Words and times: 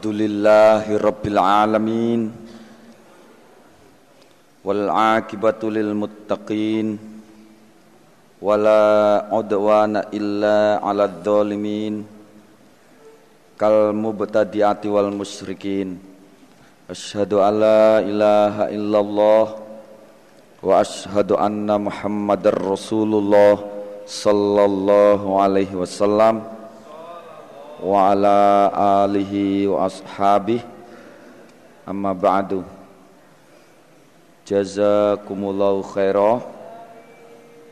Alhamdulillahi 0.00 0.96
Rabbil 0.96 1.36
Alamin 1.36 2.32
Wal 4.64 4.88
akibatu 4.88 5.68
lil 5.68 5.92
muttaqin 5.92 6.96
Wala 8.40 9.28
udwana 9.28 10.08
illa 10.08 10.80
ala 10.80 11.04
dhalimin 11.04 12.00
Kal 13.60 13.92
mubtadi'ati 13.92 14.88
wal 14.88 15.12
musyrikin 15.12 16.00
Ashadu 16.88 17.44
an 17.44 17.60
la 17.60 18.00
ilaha 18.00 18.72
illallah. 18.72 19.44
Wa 20.64 20.80
ashadu 20.80 21.36
anna 21.36 21.76
muhammadar 21.76 22.56
rasulullah 22.56 23.60
Sallallahu 24.08 25.44
alaihi 25.44 25.76
wasallam 25.76 26.59
wa 27.80 28.12
ala 28.12 28.68
alihi 29.04 29.64
wa 29.66 29.88
ashabihi. 29.88 30.64
Amma 31.88 32.12
ba'du. 32.14 32.62
Jazakumullahu 34.44 35.82
khairah 35.82 36.42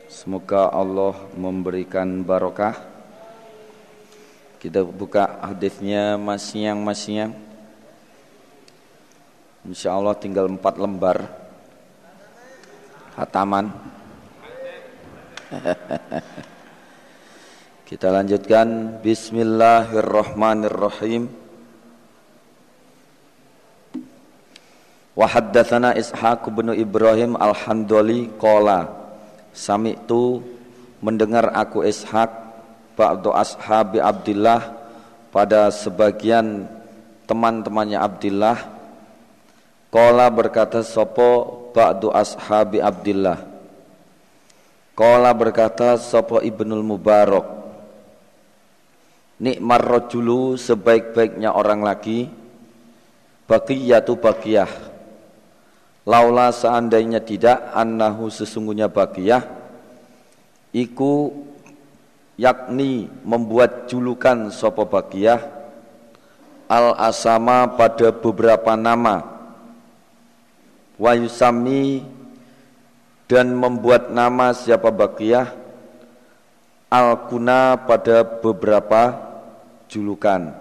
semoga 0.09 0.73
Allah 0.73 1.15
memberikan 1.37 2.25
barokah. 2.25 2.75
Kita 4.59 4.83
buka 4.83 5.39
hadisnya 5.45 6.19
masing-masing. 6.19 7.31
Insya 9.69 9.95
Allah 9.95 10.19
tinggal 10.19 10.51
empat 10.51 10.75
lembar. 10.81 11.31
Hataman 13.15 13.71
Kita 17.89 18.13
lanjutkan. 18.13 19.01
Bismillahirrahmanirrahim. 19.01 21.33
Wa 25.17 25.25
haddatsana 25.25 25.97
Ishaq 25.97 26.53
bin 26.53 26.77
Ibrahim 26.77 27.41
Al-Handali 27.41 28.29
qala. 28.37 28.93
Sami'tu 29.57 30.45
mendengar 31.01 31.49
aku 31.57 31.81
Ishaq 31.81 32.29
ba'du 32.93 33.33
ashabi 33.33 34.05
Abdullah 34.05 34.69
pada 35.33 35.73
sebagian 35.73 36.69
teman-temannya 37.25 38.05
Abdullah 38.05 38.69
Qala 39.89 40.29
berkata 40.29 40.85
sopo 40.85 41.73
ba'du 41.73 42.13
ashabi 42.13 42.85
Abdullah 42.85 43.41
Qala 44.93 45.33
berkata 45.33 45.97
sopo 45.97 46.45
Ibnul 46.45 46.85
Mubarak 46.85 47.58
Nikmar 49.39 49.79
rojulu 49.79 50.59
sebaik-baiknya 50.59 51.55
orang 51.55 51.87
lagi. 51.87 52.27
Baqiyatu 53.49 54.19
baqiyah 54.19 54.69
Laula 56.05 56.53
seandainya 56.53 57.25
tidak 57.25 57.73
Annahu 57.73 58.29
sesungguhnya 58.29 58.93
baqiyah 58.93 59.41
Iku 60.77 61.33
yakni 62.37 63.09
membuat 63.25 63.89
julukan 63.89 64.53
sopo 64.53 64.85
baqiyah 64.85 65.41
Al 66.69 66.93
asama 67.01 67.65
pada 67.79 68.13
beberapa 68.13 68.77
nama. 68.77 69.25
Wa 71.01 71.17
yusami 71.17 72.05
dan 73.25 73.57
membuat 73.57 74.13
nama 74.13 74.53
siapa 74.53 74.93
baqiyah 74.93 75.49
Al 76.93 77.29
kuna 77.33 77.81
pada 77.81 78.21
beberapa 78.27 79.28
julukan. 79.89 80.55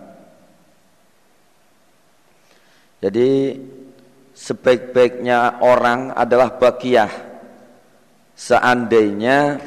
Jadi 2.98 3.54
sebaik-baiknya 4.34 5.62
orang 5.62 6.16
adalah 6.18 6.58
bakiyah. 6.58 7.12
Seandainya 8.38 9.62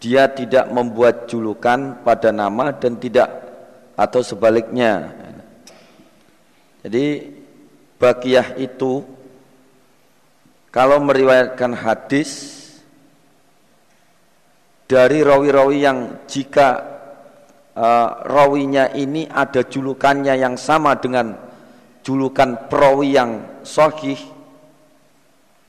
dia 0.00 0.28
tidak 0.32 0.68
membuat 0.68 1.24
julukan 1.28 2.04
pada 2.04 2.28
nama 2.28 2.76
dan 2.76 3.00
tidak 3.00 3.28
atau 3.96 4.20
sebaliknya. 4.20 5.12
Jadi 6.84 7.32
bakiyah 7.96 8.60
itu 8.60 9.00
kalau 10.68 11.00
meriwayatkan 11.00 11.72
hadis 11.72 12.60
dari 14.84 15.24
rawi-rawi 15.24 15.78
yang 15.80 15.98
jika 16.28 16.93
uh, 17.74 18.08
rawinya 18.26 18.90
ini 18.94 19.26
ada 19.26 19.66
julukannya 19.66 20.34
yang 20.38 20.54
sama 20.54 20.96
dengan 20.98 21.34
julukan 22.06 22.70
perawi 22.70 23.08
yang 23.14 23.30
sahih. 23.66 24.18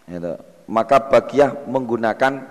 Gitu. 0.05 0.37
maka 0.69 1.01
bagiah 1.01 1.49
menggunakan 1.65 2.45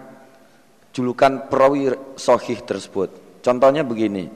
julukan 0.91 1.47
perawi 1.47 1.91
sahih 2.19 2.59
tersebut. 2.67 3.11
Contohnya 3.43 3.87
begini. 3.87 4.27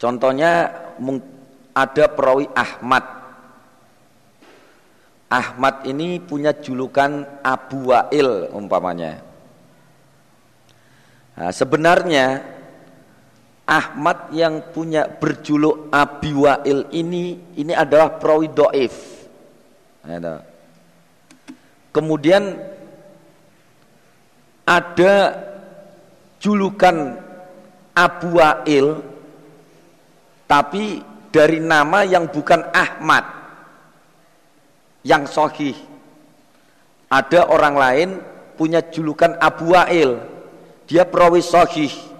Contohnya 0.00 0.68
ada 1.72 2.04
perawi 2.12 2.48
Ahmad. 2.52 3.04
Ahmad 5.32 5.88
ini 5.88 6.20
punya 6.20 6.52
julukan 6.52 7.24
Abu 7.40 7.88
Wa'il 7.88 8.52
umpamanya. 8.52 9.24
Nah, 11.32 11.48
sebenarnya 11.48 12.44
Ahmad 13.62 14.34
yang 14.34 14.74
punya 14.74 15.06
berjuluk 15.06 15.86
Abi 15.94 16.34
Wa'il 16.34 16.90
ini 16.90 17.38
ini 17.54 17.72
adalah 17.72 18.18
perawi 18.18 18.50
do'if. 18.50 19.22
Kemudian 21.94 22.58
ada 24.66 25.14
julukan 26.42 27.22
Abu 27.94 28.42
Wa'il 28.42 28.98
tapi 30.50 31.00
dari 31.30 31.62
nama 31.62 32.02
yang 32.02 32.26
bukan 32.28 32.66
Ahmad 32.74 33.24
yang 35.06 35.24
sohih. 35.24 35.78
Ada 37.08 37.46
orang 37.46 37.74
lain 37.78 38.08
punya 38.58 38.82
julukan 38.90 39.38
Abu 39.38 39.72
Wa'il, 39.72 40.18
dia 40.90 41.06
perawi 41.06 41.40
sohih 41.40 42.11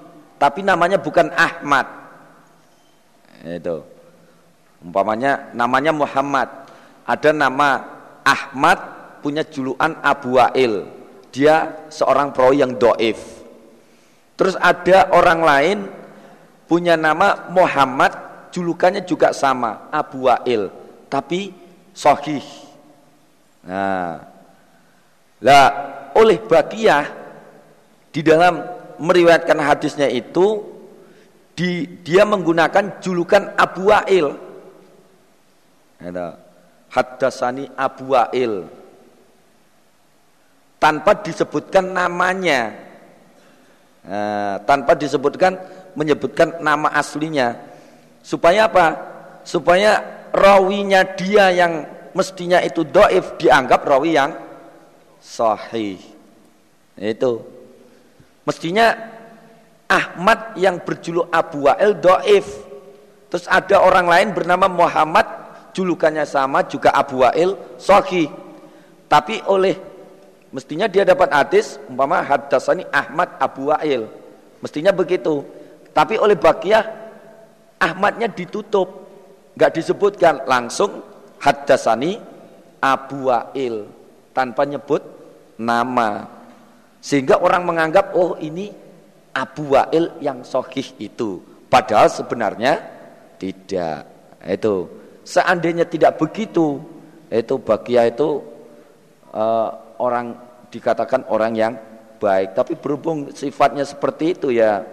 tapi 0.43 0.67
namanya 0.67 0.99
bukan 0.99 1.31
Ahmad. 1.39 1.87
Itu. 3.47 3.87
Umpamanya 4.83 5.55
namanya 5.55 5.95
Muhammad. 5.95 6.51
Ada 7.07 7.31
nama 7.31 7.87
Ahmad 8.27 8.79
punya 9.23 9.47
julukan 9.47 9.95
Abu 10.03 10.43
Wa'il. 10.43 10.91
Dia 11.31 11.87
seorang 11.95 12.35
perawi 12.35 12.59
yang 12.59 12.75
doif. 12.75 13.47
Terus 14.35 14.59
ada 14.59 15.15
orang 15.15 15.41
lain 15.47 15.79
punya 16.67 16.99
nama 16.99 17.47
Muhammad, 17.47 18.11
julukannya 18.51 19.07
juga 19.07 19.31
sama, 19.31 19.87
Abu 19.95 20.27
Wa'il, 20.27 20.75
tapi 21.07 21.55
sahih. 21.95 22.43
Nah, 23.63 24.19
lah 25.39 25.67
oleh 26.19 26.43
Bakiyah 26.43 27.07
di 28.11 28.27
dalam 28.27 28.82
meriwayatkan 29.03 29.59
hadisnya 29.59 30.07
itu 30.07 30.63
di, 31.59 31.85
dia 32.07 32.23
menggunakan 32.23 33.03
julukan 33.03 33.59
Abu 33.59 33.91
Wa'il. 33.91 34.31
Haddasani 36.93 37.67
Abu 37.75 38.15
Wa'il. 38.15 38.71
Tanpa 40.79 41.19
disebutkan 41.19 41.91
namanya. 41.91 42.75
Nah, 44.03 44.59
tanpa 44.67 44.99
disebutkan 44.99 45.55
menyebutkan 45.95 46.59
nama 46.59 46.91
aslinya. 46.91 47.55
Supaya 48.23 48.67
apa? 48.67 48.87
Supaya 49.47 50.03
rawinya 50.35 51.07
dia 51.15 51.55
yang 51.55 51.87
mestinya 52.15 52.59
itu 52.63 52.83
doif 52.83 53.39
dianggap 53.39 53.83
rawi 53.87 54.19
yang 54.19 54.35
sahih. 55.23 56.03
Itu. 56.99 57.62
Mestinya 58.43 58.91
Ahmad 59.87 60.57
yang 60.59 60.81
berjuluk 60.83 61.29
Abu 61.31 61.69
Wa'il 61.69 61.95
do'if. 62.01 62.49
Terus 63.29 63.47
ada 63.49 63.81
orang 63.81 64.09
lain 64.09 64.29
bernama 64.35 64.67
Muhammad, 64.69 65.25
julukannya 65.77 66.25
sama 66.25 66.65
juga 66.67 66.93
Abu 66.93 67.23
Wa'il, 67.23 67.55
sohi. 67.77 68.29
Tapi 69.07 69.45
oleh, 69.45 69.77
mestinya 70.51 70.89
dia 70.89 71.05
dapat 71.05 71.29
hadis, 71.33 71.77
umpama 71.87 72.25
hadasani 72.25 72.89
Ahmad 72.89 73.37
Abu 73.37 73.69
Wa'il. 73.69 74.09
Mestinya 74.65 74.91
begitu. 74.93 75.45
Tapi 75.93 76.17
oleh 76.17 76.37
Bakiyah, 76.37 76.85
Ahmadnya 77.77 78.33
ditutup. 78.33 79.05
Gak 79.53 79.77
disebutkan, 79.77 80.49
langsung 80.49 81.05
hadasani 81.37 82.17
Abu 82.81 83.29
Wa'il. 83.29 83.85
Tanpa 84.33 84.65
nyebut 84.65 85.05
nama. 85.61 86.42
Sehingga 87.03 87.43
orang 87.43 87.67
menganggap 87.67 88.15
oh 88.15 88.39
ini 88.39 88.71
Abu 89.35 89.75
Wa'il 89.75 90.23
yang 90.23 90.47
sohih 90.47 90.87
itu. 91.03 91.43
Padahal 91.67 92.07
sebenarnya 92.07 92.79
tidak. 93.43 94.07
Itu 94.47 95.03
seandainya 95.27 95.83
tidak 95.87 96.23
begitu, 96.23 96.79
itu 97.27 97.55
bagia 97.59 98.07
itu 98.07 98.43
uh, 99.35 99.71
orang 99.99 100.39
dikatakan 100.71 101.27
orang 101.27 101.53
yang 101.59 101.75
baik. 102.23 102.55
Tapi 102.55 102.79
berhubung 102.79 103.35
sifatnya 103.35 103.83
seperti 103.83 104.39
itu 104.39 104.55
ya, 104.55 104.87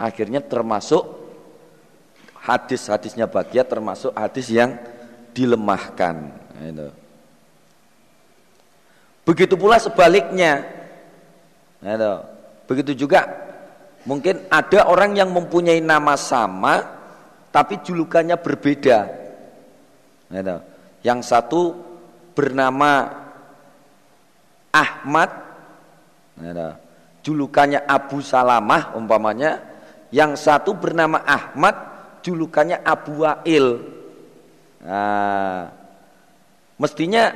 akhirnya 0.00 0.40
termasuk 0.40 1.04
hadis-hadisnya 2.40 3.28
bagia 3.28 3.68
termasuk 3.68 4.16
hadis 4.16 4.48
yang 4.48 4.72
dilemahkan. 5.36 6.32
Itu. 6.64 6.88
Begitu 9.28 9.54
pula 9.60 9.76
sebaliknya. 9.76 10.79
Itu. 11.80 12.12
Begitu 12.68 13.06
juga 13.06 13.26
mungkin 14.06 14.46
ada 14.48 14.86
orang 14.88 15.16
yang 15.16 15.32
mempunyai 15.32 15.82
nama 15.82 16.14
sama 16.14 16.84
tapi 17.50 17.82
julukannya 17.82 18.38
berbeda. 18.38 18.98
Yang 21.00 21.20
satu 21.26 21.74
bernama 22.36 23.10
Ahmad, 24.70 25.30
julukannya 27.26 27.82
Abu 27.88 28.22
Salamah 28.22 28.94
umpamanya. 28.94 29.66
Yang 30.10 30.42
satu 30.42 30.74
bernama 30.74 31.22
Ahmad, 31.22 31.74
julukannya 32.22 32.82
Abu 32.82 33.22
Wa'il. 33.22 33.66
Nah, 34.82 35.70
mestinya 36.78 37.30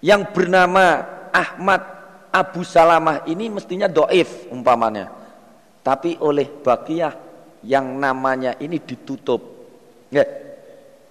yang 0.00 0.28
bernama 0.32 1.04
Ahmad 1.28 1.93
Abu 2.34 2.66
Salamah 2.66 3.22
ini 3.30 3.46
mestinya 3.46 3.86
doif 3.86 4.50
umpamanya. 4.50 5.06
Tapi 5.86 6.18
oleh 6.18 6.50
Bakiyah 6.50 7.14
yang 7.62 7.94
namanya 8.02 8.58
ini 8.58 8.82
ditutup. 8.82 9.38
Ya, 10.10 10.26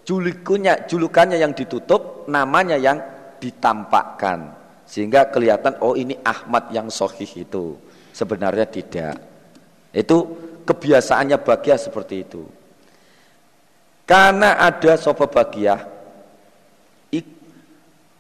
julukannya, 0.04 0.84
julukannya 0.84 1.40
yang 1.40 1.56
ditutup, 1.56 2.28
namanya 2.28 2.76
yang 2.76 3.00
ditampakkan. 3.40 4.52
Sehingga 4.84 5.32
kelihatan, 5.32 5.80
oh 5.80 5.96
ini 5.96 6.20
Ahmad 6.28 6.68
yang 6.76 6.92
sohih 6.92 7.48
itu. 7.48 7.80
Sebenarnya 8.12 8.68
tidak. 8.68 9.16
Itu 9.96 10.18
kebiasaannya 10.68 11.40
bagia 11.40 11.80
seperti 11.80 12.16
itu. 12.28 12.44
Karena 14.04 14.60
ada 14.60 15.00
sofa 15.00 15.32
bagia, 15.32 15.80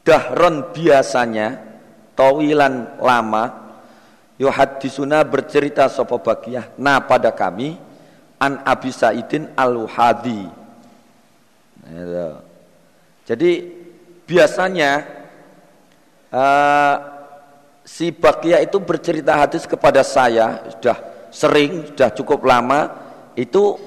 dahron 0.04 0.72
biasanya, 0.72 1.73
tawilan 2.14 2.98
lama, 3.02 3.44
yuhadisuna 4.38 5.22
bercerita 5.26 5.90
sofa 5.90 6.18
bagia, 6.18 6.70
nah 6.78 7.02
pada 7.04 7.30
kami, 7.34 7.78
an 8.42 8.60
Abi 8.66 8.92
Saidin 8.92 9.50
Al-Hadi. 9.54 10.44
Gitu. 11.84 12.30
Jadi 13.24 13.52
biasanya 14.28 14.92
uh, 16.32 16.96
si 17.88 18.12
Bakia 18.12 18.60
itu 18.60 18.80
bercerita 18.84 19.36
hadis 19.40 19.64
kepada 19.64 20.04
saya 20.04 20.60
sudah 20.76 20.98
sering, 21.32 21.88
sudah 21.92 22.12
cukup 22.12 22.44
lama 22.44 22.92
itu 23.40 23.80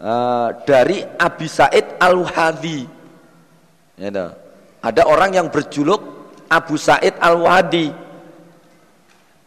uh, 0.00 0.56
dari 0.64 1.04
Abi 1.20 1.48
Said 1.48 2.00
Al-Hadi. 2.00 2.80
Gitu. 3.96 4.26
Ada 4.80 5.02
orang 5.04 5.36
yang 5.36 5.48
berjuluk 5.52 6.15
Abu 6.48 6.78
Said 6.78 7.18
Al-Wadi. 7.18 7.90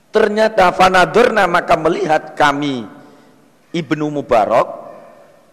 Ternyata 0.10 0.74
fanadurna 0.74 1.46
maka 1.46 1.78
melihat 1.78 2.34
kami 2.34 2.82
Ibnu 3.70 4.10
Mubarak 4.10 4.90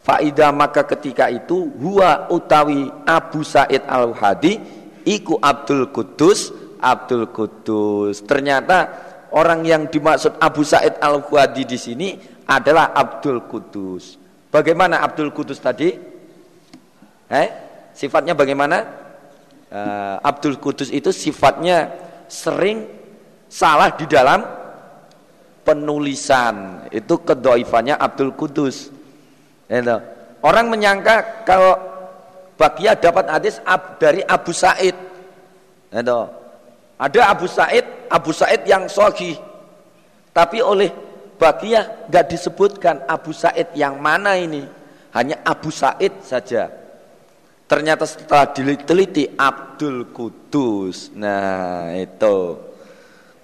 Faida 0.07 0.55
maka 0.55 0.87
ketika 0.87 1.27
itu 1.27 1.67
huwa 1.77 2.31
utawi 2.31 2.87
Abu 3.05 3.43
Said 3.43 3.83
Al-Hadi 3.91 4.63
iku 5.03 5.35
Abdul 5.43 5.91
Kudus 5.91 6.55
Abdul 6.79 7.35
Kudus. 7.35 8.23
Ternyata 8.23 8.87
orang 9.35 9.67
yang 9.67 9.91
dimaksud 9.91 10.39
Abu 10.39 10.63
Said 10.63 11.03
Al-Hadi 11.03 11.67
di 11.67 11.75
sini 11.75 12.09
adalah 12.47 12.95
Abdul 12.95 13.51
Kudus. 13.51 14.15
Bagaimana 14.55 15.03
Abdul 15.03 15.35
Kudus 15.35 15.59
tadi? 15.59 15.91
Eh? 17.27 17.49
Sifatnya 17.91 18.39
bagaimana? 18.39 19.06
Uh, 19.67 20.23
Abdul 20.23 20.63
Kudus 20.63 20.95
itu 20.95 21.11
sifatnya 21.11 21.91
sering 22.31 22.87
salah 23.51 23.91
di 23.95 24.07
dalam 24.07 24.47
penulisan. 25.67 26.87
Itu 26.95 27.19
kedoifannya 27.27 27.99
Abdul 27.99 28.35
Kudus. 28.39 28.95
Itu. 29.67 29.99
orang 30.47 30.71
menyangka 30.71 31.43
kalau 31.43 31.75
Bagia 32.57 32.95
dapat 32.95 33.27
hadis 33.29 33.59
dari 33.99 34.23
Abu 34.23 34.55
Said. 34.55 34.95
Itu. 35.91 36.21
ada 36.97 37.21
Abu 37.29 37.51
Said 37.51 37.85
Abu 38.09 38.31
Said 38.31 38.63
yang 38.65 38.87
sogi 38.87 39.35
tapi 40.31 40.63
oleh 40.63 40.89
Bagia 41.37 42.09
gak 42.09 42.33
disebutkan 42.33 43.05
Abu 43.05 43.35
Said 43.35 43.75
yang 43.77 44.01
mana 44.01 44.41
ini. 44.41 44.65
Hanya 45.13 45.43
Abu 45.45 45.69
Said 45.69 46.23
saja 46.25 46.86
ternyata 47.67 48.07
setelah 48.07 48.55
diteliti 48.55 49.27
Abdul 49.35 50.15
Kudus. 50.15 51.11
Nah 51.19 51.93
itu. 51.99 52.39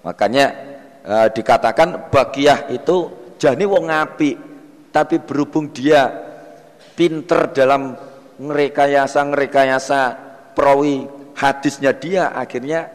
Makanya 0.03 0.45
e, 1.03 1.15
dikatakan 1.31 2.11
bagiah 2.11 2.67
itu 2.71 3.11
jani 3.39 3.63
wong 3.67 3.87
ngapi 3.87 4.31
tapi 4.91 5.19
berhubung 5.23 5.71
dia 5.71 6.11
pinter 6.95 7.51
dalam 7.55 7.95
ngerekayasa 8.39 9.19
ngerekayasa 9.31 9.99
perawi 10.55 11.07
hadisnya 11.35 11.91
dia 11.95 12.35
akhirnya 12.35 12.91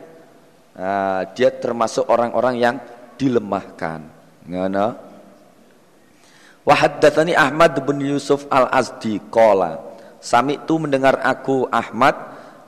e, 0.77 0.89
dia 1.37 1.49
termasuk 1.53 2.09
orang-orang 2.09 2.57
yang 2.57 2.77
dilemahkan. 3.21 4.01
Ngono. 4.49 5.09
Wahaddatsani 6.69 7.33
Ahmad 7.33 7.81
bin 7.81 8.05
Yusuf 8.05 8.45
Al-Azdi 8.53 9.17
qala 9.33 9.88
Sami 10.19 10.59
itu 10.59 10.75
mendengar 10.83 11.23
aku 11.23 11.71
Ahmad 11.71 12.15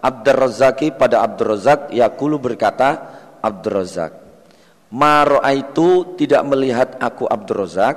Abdur 0.00 0.48
Razaki 0.48 0.94
pada 0.94 1.20
Abdur 1.20 1.58
Razak 1.58 1.90
Yakulu 1.90 2.38
berkata 2.38 3.20
Abdur 3.42 3.82
Razak 3.82 4.30
itu 5.54 5.88
tidak 6.18 6.42
melihat 6.50 6.88
aku 6.98 7.30
Abdul 7.30 7.62
Razak 7.62 7.96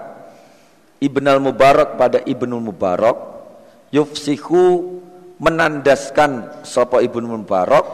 Ibn 1.01 1.25
al-Mubarak 1.25 1.97
pada 1.97 2.21
Ibn 2.21 2.49
al-Mubarak 2.53 3.17
Yufsihu 3.89 5.01
menandaskan 5.41 6.61
Sopo 6.61 7.01
Ibn 7.01 7.23
al-Mubarak 7.25 7.85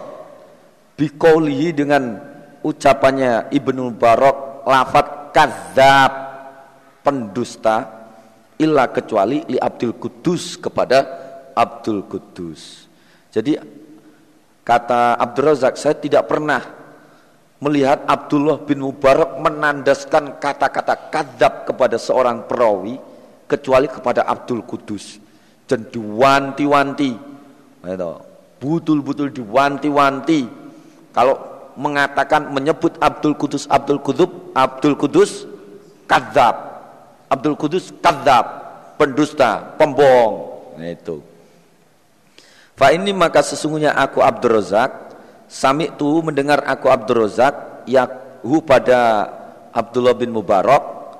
Bikaulihi 0.99 1.71
dengan 1.71 2.19
ucapannya 2.59 3.47
Ibn 3.55 3.75
al-Mubarak 3.79 4.67
Lafat 4.67 5.31
kazab 5.31 6.11
pendusta 6.99 8.03
Illa 8.59 8.91
kecuali 8.91 9.47
li 9.47 9.55
Abdul 9.55 9.95
Kudus 9.95 10.59
kepada 10.59 11.28
Abdul 11.55 12.05
Kudus 12.09 12.89
Jadi 13.29 13.57
kata 14.65 15.17
Abdul 15.17 15.53
Razak 15.53 15.77
saya 15.77 15.97
tidak 15.97 16.29
pernah 16.29 16.61
melihat 17.59 18.07
Abdullah 18.07 18.63
bin 18.63 18.79
Mubarak 18.79 19.37
menandaskan 19.43 20.39
kata-kata 20.39 21.11
kadab 21.11 21.53
kepada 21.67 21.99
seorang 21.99 22.47
perawi 22.47 22.95
kecuali 23.45 23.91
kepada 23.91 24.23
Abdul 24.23 24.63
Kudus 24.63 25.19
dan 25.67 25.85
diwanti-wanti. 25.91 27.11
Betul-betul 28.59 29.29
diwanti-wanti. 29.35 30.41
Kalau 31.11 31.35
mengatakan 31.79 32.51
menyebut 32.51 32.95
Abdul 32.99 33.35
Kudus 33.35 33.67
Abdul 33.71 34.03
Kudub 34.03 34.51
Abdul 34.51 34.99
Kudus 34.99 35.47
kadab 36.07 36.83
Abdul 37.31 37.55
Kudus 37.55 37.91
kadab 38.03 38.45
pendusta 38.99 39.75
pembohong. 39.79 40.35
Nah, 40.75 40.91
itu 40.91 41.23
Fa 42.79 42.95
ini 42.95 43.11
maka 43.11 43.43
sesungguhnya 43.43 43.91
aku 43.91 44.23
Abdul 44.23 44.55
Razak 44.55 45.11
Sami 45.51 45.91
tu 45.99 46.23
mendengar 46.23 46.63
aku 46.63 46.87
Abdul 46.87 47.27
Razak 47.27 47.83
Yahu 47.83 48.63
pada 48.63 49.27
Abdullah 49.75 50.15
bin 50.15 50.31
Mubarak 50.31 51.11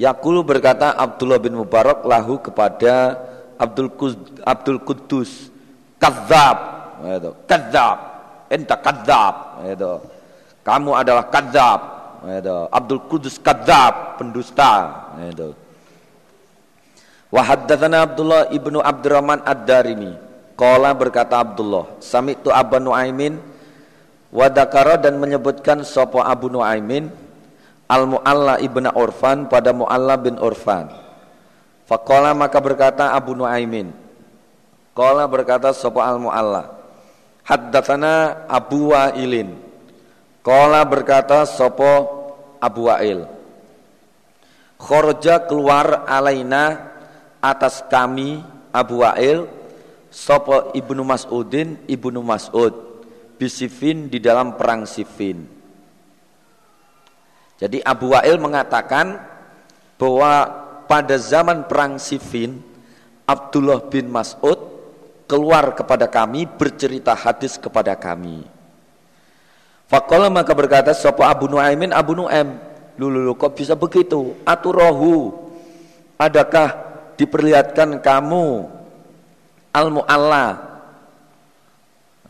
Yakulu 0.00 0.40
berkata 0.40 0.96
Abdullah 0.96 1.36
bin 1.36 1.52
Mubarak 1.52 2.00
lahu 2.08 2.40
kepada 2.40 3.20
Abdul 3.60 3.92
Kuz, 3.92 4.16
Abdul 4.40 4.80
Kudus 4.80 5.52
Kadzab 6.00 6.56
itu 7.04 7.30
Kadzab 7.44 7.98
Enta 8.48 8.80
kadzab 8.80 9.68
itu 9.68 9.92
Kamu 10.64 10.96
adalah 10.96 11.28
kadzab 11.28 11.80
itu 12.40 12.56
Abdul 12.72 13.04
Kudus 13.04 13.36
kadzab 13.36 14.16
pendusta! 14.16 15.04
Itu. 15.28 15.52
Wahaddatsana 17.28 18.08
Abdullah 18.08 18.48
ibnu 18.48 18.80
Abdurrahman 18.80 19.44
Ad-Darimi 19.44 20.31
Qala 20.52 20.92
berkata 20.92 21.40
Abdullah 21.40 21.96
Sami 21.98 22.36
tu 22.36 22.52
Abu 22.52 22.76
Nuaimin 22.76 23.40
Wadakara 24.32 24.96
dan 24.96 25.20
menyebutkan 25.20 25.84
sopo 25.84 26.20
Abu 26.20 26.48
Nuaimin 26.48 27.12
al 27.92 28.08
Mualla 28.08 28.56
ibnu 28.56 28.88
Urfan 28.96 29.52
pada 29.52 29.76
Mualla 29.76 30.16
bin 30.16 30.40
Urfan. 30.40 30.88
Fakola 31.84 32.32
maka 32.32 32.56
berkata 32.56 33.12
Abu 33.12 33.36
Nuaimin, 33.36 33.92
Qala 34.96 35.28
berkata 35.28 35.72
sapa 35.72 36.04
al 36.04 36.20
mualla 36.20 36.72
Haddatsana 37.48 38.44
Abu 38.48 38.92
Wa'ilin 38.92 39.56
Qala 40.44 40.84
berkata 40.84 41.48
sapa 41.48 42.06
Abu 42.60 42.92
Wa'il 42.92 43.24
Khorja 44.76 45.48
keluar 45.48 46.04
alaina 46.04 46.92
atas 47.40 47.82
kami 47.88 48.40
Abu 48.72 49.00
Wa'il 49.00 49.48
sapa 50.12 50.76
Ibnu 50.76 51.00
Mas'udin 51.00 51.80
Ibnu 51.88 52.20
Mas'ud 52.20 52.76
bisifin 53.40 54.12
di 54.12 54.20
dalam 54.20 54.54
perang 54.60 54.84
Sifin 54.84 55.48
Jadi 57.56 57.80
Abu 57.80 58.12
Wa'il 58.12 58.36
mengatakan 58.36 59.22
bahwa 59.96 60.50
pada 60.84 61.16
zaman 61.16 61.64
perang 61.64 61.96
Sifin 61.96 62.60
Abdullah 63.24 63.80
bin 63.88 64.12
Mas'ud 64.12 64.58
keluar 65.30 65.72
kepada 65.72 66.10
kami 66.10 66.44
bercerita 66.44 67.16
hadis 67.16 67.56
kepada 67.56 67.96
kami. 67.96 68.44
Fakola 69.88 70.28
maka 70.28 70.52
berkata 70.52 70.92
sopo 70.92 71.22
Abu 71.24 71.48
Nuaimin 71.48 71.94
Abu 71.94 72.12
Nuaim 72.18 72.58
lulu 72.98 73.32
kok 73.38 73.56
bisa 73.56 73.78
begitu? 73.78 74.36
Aturahu 74.44 75.32
adakah 76.18 76.76
diperlihatkan 77.16 78.02
kamu 78.02 78.68
al 79.72 79.88
mualla 79.88 80.72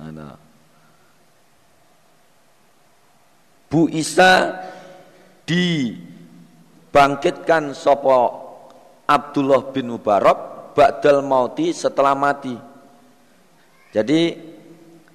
Ada. 0.03 0.35
Bu 3.71 3.87
Isa 3.87 4.51
dibangkitkan 5.47 7.71
sopo 7.71 8.43
Abdullah 9.07 9.71
bin 9.71 9.95
Mubarak 9.95 10.75
ba'dal 10.75 11.23
mauti 11.23 11.71
setelah 11.71 12.19
mati. 12.19 12.59
Jadi 13.95 14.35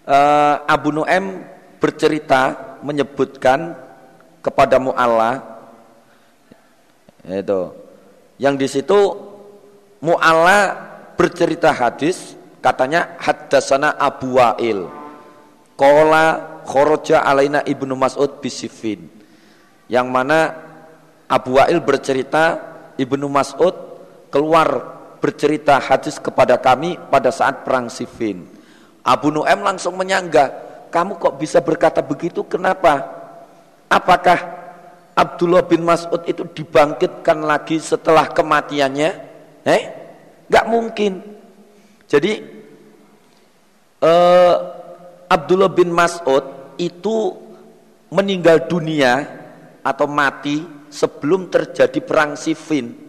uh, 0.08 0.64
Abu 0.64 0.96
Nu'em 0.96 1.44
bercerita 1.82 2.78
menyebutkan 2.86 3.74
kepada 4.40 4.80
Mu'alla 4.80 5.42
itu 7.28 7.76
yang 8.40 8.56
di 8.56 8.70
situ 8.70 9.18
Mu'alla 10.00 10.87
bercerita 11.18 11.74
hadis 11.74 12.38
katanya 12.62 13.18
haddasana 13.20 13.98
Abu 13.98 14.38
Wa'il. 14.38 14.88
Kola 15.74 16.62
khoroja 16.64 17.26
alaina 17.26 17.62
ibnu 17.66 17.94
Mas'ud 17.98 18.40
bisifin 18.42 19.10
yang 19.90 20.10
mana 20.10 20.54
Abu 21.30 21.58
Wa'il 21.58 21.82
bercerita 21.82 22.62
ibnu 22.96 23.28
Mas'ud 23.30 23.74
keluar 24.30 24.98
bercerita 25.18 25.82
hadis 25.82 26.22
kepada 26.22 26.58
kami 26.62 26.98
pada 27.10 27.34
saat 27.34 27.66
perang 27.66 27.90
Sifin 27.90 28.58
Abu 29.08 29.32
Nu'em 29.32 29.64
langsung 29.64 29.96
menyangga, 29.96 30.52
kamu 30.92 31.16
kok 31.16 31.40
bisa 31.40 31.64
berkata 31.64 32.04
begitu, 32.04 32.44
kenapa? 32.44 33.08
Apakah 33.88 34.36
Abdullah 35.16 35.64
bin 35.64 35.88
Mas'ud 35.88 36.20
itu 36.28 36.44
dibangkitkan 36.44 37.40
lagi 37.40 37.80
setelah 37.80 38.28
kematiannya? 38.28 39.10
Eh, 39.64 39.84
gak 40.48 40.66
mungkin. 40.68 41.24
Jadi 42.08 42.34
eh, 44.04 44.56
Abdullah 45.28 45.72
bin 45.72 45.92
Mas'ud 45.92 46.76
itu 46.80 47.36
meninggal 48.08 48.68
dunia 48.72 49.28
atau 49.84 50.08
mati 50.08 50.64
sebelum 50.88 51.52
terjadi 51.52 52.00
perang 52.00 52.40
Siffin 52.40 53.08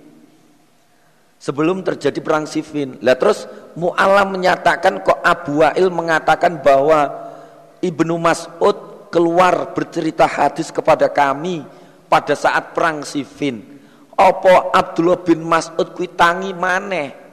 sebelum 1.39 1.87
terjadi 1.87 2.19
perang 2.19 2.45
Siffin. 2.45 2.99
Lah 3.01 3.15
terus 3.15 3.47
Mu'alla 3.79 4.27
menyatakan 4.27 5.01
kok 5.07 5.23
Abu 5.23 5.63
Wa'il 5.63 5.89
mengatakan 5.89 6.59
bahwa 6.59 7.31
Ibnu 7.79 8.19
Mas'ud 8.19 9.09
keluar 9.09 9.73
bercerita 9.73 10.27
hadis 10.27 10.69
kepada 10.75 11.07
kami 11.09 11.63
pada 12.11 12.35
saat 12.35 12.75
perang 12.75 13.07
Siffin. 13.07 13.79
Apa 14.19 14.75
Abdullah 14.75 15.23
bin 15.23 15.47
Mas'ud 15.47 15.95
kuwi 15.95 16.11
tangi 16.11 16.51
maneh? 16.51 17.28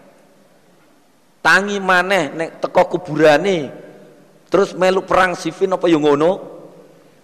Tangi 1.46 1.78
maneh 1.78 2.34
nek 2.34 2.50
teko 2.58 2.90
kuburane. 2.90 3.70
Terus 4.50 4.74
melu 4.74 5.06
perang 5.06 5.38
Siffin 5.38 5.70
apa 5.70 5.86
yo 5.86 6.02
ngono? 6.02 6.32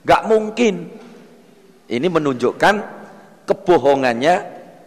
Gak 0.06 0.30
mungkin. 0.30 0.94
Ini 1.90 2.06
menunjukkan 2.06 2.76
kebohongannya 3.50 4.36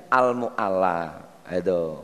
al-mu'alla. 0.07 0.99
Itu. 1.51 1.99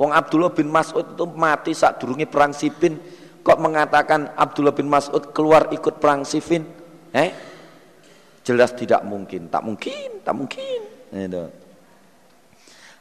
Wong 0.00 0.10
Abdullah 0.16 0.50
bin 0.50 0.72
Mas'ud 0.72 1.12
itu 1.12 1.24
mati 1.36 1.76
saat 1.76 2.00
durungi 2.00 2.24
perang 2.24 2.56
Sifin. 2.56 2.96
Kok 3.44 3.58
mengatakan 3.60 4.32
Abdullah 4.32 4.72
bin 4.72 4.88
Mas'ud 4.88 5.28
keluar 5.36 5.68
ikut 5.76 6.00
perang 6.00 6.24
Sifin? 6.24 6.64
Eh? 7.12 7.30
Jelas 8.42 8.72
tidak 8.72 9.04
mungkin. 9.04 9.52
Tak 9.52 9.60
mungkin, 9.60 10.08
tak 10.24 10.34
mungkin. 10.34 10.80
Itu. 11.12 11.44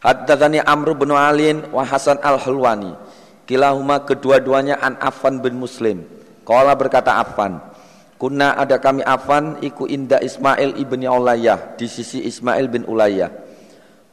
Haddatsani 0.03 0.59
Amr 0.59 0.97
bin 0.97 1.15
Alin 1.15 1.71
wa 1.71 1.87
Hasan 1.87 2.19
Al-Hulwani. 2.19 3.20
Kilahuma 3.50 4.03
kedua-duanya 4.05 4.79
an 4.79 4.98
Affan 5.01 5.41
bin 5.41 5.57
Muslim. 5.57 6.05
Kala 6.48 6.74
berkata 6.77 7.17
Affan, 7.19 7.62
Kuna 8.21 8.53
ada 8.53 8.77
kami 8.77 9.01
Affan 9.01 9.57
iku 9.65 9.89
inda 9.89 10.21
Ismail 10.21 10.77
ibni 10.77 11.10
Ulayah 11.10 11.74
di 11.74 11.89
sisi 11.89 12.21
Ismail 12.21 12.69
bin 12.69 12.86
Ulayah. 12.86 13.33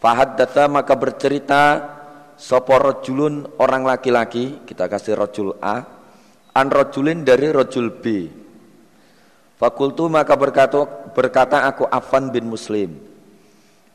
Fahaddatha 0.00 0.64
maka 0.64 0.96
bercerita 0.96 1.62
Sopo 2.38 2.78
rojulun 2.78 3.58
orang 3.58 3.82
laki-laki? 3.82 4.62
Kita 4.62 4.86
kasih 4.86 5.18
rojul 5.18 5.58
A. 5.58 5.82
An 6.54 6.70
rojulin 6.70 7.26
dari 7.26 7.50
rojul 7.50 7.98
B. 7.98 8.30
Fakultu 9.58 10.06
maka 10.06 10.38
berkata, 10.38 10.86
berkata 11.12 11.66
aku 11.66 11.82
Afan 11.90 12.30
bin 12.30 12.46
Muslim 12.46 12.94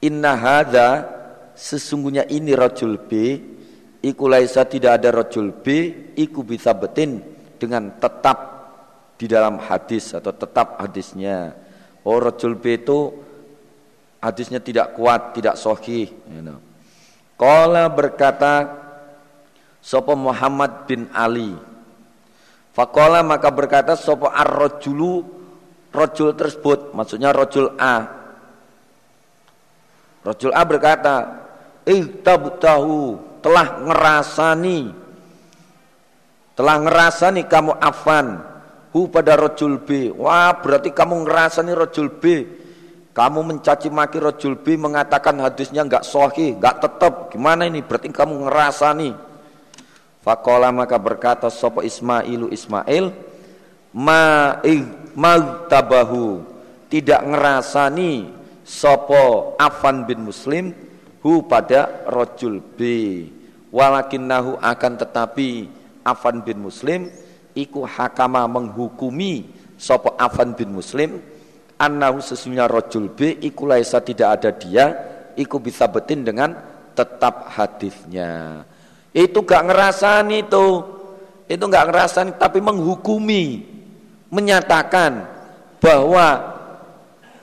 Inna 0.04 0.36
hadha 0.36 1.08
Sesungguhnya 1.56 2.28
ini 2.28 2.52
rojul 2.52 3.00
B 3.00 3.40
Iku 4.04 4.28
laisa 4.28 4.68
tidak 4.68 5.00
ada 5.00 5.10
rojul 5.16 5.56
B 5.64 5.66
Iku 6.20 6.44
bisa 6.44 6.76
betin 6.76 7.24
Dengan 7.56 7.96
tetap 7.98 8.38
di 9.16 9.32
dalam 9.32 9.64
hadis 9.64 10.12
Atau 10.12 10.36
tetap 10.36 10.84
hadisnya 10.84 11.56
Oh 12.04 12.20
rojul 12.20 12.60
B 12.60 12.84
itu 12.84 13.16
hadisnya 14.24 14.64
tidak 14.64 14.96
kuat, 14.96 15.36
tidak 15.36 15.60
sahih. 15.60 16.08
You 16.32 16.40
know. 16.40 16.60
Qala 17.36 17.92
berkata 17.92 18.80
Sopo 19.84 20.16
Muhammad 20.16 20.88
bin 20.88 21.12
Ali. 21.12 21.52
Fakola 22.72 23.20
maka 23.20 23.52
berkata 23.52 24.00
Sopo 24.00 24.32
ar-rajulu 24.32 25.28
rojul 25.92 26.32
tersebut, 26.40 26.96
maksudnya 26.96 27.36
rojul 27.36 27.76
A. 27.76 28.08
Rojul 30.24 30.56
A 30.56 30.64
berkata, 30.64 31.16
tahu 32.64 33.20
telah 33.44 33.84
ngerasani 33.84 34.96
telah 36.56 36.76
ngerasani 36.80 37.44
kamu 37.46 37.76
afan 37.78 38.40
hu 38.96 39.10
pada 39.10 39.36
rojul 39.36 39.82
B. 39.82 40.14
Wah, 40.16 40.54
berarti 40.62 40.94
kamu 40.94 41.26
ngerasani 41.28 41.72
rojul 41.76 42.08
B 42.18 42.24
kamu 43.14 43.46
mencaci 43.46 43.94
maki 43.94 44.18
rojul 44.18 44.58
B 44.58 44.74
mengatakan 44.74 45.38
hadisnya 45.38 45.86
enggak 45.86 46.02
sahih, 46.02 46.58
enggak 46.58 46.82
tetap. 46.82 47.30
Gimana 47.30 47.70
ini? 47.70 47.86
Berarti 47.86 48.10
kamu 48.10 48.50
ngerasa 48.50 48.90
nih. 48.98 49.14
Fakola 50.26 50.74
maka 50.74 50.98
berkata 50.98 51.52
sopo 51.54 51.86
Ismailu 51.86 52.50
Ismail 52.50 53.14
ma 53.94 54.58
tabahu 55.70 56.42
tidak 56.90 57.22
ngerasani 57.22 58.32
sopo 58.66 59.54
Afan 59.62 60.10
bin 60.10 60.26
Muslim 60.26 60.74
hu 61.24 61.48
pada 61.48 62.04
rojul 62.12 62.60
B. 62.60 62.80
Nahu 63.74 64.60
akan 64.62 64.94
tetapi 65.02 65.66
Afan 66.06 66.46
bin 66.46 66.62
Muslim 66.62 67.10
iku 67.58 67.88
hakama 67.88 68.46
menghukumi 68.46 69.50
sopo 69.80 70.14
Afan 70.20 70.54
bin 70.54 70.76
Muslim. 70.76 71.18
Annahu 71.80 72.22
sesungguhnya 72.22 72.70
rojul 72.70 73.10
B 73.10 73.42
iku 73.42 73.66
laisa 73.66 73.98
tidak 74.04 74.30
ada 74.40 74.52
dia 74.54 74.86
iku 75.34 75.58
bisa 75.58 75.90
betin 75.90 76.22
dengan 76.22 76.54
tetap 76.94 77.50
hadisnya. 77.50 78.62
Itu 79.10 79.42
gak 79.42 79.74
ngerasan 79.74 80.30
itu. 80.30 80.66
Itu 81.50 81.66
gak 81.66 81.90
ngerasan 81.90 82.38
tapi 82.38 82.62
menghukumi 82.62 83.74
menyatakan 84.30 85.26
bahwa 85.82 86.54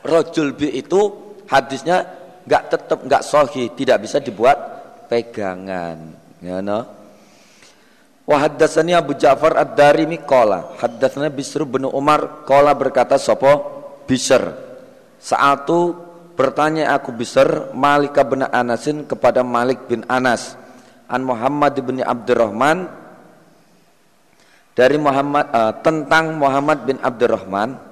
rojul 0.06 0.54
B 0.54 0.78
itu 0.78 1.10
hadisnya 1.50 2.19
gak 2.44 2.62
tetap 2.72 2.98
gak 3.04 3.22
sohi 3.24 3.72
tidak 3.76 4.04
bisa 4.04 4.20
dibuat 4.20 4.56
pegangan 5.10 5.96
ya 6.40 6.60
no? 6.64 7.00
Haddatsani 8.30 8.94
Abu 8.94 9.18
Ja'far 9.18 9.58
Ad-Darimi 9.58 10.22
qala 10.22 10.78
haddatsana 10.78 11.34
Bisr 11.34 11.66
bin 11.66 11.82
Umar 11.90 12.46
qala 12.46 12.70
berkata 12.78 13.18
sapa 13.18 13.58
Bisr. 14.06 14.54
Itu 15.18 15.78
bertanya 16.38 16.94
aku 16.94 17.10
Bisr 17.10 17.74
Malik 17.74 18.14
bin 18.14 18.46
Anasin 18.46 19.02
kepada 19.02 19.42
Malik 19.42 19.90
bin 19.90 20.06
Anas 20.06 20.54
an 21.10 21.26
Muhammad 21.26 21.74
bin 21.82 21.98
Abdurrahman? 22.06 23.02
Dari 24.78 24.96
Muhammad 24.96 25.50
uh, 25.50 25.74
tentang 25.82 26.38
Muhammad 26.38 26.86
bin 26.86 27.02
Abdurrahman 27.02 27.89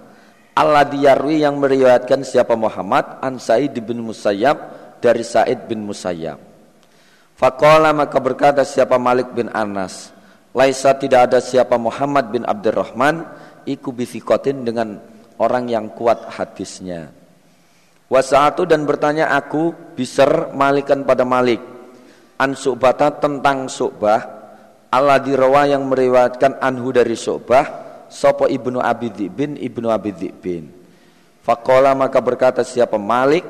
Allah 0.58 0.82
diyarwi 0.82 1.46
yang 1.46 1.62
meriwayatkan 1.62 2.26
siapa 2.26 2.58
Muhammad? 2.58 3.22
An 3.22 3.38
Said 3.38 3.78
bin 3.78 4.02
Musayyab 4.02 4.58
dari 4.98 5.22
Said 5.22 5.70
bin 5.70 5.86
Musayyab. 5.86 6.34
Fakola 7.38 7.94
maka 7.94 8.18
berkata 8.18 8.66
siapa 8.66 8.98
Malik 8.98 9.30
bin 9.30 9.46
Anas, 9.54 10.10
Laisa 10.50 10.98
tidak 10.98 11.30
ada 11.30 11.38
siapa 11.38 11.78
Muhammad 11.78 12.34
bin 12.34 12.42
Abdurrahman. 12.42 13.22
Iku 13.70 13.94
bisikotin 13.94 14.66
dengan 14.66 14.98
orang 15.38 15.70
yang 15.70 15.94
kuat 15.94 16.26
hadisnya. 16.26 17.14
Wasa'atu 18.10 18.66
dan 18.66 18.82
bertanya 18.82 19.30
aku 19.30 19.70
biser 19.94 20.50
malikan 20.58 21.06
pada 21.06 21.22
Malik. 21.22 21.62
An 22.42 22.58
Su'bata 22.58 23.14
tentang 23.14 23.70
Su'bah. 23.70 24.20
Allah 24.90 25.22
dirawa 25.22 25.70
yang 25.70 25.86
meriwayatkan 25.86 26.58
anhu 26.58 26.90
dari 26.90 27.14
Su'bah 27.14 27.87
Sopo 28.08 28.48
ibnu 28.48 28.80
Abi 28.80 29.08
bin 29.28 29.56
ibnu 29.56 29.88
Abi 29.92 30.12
bin. 30.12 30.72
Fakola 31.44 31.96
maka 31.96 32.20
berkata 32.20 32.60
siapa 32.60 33.00
Malik 33.00 33.44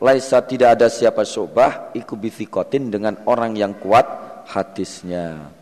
Laisa 0.00 0.40
tidak 0.40 0.80
ada 0.80 0.88
siapa 0.88 1.28
Su'bah 1.28 1.92
iku 1.92 2.16
bisikotin 2.16 2.88
dengan 2.88 3.20
orang 3.28 3.52
yang 3.52 3.76
kuat 3.76 4.08
hadisnya. 4.48 5.52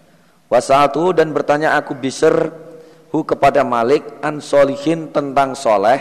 Wasatu 0.47 1.11
dan 1.11 1.35
bertanya 1.35 1.75
aku 1.75 1.99
biser 1.99 2.55
hu 3.11 3.27
kepada 3.27 3.67
Malik 3.67 4.07
an 4.23 4.39
solihin 4.39 5.11
tentang 5.11 5.59
soleh 5.59 5.99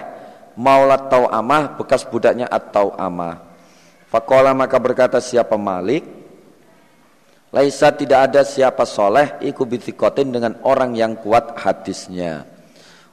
maulat 0.54 1.10
tau 1.10 1.26
amah 1.34 1.82
bekas 1.82 2.06
budaknya 2.06 2.46
atau 2.46 2.94
amah. 2.94 3.42
Fakola 4.06 4.54
maka 4.54 4.78
berkata 4.78 5.18
siapa 5.18 5.58
Malik 5.58 6.06
Laisa 7.48 7.96
tidak 7.96 8.32
ada 8.32 8.44
siapa 8.44 8.84
soleh 8.84 9.40
iku 9.40 9.64
bitikotin 9.64 10.36
dengan 10.36 10.60
orang 10.68 10.92
yang 11.00 11.16
kuat 11.16 11.56
hadisnya. 11.56 12.44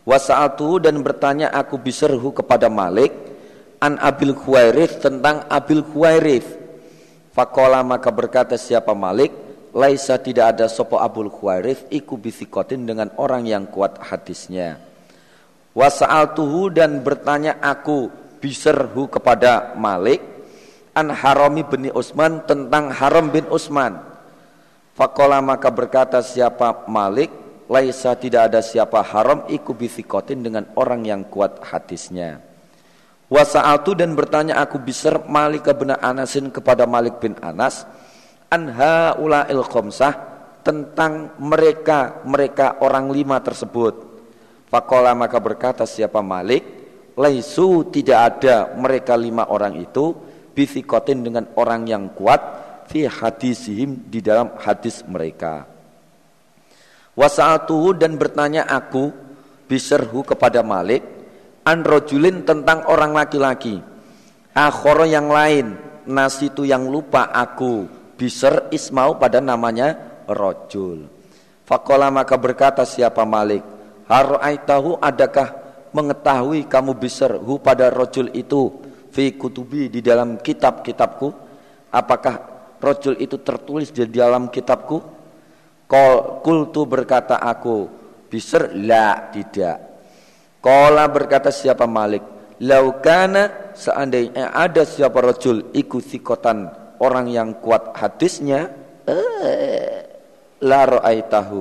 Wasa'atu 0.02 0.82
dan 0.82 0.98
bertanya 1.06 1.54
aku 1.54 1.78
biserhu 1.78 2.34
kepada 2.34 2.66
Malik 2.66 3.14
an 3.78 3.94
Abil 4.02 4.34
Khuwairith 4.34 4.98
tentang 5.00 5.46
Abil 5.46 5.86
Khuwairith. 5.86 6.50
Fakola 7.30 7.86
maka 7.86 8.10
berkata 8.10 8.58
siapa 8.58 8.90
Malik 8.90 9.30
laisa 9.70 10.18
tidak 10.18 10.58
ada 10.58 10.66
sopo 10.66 10.98
Abul 10.98 11.30
Khuwairith 11.30 11.88
iku 11.94 12.18
bisikotin 12.18 12.90
dengan 12.90 13.14
orang 13.14 13.46
yang 13.46 13.70
kuat 13.70 14.02
hadisnya. 14.02 14.82
Wasa'altuhu 15.78 16.74
dan 16.74 17.02
bertanya 17.06 17.62
aku 17.62 18.10
biserhu 18.42 19.06
kepada 19.10 19.78
Malik 19.78 20.22
an 20.94 21.10
Harami 21.10 21.66
bin 21.66 21.90
Utsman 21.90 22.42
tentang 22.46 22.90
Haram 22.94 23.30
bin 23.30 23.46
Utsman. 23.50 24.13
Fakola 24.94 25.42
maka 25.42 25.74
berkata 25.74 26.22
siapa 26.22 26.86
Malik 26.86 27.26
laisa 27.66 28.14
tidak 28.14 28.54
ada 28.54 28.60
siapa 28.62 29.02
Haram 29.02 29.42
iku 29.50 29.74
bisikotin 29.74 30.46
dengan 30.46 30.70
orang 30.78 31.02
yang 31.02 31.26
kuat 31.26 31.58
hadisnya. 31.66 32.38
Wasa'altu 33.26 33.98
dan 33.98 34.14
bertanya 34.14 34.62
aku 34.62 34.78
biser 34.78 35.26
Malik 35.26 35.66
bin 35.66 35.90
Anasin 35.90 36.54
kepada 36.54 36.86
Malik 36.86 37.18
bin 37.18 37.34
Anas 37.42 37.82
anha 38.46 39.18
ulail 39.18 39.66
khomsah 39.66 40.14
tentang 40.62 41.34
mereka 41.42 42.22
mereka 42.22 42.78
orang 42.78 43.10
lima 43.10 43.42
tersebut. 43.42 44.14
Fakola 44.70 45.10
maka 45.18 45.42
berkata 45.42 45.82
siapa 45.90 46.22
Malik, 46.22 46.62
laisu 47.18 47.90
tidak 47.90 48.38
ada 48.38 48.70
mereka 48.78 49.18
lima 49.18 49.50
orang 49.50 49.74
itu 49.82 50.14
bisikotin 50.54 51.26
dengan 51.26 51.50
orang 51.58 51.82
yang 51.90 52.14
kuat 52.14 52.63
fi 52.88 53.08
hadisihim 53.08 54.08
di 54.08 54.20
dalam 54.24 54.54
hadis 54.60 55.04
mereka. 55.06 55.66
Wasa'atuhu 57.14 57.94
dan 57.94 58.18
bertanya 58.18 58.66
aku 58.66 59.14
biserhu 59.70 60.26
kepada 60.26 60.60
Malik 60.66 61.02
androjulin 61.62 62.42
tentang 62.42 62.84
orang 62.90 63.14
laki-laki. 63.14 63.78
Akhoro 64.54 65.06
yang 65.06 65.30
lain 65.30 65.74
nasitu 66.06 66.62
yang 66.62 66.86
lupa 66.86 67.26
aku 67.32 68.04
Biser 68.14 68.70
Ismau 68.70 69.18
pada 69.18 69.42
namanya 69.42 69.98
rojul. 70.30 71.10
Fakola 71.66 72.14
maka 72.14 72.38
berkata 72.38 72.86
siapa 72.86 73.26
Malik, 73.26 73.66
tahu 74.62 74.94
adakah 75.02 75.50
mengetahui 75.90 76.70
kamu 76.70 76.94
biser 76.94 77.34
hu 77.42 77.58
pada 77.58 77.90
rojul 77.90 78.30
itu 78.30 78.70
fi 79.10 79.34
kutubi 79.34 79.90
di 79.90 79.98
dalam 79.98 80.38
kitab-kitabku? 80.38 81.34
Apakah 81.90 82.53
rojul 82.80 83.18
itu 83.18 83.40
tertulis 83.42 83.90
di 83.90 84.06
dalam 84.08 84.48
kitabku? 84.48 84.98
Kol 85.84 86.40
kultu 86.40 86.88
berkata 86.88 87.38
aku, 87.38 87.86
biser 88.32 88.72
la 88.74 89.30
tidak. 89.30 89.78
Kola 90.64 91.04
berkata 91.12 91.52
siapa 91.52 91.84
Malik, 91.84 92.24
laukana 92.62 93.74
seandainya 93.76 94.54
ada 94.54 94.86
siapa 94.86 95.18
rojul 95.18 95.74
ikuti 95.76 96.22
kotan 96.24 96.70
orang 97.02 97.26
yang 97.28 97.58
kuat 97.58 97.92
hadisnya 97.98 98.70
eh, 99.04 100.00
la 100.62 100.82
ra'aitahu 100.86 101.60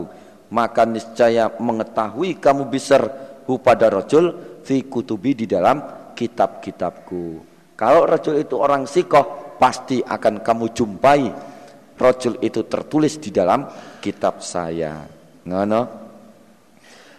maka 0.53 0.85
niscaya 0.85 1.49
mengetahui 1.57 2.37
kamu 2.37 2.69
bisa 2.69 3.01
hu 3.49 3.57
pada 3.59 3.89
rajul 3.89 4.61
fi 4.61 4.85
kutubi 4.85 5.33
di 5.33 5.45
dalam 5.49 5.81
kitab-kitabku 6.13 7.41
kalau 7.73 8.05
rajul 8.05 8.37
itu 8.37 8.55
orang 8.55 8.85
sikoh 8.85 9.42
pasti 9.63 10.03
akan 10.03 10.43
kamu 10.43 10.75
jumpai. 10.75 11.31
Rajul 11.95 12.43
itu 12.43 12.67
tertulis 12.67 13.15
di 13.15 13.31
dalam 13.31 13.63
kitab 14.03 14.43
saya. 14.43 15.07
Ngono. 15.47 15.81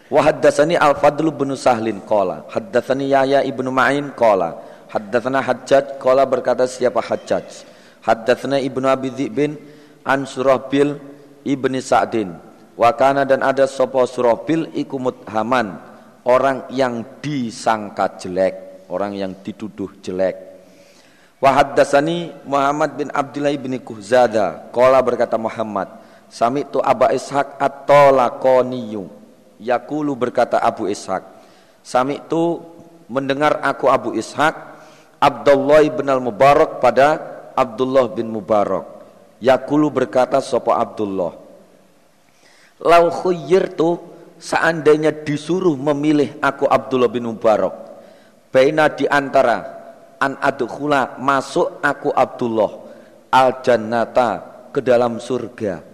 Wa 0.05 0.21
haddatsani 0.21 0.77
Al-Fadl 0.77 1.33
bin 1.33 1.57
Sahlin 1.57 2.05
qala. 2.05 2.45
Haddatsani 2.53 3.09
Yahya 3.09 3.41
ibnu 3.41 3.73
Ma'in 3.73 4.13
qala. 4.13 4.61
Haddatsana 4.93 5.41
Hajjaj 5.41 5.97
qala 5.97 6.29
berkata 6.29 6.69
siapa 6.69 7.01
Hajjaj? 7.01 7.65
Haddatsna 8.05 8.61
Ibnu 8.61 8.85
Abi 8.85 9.09
Dzibin 9.09 9.57
an 10.05 10.29
Surahbil 10.29 11.01
Ibni 11.41 11.81
Sa'din. 11.81 12.37
Wa 12.77 12.93
kana 12.93 13.25
dan 13.25 13.41
ada 13.41 13.65
sapa 13.65 14.05
Surahbil 14.05 14.69
iku 14.77 15.01
muthaman, 15.01 15.81
orang 16.29 16.69
yang 16.69 17.17
disangka 17.17 18.21
jelek, 18.21 18.85
orang 18.93 19.17
yang 19.17 19.31
dituduh 19.41 19.89
jelek. 20.05 20.44
Wa 21.45 21.61
haddatsani 21.61 22.33
Muhammad 22.41 22.97
bin 22.97 23.13
Abdullah 23.13 23.53
bin 23.53 23.77
Kuhzada, 23.77 24.65
qala 24.73 24.97
berkata 25.05 25.37
Muhammad, 25.37 25.85
sami'tu 26.25 26.81
Aba 26.81 27.13
Ishaq 27.13 27.61
at-Talaqaniyu. 27.61 29.05
Yaqulu 29.61 30.17
berkata 30.17 30.57
Abu 30.57 30.89
Ishaq, 30.89 31.21
sami'tu 31.85 32.65
mendengar 33.05 33.61
aku 33.61 33.85
Abu 33.85 34.17
Ishaq 34.17 34.57
Abdullah 35.21 35.85
bin 35.85 36.09
Al-Mubarak 36.09 36.81
pada 36.81 37.21
Abdullah 37.53 38.09
bin 38.09 38.29
Mubarak 38.33 38.85
Yakulu 39.39 39.93
berkata 39.93 40.41
sopo 40.41 40.73
Abdullah 40.73 41.33
Lau 42.81 43.05
tu 43.77 43.89
seandainya 44.41 45.13
disuruh 45.13 45.77
memilih 45.77 46.35
aku 46.43 46.67
Abdullah 46.67 47.07
bin 47.07 47.29
Mubarak 47.29 47.73
Baina 48.51 48.91
di 48.91 49.07
antara 49.07 49.74
an 50.25 50.41
adkhula 50.41 51.21
masuk 51.21 51.77
aku 51.85 52.09
Abdullah 52.09 52.71
al 53.29 53.61
jannata 53.61 54.29
ke 54.73 54.81
dalam 54.81 55.21
surga. 55.21 55.85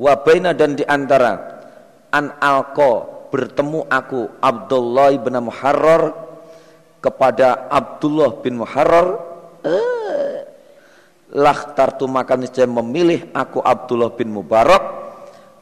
Wa 0.00 0.12
baina 0.24 0.56
dan 0.56 0.72
di 0.72 0.84
antara 0.88 1.60
an 2.08 2.32
alko 2.40 3.28
bertemu 3.28 3.84
aku 3.92 4.40
Abdullah 4.40 5.12
bin 5.20 5.36
Muharrar 5.44 6.02
kepada 7.04 7.68
Abdullah 7.68 8.40
bin 8.40 8.56
Muharrar. 8.56 9.08
Eh, 9.66 10.38
lah 11.36 11.76
tartu 11.76 12.08
maka 12.08 12.40
niscaya 12.40 12.64
memilih 12.64 13.28
aku 13.36 13.60
Abdullah 13.60 14.16
bin 14.16 14.32
Mubarak. 14.32 15.04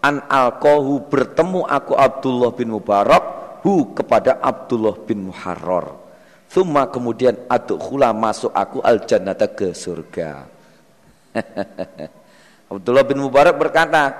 An 0.05 0.21
alkohu 0.29 1.09
bertemu 1.09 1.65
aku 1.65 1.97
Abdullah 1.97 2.53
bin 2.53 2.77
Mubarak 2.77 3.25
hu 3.65 3.97
kepada 3.97 4.37
Abdullah 4.45 5.01
bin 5.01 5.33
Muharrar 5.33 6.04
Thumma 6.55 6.87
kemudian 6.87 7.35
adkhula 7.51 8.15
masuk 8.15 8.55
aku 8.55 8.79
al 8.79 9.03
jannata 9.03 9.51
ke 9.51 9.75
surga 9.75 10.47
Abdullah 12.71 13.03
bin 13.03 13.19
Mubarak 13.19 13.59
berkata 13.59 14.15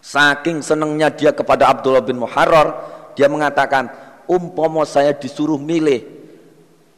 saking 0.00 0.64
senangnya 0.64 1.12
dia 1.12 1.36
kepada 1.36 1.68
Abdullah 1.68 2.00
bin 2.00 2.16
Muharrar 2.16 2.72
dia 3.12 3.28
mengatakan 3.28 3.92
umpomo 4.24 4.80
saya 4.88 5.12
disuruh 5.12 5.60
milih 5.60 6.16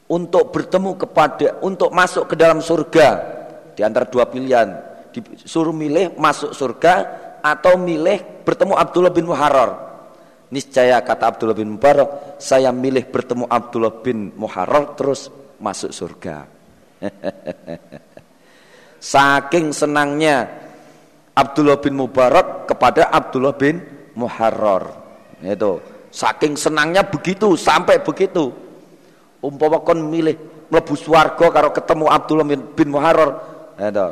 untuk 0.09 0.49
bertemu 0.49 0.97
kepada 0.97 1.61
untuk 1.61 1.93
masuk 1.93 2.33
ke 2.33 2.35
dalam 2.39 2.59
surga 2.59 3.39
di 3.77 3.85
antara 3.85 4.03
dua 4.09 4.27
pilihan, 4.27 4.75
disuruh 5.13 5.71
milih 5.71 6.17
masuk 6.19 6.51
surga 6.51 6.93
atau 7.39 7.79
milih 7.79 8.43
bertemu 8.43 8.75
Abdullah 8.75 9.13
bin 9.13 9.29
Muharrar. 9.29 9.88
Niscaya 10.49 10.97
kata 11.05 11.29
Abdullah 11.29 11.53
bin 11.53 11.77
Mubarak, 11.77 12.41
saya 12.41 12.73
milih 12.73 13.05
bertemu 13.13 13.45
Abdullah 13.45 14.01
bin 14.01 14.33
Muharrar 14.33 14.97
terus 14.97 15.29
masuk 15.61 15.93
surga. 15.93 16.49
Saking 19.13 19.69
senangnya 19.69 20.49
Abdullah 21.37 21.77
bin 21.77 21.93
Mubarak 22.01 22.65
kepada 22.65 23.13
Abdullah 23.13 23.53
bin 23.53 23.77
Muharrar. 24.17 24.89
Itu. 25.45 25.85
Saking 26.09 26.57
senangnya 26.57 27.05
begitu, 27.05 27.53
sampai 27.53 28.01
begitu. 28.01 28.49
Umpama 29.45 29.85
kon 29.85 30.01
milih 30.09 30.65
mlebu 30.73 30.97
swarga 30.97 31.47
karo 31.53 31.69
ketemu 31.71 32.05
Abdullah 32.09 32.45
bin, 32.49 32.61
bin 32.73 32.89
Muharrar. 32.89 33.37
Itu. 33.77 34.07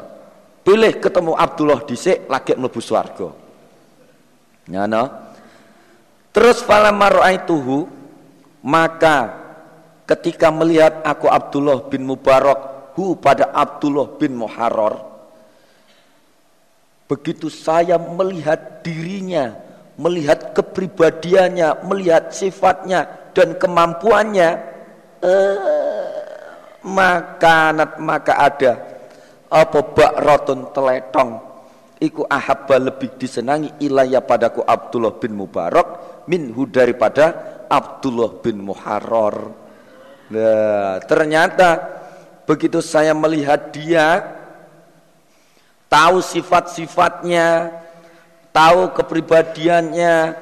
Pilih 0.61 1.01
ketemu 1.01 1.33
Abdullah 1.33 1.81
dhisik 1.81 2.29
lagi 2.29 2.53
mlebu 2.53 2.77
swarga. 2.77 3.33
Ya 4.69 4.85
no. 4.85 5.26
Terus 6.37 6.61
falamma 6.61 7.09
ra'aituhu 7.09 7.89
maka 8.61 9.41
ketika 10.05 10.53
melihat 10.53 11.01
aku 11.01 11.25
Abdullah 11.25 11.89
bin 11.89 12.05
Mubarak 12.05 12.93
hu 12.93 13.17
pada 13.17 13.49
Abdullah 13.49 14.05
bin 14.21 14.37
Muharrar 14.37 15.01
begitu 17.09 17.49
saya 17.49 17.97
melihat 17.97 18.85
dirinya 18.85 19.57
melihat 19.97 20.53
kepribadiannya 20.53 21.81
melihat 21.89 22.29
sifatnya 22.29 23.33
dan 23.33 23.57
kemampuannya 23.57 24.49
eh, 25.25 25.57
maka 26.85 27.73
maka 27.97 28.33
ada 28.37 28.73
apa 29.49 29.81
rotun 30.21 30.69
teletong 30.69 31.41
iku 31.97 32.29
ahabba 32.29 32.93
lebih 32.93 33.17
disenangi 33.17 33.73
ilaya 33.81 34.21
padaku 34.21 34.61
Abdullah 34.61 35.17
bin 35.17 35.33
Mubarak 35.33 36.16
minhu 36.27 36.67
daripada 36.67 37.33
Abdullah 37.71 38.39
bin 38.43 38.63
Muharrar. 38.63 39.51
Nah, 40.27 40.99
ternyata 41.07 41.79
begitu 42.43 42.83
saya 42.83 43.15
melihat 43.15 43.71
dia 43.71 44.23
tahu 45.87 46.19
sifat-sifatnya 46.19 47.71
tahu 48.51 48.91
kepribadiannya 48.91 50.35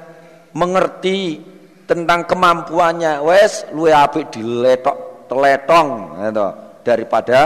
mengerti 0.58 1.42
tentang 1.86 2.26
kemampuannya 2.26 3.22
wes 3.22 3.70
luwe 3.70 3.94
apik 3.94 4.34
diletok 4.34 5.30
teletong 5.30 6.18
gitu, 6.26 6.48
daripada 6.82 7.40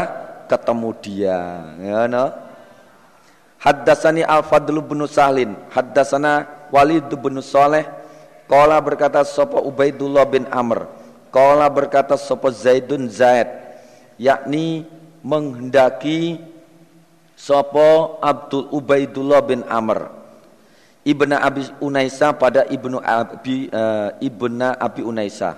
ketemu 0.48 0.90
dia 1.04 1.40
ya 1.80 2.08
no 2.08 2.32
Haddasani 3.60 4.24
Al-Fadl 4.24 4.80
bin 4.80 5.04
Sahlin 5.04 5.52
Haddasana 5.68 6.48
Walid 6.72 7.12
bin 7.20 7.44
Saleh 7.44 7.84
Qala 8.50 8.82
berkata 8.82 9.22
sapa 9.22 9.62
Ubaidullah 9.62 10.26
bin 10.26 10.50
Amr. 10.50 10.90
Qala 11.30 11.70
berkata 11.70 12.18
sapa 12.18 12.50
Zaidun 12.50 13.06
Zaid. 13.06 13.46
Yakni 14.18 14.90
menghendaki 15.22 16.42
sapa 17.38 18.18
Abdul 18.18 18.74
Ubaidullah 18.74 19.46
bin 19.46 19.62
Amr. 19.70 20.10
Ibnu 21.06 21.38
Abi 21.38 21.70
Unaisa 21.78 22.34
pada 22.34 22.66
Ibnu 22.66 22.98
Abi 23.00 23.70
uh, 23.70 24.18
Ibnu 24.18 24.68
Abi 24.82 25.02
Unaisa. 25.06 25.54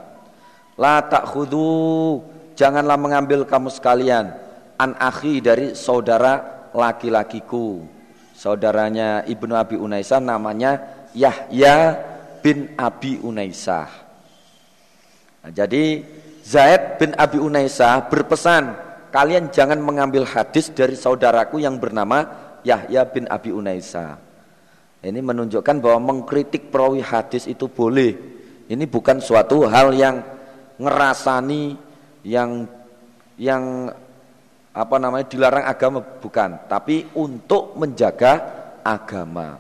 La 0.76 1.00
ta'khudhu. 1.00 2.20
Janganlah 2.60 3.00
mengambil 3.00 3.48
kamu 3.48 3.72
sekalian. 3.72 4.36
An 4.76 5.00
akhi 5.00 5.40
dari 5.40 5.80
saudara 5.80 6.68
laki-lakiku. 6.76 7.88
Saudaranya 8.36 9.24
Ibnu 9.24 9.56
Abi 9.56 9.80
Unaisah 9.80 10.20
namanya 10.20 10.82
Yahya 11.16 12.12
bin 12.42 12.74
Abi 12.76 13.22
Unaisah. 13.22 13.90
Nah, 15.42 15.52
jadi 15.54 16.06
Zaid 16.42 16.98
bin 16.98 17.14
Abi 17.18 17.38
Unaisah 17.38 18.10
berpesan, 18.10 18.74
kalian 19.14 19.54
jangan 19.54 19.78
mengambil 19.82 20.26
hadis 20.26 20.74
dari 20.74 20.98
saudaraku 20.98 21.62
yang 21.62 21.78
bernama 21.78 22.26
Yahya 22.66 23.06
bin 23.10 23.26
Abi 23.30 23.54
Unaisah. 23.54 24.18
Ini 25.02 25.18
menunjukkan 25.18 25.82
bahwa 25.82 26.14
mengkritik 26.14 26.70
perawi 26.70 27.02
hadis 27.02 27.50
itu 27.50 27.66
boleh. 27.66 28.14
Ini 28.70 28.86
bukan 28.86 29.18
suatu 29.18 29.66
hal 29.66 29.98
yang 29.98 30.22
ngerasani 30.78 31.74
yang 32.22 32.70
yang 33.42 33.90
apa 34.72 34.96
namanya 35.02 35.26
dilarang 35.26 35.66
agama 35.66 36.00
bukan, 36.00 36.70
tapi 36.70 37.10
untuk 37.18 37.76
menjaga 37.76 38.40
agama. 38.86 39.58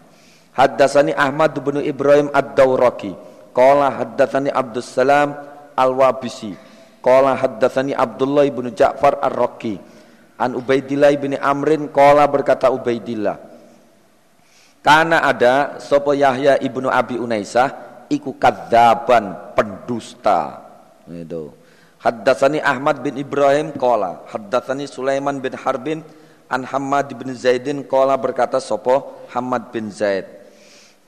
Haddasani 0.52 1.16
Ahmad 1.16 1.56
bin 1.64 1.80
Ibrahim 1.80 2.28
Ad-Dawraki. 2.36 3.16
Qala 3.52 3.92
haddatsani 3.92 4.52
Abdus 4.52 4.88
Salam 4.88 5.36
Al-Wabisi. 5.76 6.56
Qala 7.00 7.36
haddatsani 7.36 7.96
Abdullah 7.96 8.48
bin 8.52 8.72
Ja'far 8.72 9.20
Ar-Raqi. 9.24 9.80
An 10.42 10.58
Ubaidillah 10.58 11.14
bin 11.22 11.38
Amrin 11.38 11.88
qala 11.92 12.26
berkata 12.26 12.68
Ubaidillah. 12.74 13.38
Karena 14.82 15.22
ada 15.22 15.78
sapa 15.78 16.18
Yahya 16.18 16.58
ibnu 16.58 16.90
Abi 16.90 17.22
Unaisah 17.22 17.70
iku 18.10 18.34
kadzaban 18.34 19.54
pendusta. 19.54 20.66
Itu. 21.06 21.54
Haddatsani 22.02 22.58
Ahmad 22.58 23.06
bin 23.06 23.22
Ibrahim 23.22 23.78
qala 23.78 24.26
haddatsani 24.34 24.90
Sulaiman 24.90 25.38
bin 25.38 25.54
Harbin 25.54 26.02
an 26.50 26.66
Hamad 26.66 27.14
bin 27.14 27.30
Zaidin 27.38 27.86
qala 27.86 28.18
berkata 28.18 28.58
sopo 28.58 29.22
Hamad 29.30 29.70
bin 29.70 29.94
Zaid 29.94 30.40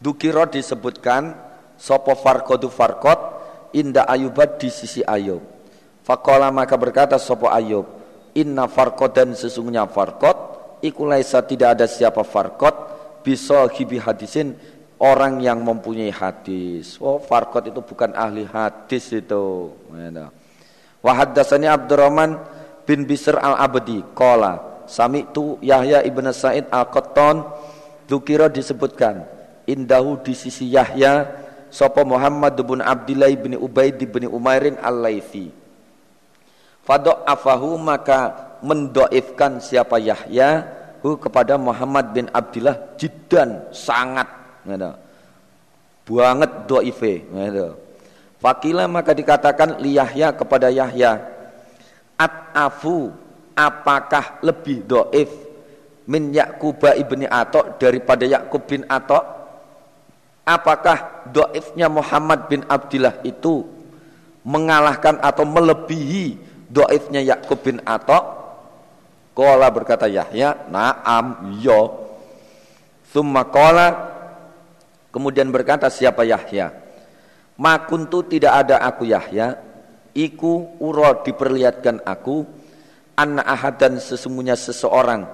Dukiro 0.04 0.44
disebutkan 0.44 1.32
sopo 1.80 2.12
Farkodu 2.20 2.68
Farkot 2.68 3.20
inda 3.72 4.04
Ayubat 4.04 4.60
di 4.60 4.68
sisi 4.68 5.00
Ayub. 5.00 5.39
Fakola 6.04 6.52
maka 6.52 6.76
berkata 6.76 7.16
sopo 7.16 7.48
Ayub 7.48 7.88
Inna 8.36 8.68
Farkot 8.68 9.16
dan 9.16 9.32
sesungguhnya 9.32 9.88
Farkot 9.88 10.36
Ikulaisa 10.84 11.39
tidak 11.48 11.80
ada 11.80 11.88
siapa 11.88 12.28
Farkot 12.28 12.76
Bisa 13.24 13.63
hibi 13.72 13.96
hadisin 14.04 14.60
Orang 15.04 15.44
yang 15.44 15.63
mempunyai 15.68 16.12
hadis. 16.16 16.96
Oh 17.04 17.20
Farkot 17.20 17.68
itu 17.68 17.84
bukan 17.84 18.16
ahli 18.16 18.48
hadis 18.48 19.12
itu. 19.12 19.76
Nah, 19.92 20.32
Wa 21.04 21.12
haddatsani 21.12 21.68
Abdurrahman 21.68 22.39
bin 22.88 23.04
Bisr 23.04 23.36
al-Abdi 23.36 24.00
qala 24.16 24.88
sami'tu 24.88 25.60
Yahya 25.60 26.08
ibn 26.08 26.24
Sa'id 26.32 26.72
al-Qattan. 26.72 27.44
Dzukira 28.08 28.48
disebutkan 28.48 29.28
indahu 29.69 30.19
di 30.21 30.34
sisi 30.36 30.71
Yahya 30.71 31.28
sapa 31.73 32.06
Muhammad 32.06 32.54
bin 32.60 32.80
Abdillah 32.84 33.32
bin 33.39 33.58
Ubaid 33.58 33.97
bin 33.97 34.30
Umairin 34.30 34.78
al-Laitsi 34.78 35.49
afahu 37.26 37.80
maka 37.80 38.52
mendoifkan 38.63 39.60
siapa 39.63 39.99
Yahya 39.99 40.67
hu 41.04 41.15
kepada 41.19 41.60
Muhammad 41.60 42.15
bin 42.15 42.26
Abdillah 42.32 42.95
jiddan 42.95 43.71
sangat 43.76 44.28
gitu. 44.63 44.91
banget 46.15 46.52
doife 46.67 47.13
gitu. 47.23 47.67
Fakila 48.43 48.88
maka 48.91 49.15
dikatakan 49.15 49.80
li 49.80 49.95
Yahya 49.95 50.36
kepada 50.36 50.67
Yahya 50.67 51.15
At'afu 52.19 53.12
apakah 53.56 54.43
lebih 54.43 54.84
doif 54.84 55.32
min 56.08 56.36
Yakuba 56.36 56.95
ibni 56.99 57.23
Atok 57.23 57.80
daripada 57.80 58.28
Yakub 58.28 58.67
bin 58.67 58.84
Atok 58.91 59.43
apakah 60.44 61.28
doifnya 61.32 61.88
Muhammad 61.88 62.52
bin 62.52 62.62
Abdillah 62.68 63.24
itu 63.24 63.64
mengalahkan 64.44 65.20
atau 65.24 65.48
melebihi 65.48 66.38
doifnya 66.68 67.24
Yakub 67.24 67.60
bin 67.64 67.80
Atok? 67.84 68.44
Kola 69.34 69.66
berkata 69.74 70.06
Yahya 70.06 70.70
naam 70.70 71.58
yo 71.58 72.04
Summa 73.14 73.46
kola 73.50 73.94
kemudian 75.14 75.54
berkata 75.54 75.86
siapa 75.90 76.26
Yahya? 76.26 76.74
Makuntu 77.62 78.26
tidak 78.26 78.66
ada 78.66 78.82
aku 78.82 79.06
Yahya. 79.06 79.62
Iku 80.18 80.82
uro 80.82 81.22
diperlihatkan 81.22 82.02
aku. 82.02 82.42
Anna 83.14 83.46
ahad 83.46 83.78
dan 83.78 84.02
sesungguhnya 84.02 84.58
seseorang. 84.58 85.30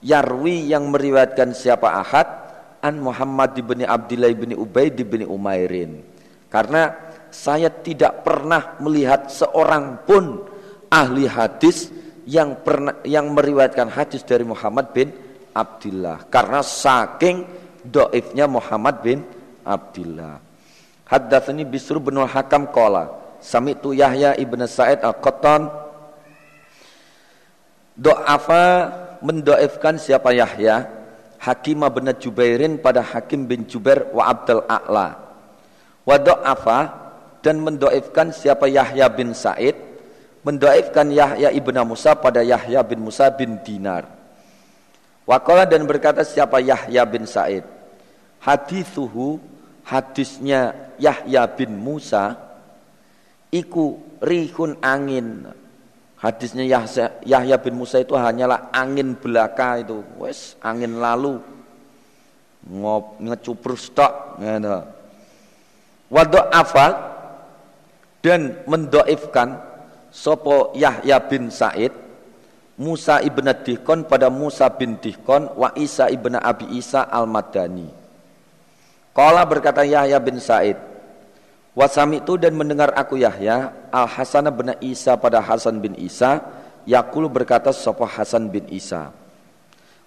Yarwi 0.00 0.72
yang 0.72 0.88
meriwayatkan 0.88 1.52
siapa 1.52 1.92
ahad 1.92 2.39
An 2.80 2.96
Muhammad 3.00 3.60
bin 3.60 3.84
Abdillah 3.84 4.32
bin 4.32 4.56
Ubaid 4.56 4.96
bin 5.04 5.28
Umairin. 5.28 6.00
Karena 6.48 6.96
saya 7.30 7.70
tidak 7.70 8.26
pernah 8.26 8.80
melihat 8.82 9.30
seorang 9.30 10.02
pun 10.02 10.42
ahli 10.90 11.30
hadis 11.30 11.92
yang 12.26 12.58
pernah 12.60 12.98
yang 13.06 13.30
meriwayatkan 13.30 13.88
hadis 13.92 14.26
dari 14.26 14.42
Muhammad 14.42 14.90
bin 14.90 15.08
Abdullah 15.54 16.26
karena 16.26 16.60
saking 16.60 17.46
doifnya 17.86 18.50
Muhammad 18.50 19.00
bin 19.00 19.18
Abdullah. 19.62 20.42
Haddatsani 21.06 21.66
Bisr 21.66 21.98
bin 21.98 22.18
Hakam 22.22 22.70
qala 22.70 23.14
sami'tu 23.42 23.94
Yahya 23.94 24.36
ibn 24.38 24.62
Sa'id 24.66 25.02
al-Qattan. 25.02 25.70
Do'afa 28.00 28.64
mendoifkan 29.20 30.00
siapa 30.00 30.32
Yahya 30.32 30.99
Hakim 31.40 31.80
bin 31.80 32.06
Jubairin 32.20 32.76
pada 32.76 33.00
Hakim 33.00 33.48
bin 33.48 33.64
Jubair 33.64 34.12
wa 34.12 34.28
Abdul 34.28 34.60
A'la. 34.68 35.16
Wa 36.04 36.16
do'afa 36.20 36.80
dan 37.40 37.64
mendoifkan 37.64 38.36
siapa 38.36 38.68
Yahya 38.68 39.08
bin 39.08 39.32
Sa'id 39.32 39.72
mendoifkan 40.44 41.08
Yahya 41.12 41.52
ibn 41.52 41.76
Musa 41.84 42.16
pada 42.16 42.40
Yahya 42.44 42.80
bin 42.84 43.00
Musa 43.04 43.28
bin 43.32 43.60
Dinar. 43.64 44.08
Wakola 45.28 45.64
dan 45.68 45.84
berkata 45.84 46.24
siapa 46.24 46.60
Yahya 46.60 47.04
bin 47.08 47.24
Sa'id 47.24 47.64
hadithuhu 48.40 49.36
hadisnya 49.84 50.74
Yahya 50.96 51.44
bin 51.48 51.76
Musa 51.76 52.36
iku 53.52 54.00
rihun 54.20 54.80
angin 54.80 55.44
hadisnya 56.20 56.64
Yahya, 56.68 57.16
Yahya 57.24 57.56
bin 57.56 57.80
Musa 57.80 57.96
itu 57.98 58.12
hanyalah 58.12 58.68
angin 58.70 59.16
belaka 59.16 59.80
itu 59.80 60.04
wes 60.20 60.54
angin 60.60 61.00
lalu 61.00 61.40
ngop 62.68 63.16
ngecupur 63.24 63.74
stok 63.74 64.36
gitu. 64.36 64.76
Wado 66.12 66.42
afal 66.52 66.92
dan 68.20 68.60
mendoifkan 68.68 69.56
sopo 70.12 70.76
Yahya 70.76 71.22
bin 71.24 71.48
Said 71.48 71.94
Musa 72.80 73.20
ibn 73.20 73.44
Dihkon 73.44 74.08
pada 74.08 74.32
Musa 74.32 74.68
bin 74.72 74.96
Dihkon 74.98 75.52
wa 75.56 75.70
Isa 75.76 76.08
ibn 76.08 76.36
Abi 76.36 76.66
Isa 76.76 77.04
al-Madani. 77.06 77.88
Kala 79.12 79.44
berkata 79.44 79.84
Yahya 79.84 80.18
bin 80.18 80.40
Said 80.42 80.89
Wasami 81.78 82.18
itu 82.18 82.34
dan 82.34 82.58
mendengar 82.58 82.90
aku 82.98 83.14
Yahya 83.14 83.70
Al 83.94 84.10
Hasan 84.10 84.50
bin 84.50 84.74
Isa 84.82 85.14
pada 85.14 85.38
Hasan 85.38 85.78
bin 85.78 85.94
Isa 85.94 86.42
Yakul 86.88 87.28
berkata 87.28 87.70
sopo 87.70 88.08
Hasan 88.08 88.48
bin 88.48 88.66
Isa? 88.72 89.12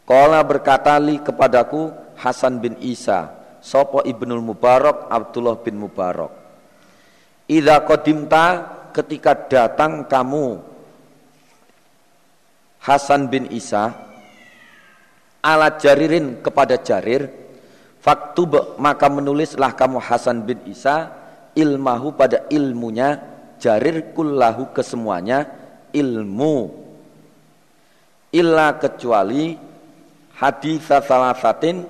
Kala 0.04 0.44
berkata 0.44 1.00
li 1.00 1.22
kepadaku 1.22 1.94
Hasan 2.20 2.60
bin 2.60 2.76
Isa 2.84 3.44
Sopo 3.64 4.04
ibnul 4.04 4.44
Mubarak 4.44 5.08
Abdullah 5.08 5.56
bin 5.64 5.80
Mubarak. 5.80 6.36
Ida 7.48 7.80
kodimta 7.88 8.68
ketika 8.92 9.32
datang 9.48 10.04
kamu 10.04 10.60
Hasan 12.84 13.32
bin 13.32 13.48
Isa 13.56 13.96
ala 15.40 15.80
jaririn 15.80 16.44
kepada 16.44 16.76
jarir 16.76 17.32
faktub 18.04 18.76
maka 18.76 19.08
menulislah 19.08 19.72
kamu 19.72 20.04
Hasan 20.04 20.44
bin 20.44 20.60
Isa 20.68 21.23
ilmahu 21.54 22.18
pada 22.18 22.50
ilmunya 22.50 23.22
jarir 23.62 24.12
kullahu 24.12 24.74
kesemuanya 24.76 25.48
ilmu. 25.94 26.84
Illa 28.34 28.76
kecuali 28.82 29.54
hadis 30.36 30.90
salasatin 30.90 31.86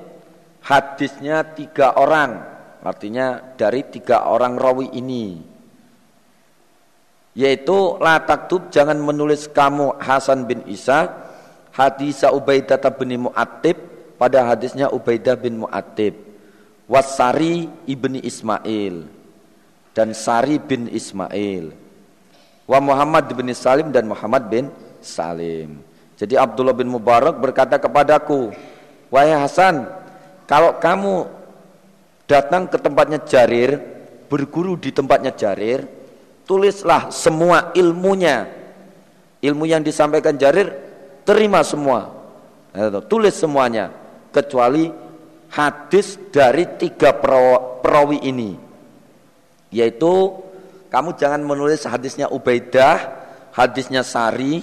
hadisnya 0.61 1.41
tiga 1.55 1.95
orang. 1.95 2.53
Artinya 2.83 3.55
dari 3.55 3.87
tiga 3.87 4.27
orang 4.27 4.59
rawi 4.59 4.91
ini. 4.91 5.39
Yaitu 7.33 7.97
la 8.03 8.19
taktub 8.21 8.69
jangan 8.69 8.99
menulis 8.99 9.47
kamu 9.49 9.97
Hasan 9.97 10.45
bin 10.45 10.67
Isa 10.67 11.09
hadis 11.71 12.21
Ubaidah 12.27 12.77
bin 12.93 13.25
Mu'attib 13.31 13.79
pada 14.19 14.45
hadisnya 14.45 14.91
Ubaidah 14.91 15.39
bin 15.39 15.63
Mu'attib. 15.63 16.13
Wasari 16.91 17.71
ibni 17.87 18.19
Ismail 18.19 19.22
dan 19.93 20.11
Sari 20.11 20.57
bin 20.57 20.89
Ismail. 20.89 21.71
Wa 22.65 22.81
Muhammad 22.81 23.29
bin 23.31 23.47
Salim 23.53 23.93
dan 23.93 24.09
Muhammad 24.09 24.49
bin 24.49 24.65
Salim. 24.99 25.79
Jadi 26.17 26.33
Abdullah 26.33 26.73
bin 26.73 26.89
Mubarak 26.89 27.37
berkata 27.37 27.77
kepadaku, 27.77 28.53
"Wahai 29.13 29.37
Hasan, 29.37 29.85
kalau 30.49 30.77
kamu 30.81 31.29
datang 32.25 32.65
ke 32.65 32.77
tempatnya 32.81 33.21
Jarir, 33.21 33.77
berguru 34.31 34.79
di 34.79 34.89
tempatnya 34.89 35.35
Jarir, 35.35 35.85
tulislah 36.47 37.13
semua 37.13 37.69
ilmunya. 37.77 38.49
Ilmu 39.43 39.67
yang 39.67 39.83
disampaikan 39.83 40.39
Jarir 40.39 40.71
terima 41.27 41.61
semua. 41.67 42.09
Tulis 43.11 43.35
semuanya 43.35 43.91
kecuali 44.31 44.87
hadis 45.51 46.15
dari 46.31 46.65
tiga 46.79 47.11
perawi 47.83 48.23
ini 48.23 48.62
yaitu 49.73 50.37
kamu 50.93 51.17
jangan 51.17 51.41
menulis 51.41 51.81
hadisnya 51.89 52.29
Ubaidah, 52.29 53.25
hadisnya 53.49 54.05
Sari 54.05 54.61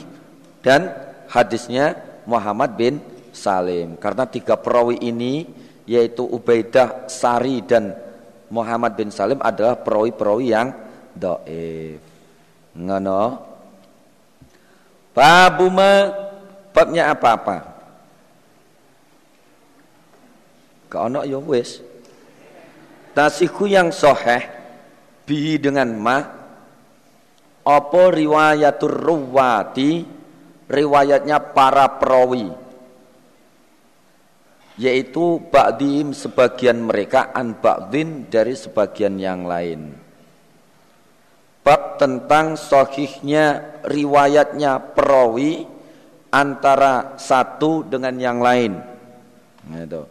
dan 0.63 0.95
hadisnya 1.27 1.99
Muhammad 2.23 2.79
bin 2.79 3.03
Salim. 3.35 3.99
Karena 3.99 4.31
tiga 4.31 4.55
perawi 4.55 5.03
ini 5.03 5.51
yaitu 5.91 6.23
Ubaidah, 6.23 7.11
Sari 7.11 7.67
dan 7.67 7.99
Muhammad 8.47 8.95
bin 8.95 9.11
Salim 9.11 9.43
adalah 9.43 9.75
perawi-perawi 9.83 10.47
yang 10.55 10.71
doif. 11.19 11.99
Ngono. 12.79 13.51
Babuma 15.11 16.15
babnya 16.71 17.11
apa-apa? 17.11 17.67
Kau 20.87 21.11
ya 21.27 21.39
wis. 21.43 21.83
Tasiku 23.11 23.67
yang 23.67 23.91
soheh 23.91 24.60
bihi 25.31 25.63
dengan 25.63 25.95
ma 25.95 26.19
apa 27.63 28.03
riwayatur 28.11 28.91
ruwati? 28.91 30.19
Riwayatnya 30.71 31.51
para 31.51 31.99
perawi 31.99 32.47
yaitu 34.81 35.43
ba'dihim 35.53 36.17
sebagian 36.17 36.81
mereka 36.81 37.35
an 37.35 37.59
ba'din 37.59 38.31
dari 38.31 38.57
sebagian 38.57 39.19
yang 39.21 39.45
lain. 39.45 39.93
Bab 41.61 41.99
tentang 42.01 42.55
sohihnya 42.55 43.77
riwayatnya 43.83 44.95
perawi 44.95 45.69
antara 46.33 47.19
satu 47.21 47.83
dengan 47.85 48.15
yang 48.17 48.39
lain. 48.39 48.79
Itu. 49.75 50.07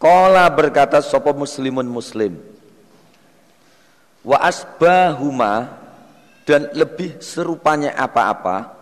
Kala 0.00 0.46
berkata 0.48 1.04
sopo 1.04 1.34
muslimun 1.36 1.84
muslim 1.84 2.49
wa 4.20 4.36
asbahuma 4.40 5.80
dan 6.44 6.68
lebih 6.76 7.20
serupanya 7.22 7.96
apa-apa 7.96 8.74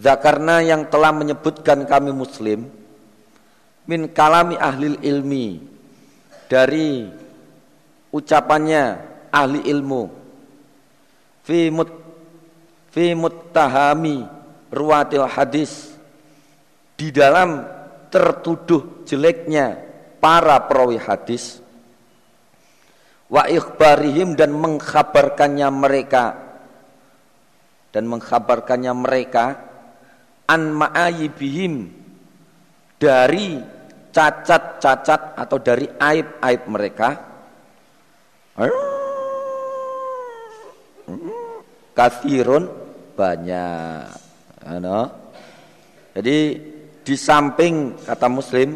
zakarna 0.00 0.60
yang 0.64 0.88
telah 0.88 1.12
menyebutkan 1.12 1.84
kami 1.84 2.12
muslim 2.12 2.68
min 3.88 4.08
kalami 4.12 4.56
ahli 4.56 4.96
ilmi 5.00 5.60
dari 6.48 7.10
ucapannya 8.12 8.84
ahli 9.32 9.60
ilmu 9.66 10.02
fi 11.44 11.68
mut 11.68 11.90
fi 12.92 13.12
muttahami 13.12 14.24
ruwatil 14.72 15.28
hadis 15.28 15.92
di 16.96 17.12
dalam 17.12 17.60
tertuduh 18.08 19.04
jeleknya 19.04 19.76
para 20.16 20.56
perawi 20.64 20.96
hadis 20.96 21.60
wa 23.30 23.44
ikhbarihim 23.46 24.34
dan 24.38 24.54
mengkhabarkannya 24.54 25.68
mereka. 25.70 26.24
Dan 27.92 28.10
mengkhabarkannya 28.12 28.92
mereka 28.92 29.44
an 30.46 30.72
ma'ayibihim 30.74 31.88
dari 33.00 33.56
cacat-cacat 34.12 35.36
atau 35.36 35.58
dari 35.60 35.88
aib-aib 35.88 36.62
mereka. 36.68 37.08
Kathirun 41.96 42.64
banyak 43.16 44.26
jadi 46.16 46.36
di 47.06 47.14
samping 47.14 47.94
kata 48.02 48.26
muslim 48.26 48.74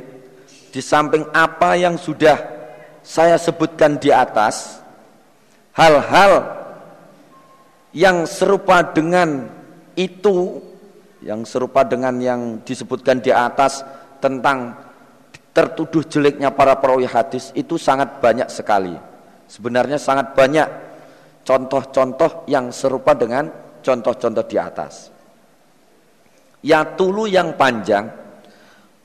di 0.70 0.78
samping 0.78 1.26
apa 1.34 1.74
yang 1.74 1.98
sudah 1.98 2.59
saya 3.00 3.40
sebutkan 3.40 3.96
di 3.96 4.12
atas 4.12 4.80
hal-hal 5.74 6.60
yang 7.90 8.28
serupa 8.28 8.84
dengan 8.86 9.50
itu 9.98 10.62
yang 11.20 11.44
serupa 11.44 11.84
dengan 11.84 12.16
yang 12.16 12.40
disebutkan 12.64 13.20
di 13.20 13.28
atas 13.28 13.84
tentang 14.24 14.72
tertuduh 15.52 16.04
jeleknya 16.06 16.54
para 16.54 16.78
perawi 16.80 17.04
hadis 17.04 17.52
itu 17.52 17.76
sangat 17.76 18.22
banyak 18.22 18.48
sekali. 18.48 18.96
Sebenarnya 19.50 19.98
sangat 19.98 20.32
banyak 20.32 20.68
contoh-contoh 21.44 22.46
yang 22.46 22.70
serupa 22.70 23.12
dengan 23.12 23.50
contoh-contoh 23.82 24.44
di 24.46 24.56
atas. 24.56 25.10
Ya 26.60 26.84
tulu 26.84 27.24
yang 27.24 27.56
panjang 27.56 28.08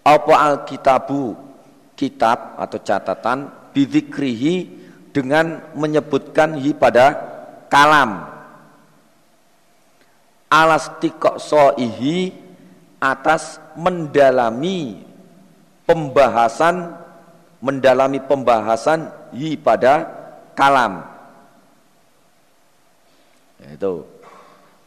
apa 0.05 0.33
alkitabu 0.37 1.33
kitab 1.97 2.59
atau 2.59 2.79
catatan 2.83 3.64
bidzikrihi 3.75 4.55
dengan 5.11 5.75
menyebutkan 5.75 6.55
hi 6.55 6.71
pada 6.71 7.11
kalam. 7.67 8.31
Alastiqsoihi 10.47 12.31
atas 13.03 13.59
mendalami 13.75 15.03
pembahasan 15.83 16.95
mendalami 17.59 18.23
pembahasan 18.23 19.11
hi 19.35 19.59
pada 19.59 20.07
kalam. 20.55 21.03
Itu. 23.59 24.05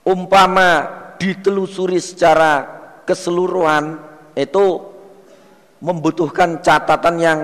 Umpama 0.06 0.88
ditelusuri 1.20 2.00
secara 2.00 2.64
keseluruhan 3.04 3.98
itu 4.38 4.80
membutuhkan 5.82 6.62
catatan 6.62 7.16
yang 7.18 7.40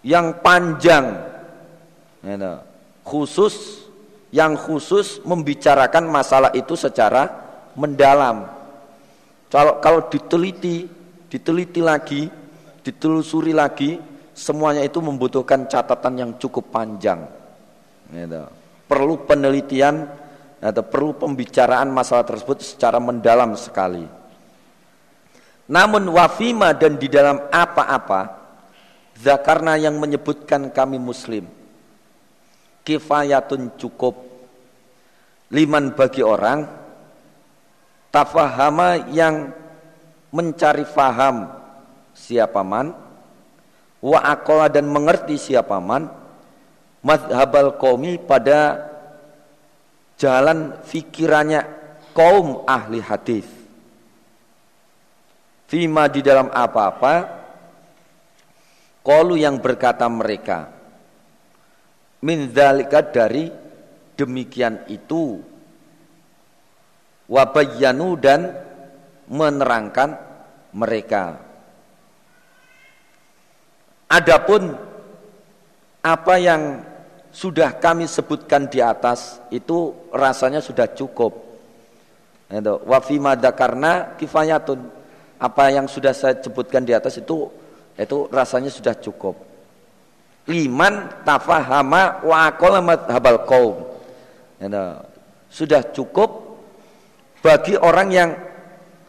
yang 0.00 0.40
panjang 0.40 1.16
ya, 2.24 2.64
khusus 3.04 3.86
yang 4.30 4.54
khusus 4.54 5.20
membicarakan 5.26 6.06
masalah 6.06 6.54
itu 6.54 6.78
secara 6.78 7.28
mendalam. 7.74 8.46
Kalau 9.50 9.82
kalau 9.82 10.06
diteliti 10.06 10.86
diteliti 11.26 11.82
lagi 11.82 12.30
ditelusuri 12.80 13.52
lagi 13.52 13.98
semuanya 14.32 14.86
itu 14.86 15.02
membutuhkan 15.02 15.66
catatan 15.68 16.14
yang 16.16 16.30
cukup 16.40 16.72
panjang 16.72 17.26
gitu. 18.08 18.46
perlu 18.88 19.20
penelitian 19.26 20.06
atau 20.60 20.84
perlu 20.84 21.16
pembicaraan 21.16 21.90
masalah 21.90 22.24
tersebut 22.24 22.62
secara 22.62 23.02
mendalam 23.02 23.52
sekali. 23.58 24.04
Namun 25.70 26.10
wafima 26.10 26.74
dan 26.74 26.98
di 26.98 27.06
dalam 27.06 27.46
apa-apa 27.50 28.39
Zakarna 29.20 29.76
yang 29.76 30.00
menyebutkan 30.00 30.72
kami 30.72 30.96
muslim 30.96 31.44
Kifayatun 32.82 33.76
cukup 33.76 34.16
Liman 35.52 35.92
bagi 35.92 36.24
orang 36.24 36.64
Tafahama 38.10 39.12
yang 39.12 39.52
mencari 40.32 40.88
faham 40.88 41.52
siapa 42.16 42.64
man 42.64 42.96
Wa 44.00 44.24
akola 44.24 44.72
dan 44.72 44.88
mengerti 44.88 45.36
siapa 45.36 45.76
man 45.78 46.08
Madhabal 47.00 47.80
qaumi 47.80 48.20
pada 48.20 48.90
jalan 50.20 50.76
fikirannya 50.84 51.64
kaum 52.12 52.68
ahli 52.68 53.00
hadis. 53.00 53.48
Fima 55.64 56.10
di 56.12 56.20
dalam 56.20 56.52
apa-apa 56.52 57.39
Qalu 59.00 59.40
yang 59.40 59.58
berkata 59.58 60.04
mereka 60.06 60.68
min 62.20 62.52
dzalika 62.52 63.00
dari 63.00 63.48
demikian 64.12 64.84
itu 64.92 65.40
wabayyanu 67.32 68.08
dan 68.20 68.52
menerangkan 69.32 70.20
mereka 70.76 71.50
Adapun 74.10 74.74
apa 76.02 76.34
yang 76.34 76.82
sudah 77.30 77.78
kami 77.78 78.10
sebutkan 78.10 78.66
di 78.66 78.82
atas 78.82 79.38
itu 79.54 79.94
rasanya 80.10 80.58
sudah 80.58 80.90
cukup. 80.90 81.30
Wa 82.82 82.98
fima 82.98 83.38
karena 83.38 84.18
kifayatun. 84.18 84.98
Apa 85.38 85.70
yang 85.70 85.86
sudah 85.86 86.10
saya 86.10 86.34
sebutkan 86.42 86.82
di 86.82 86.90
atas 86.90 87.22
itu 87.22 87.46
itu 88.00 88.24
rasanya 88.32 88.72
sudah 88.72 88.96
cukup. 88.96 89.36
Liman 90.48 91.20
tafahama 91.20 92.24
wa 92.24 92.48
aqala 92.48 92.80
madhabal 92.80 93.44
qaum. 93.44 93.76
Ya, 94.56 95.04
sudah 95.52 95.84
cukup 95.92 96.56
bagi 97.44 97.76
orang 97.76 98.08
yang 98.08 98.30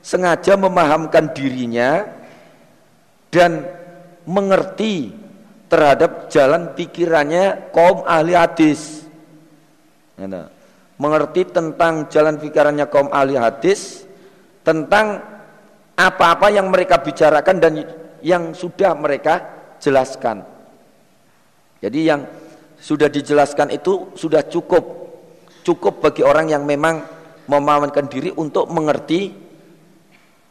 sengaja 0.04 0.60
memahamkan 0.60 1.32
dirinya 1.32 2.04
dan 3.32 3.64
mengerti 4.28 5.16
terhadap 5.72 6.28
jalan 6.28 6.76
pikirannya 6.76 7.72
kaum 7.72 8.04
ahli 8.04 8.36
hadis. 8.36 9.08
Ya, 10.20 10.52
mengerti 11.00 11.48
tentang 11.48 12.12
jalan 12.12 12.36
pikirannya 12.38 12.92
kaum 12.92 13.08
ahli 13.10 13.40
hadis, 13.40 14.04
tentang 14.68 15.24
apa-apa 15.96 16.52
yang 16.52 16.68
mereka 16.68 17.00
bicarakan 17.00 17.58
dan 17.58 17.74
yang 18.22 18.54
sudah 18.54 18.94
mereka 18.98 19.42
jelaskan. 19.82 20.46
Jadi 21.82 22.00
yang 22.06 22.22
sudah 22.78 23.10
dijelaskan 23.10 23.74
itu 23.74 24.14
sudah 24.18 24.46
cukup. 24.46 25.02
Cukup 25.62 26.02
bagi 26.02 26.26
orang 26.26 26.50
yang 26.50 26.66
memang 26.66 27.06
memahamkan 27.46 28.10
diri 28.10 28.34
untuk 28.34 28.70
mengerti 28.74 29.34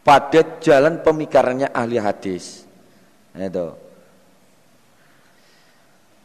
pada 0.06 0.58
jalan 0.62 1.02
pemikirannya 1.02 1.70
ahli 1.74 1.98
hadis. 1.98 2.66
Itu. 3.34 3.74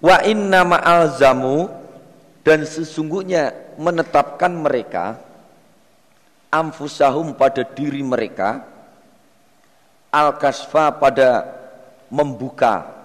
Wa 0.02 0.22
inna 0.22 0.62
ma'al 0.62 1.18
zamu 1.18 1.70
dan 2.46 2.62
sesungguhnya 2.62 3.74
menetapkan 3.82 4.54
mereka 4.54 5.18
amfusahum 6.54 7.34
pada 7.34 7.66
diri 7.66 8.06
mereka 8.06 8.75
al-kasfa 10.16 10.96
pada 10.96 11.44
membuka. 12.08 12.96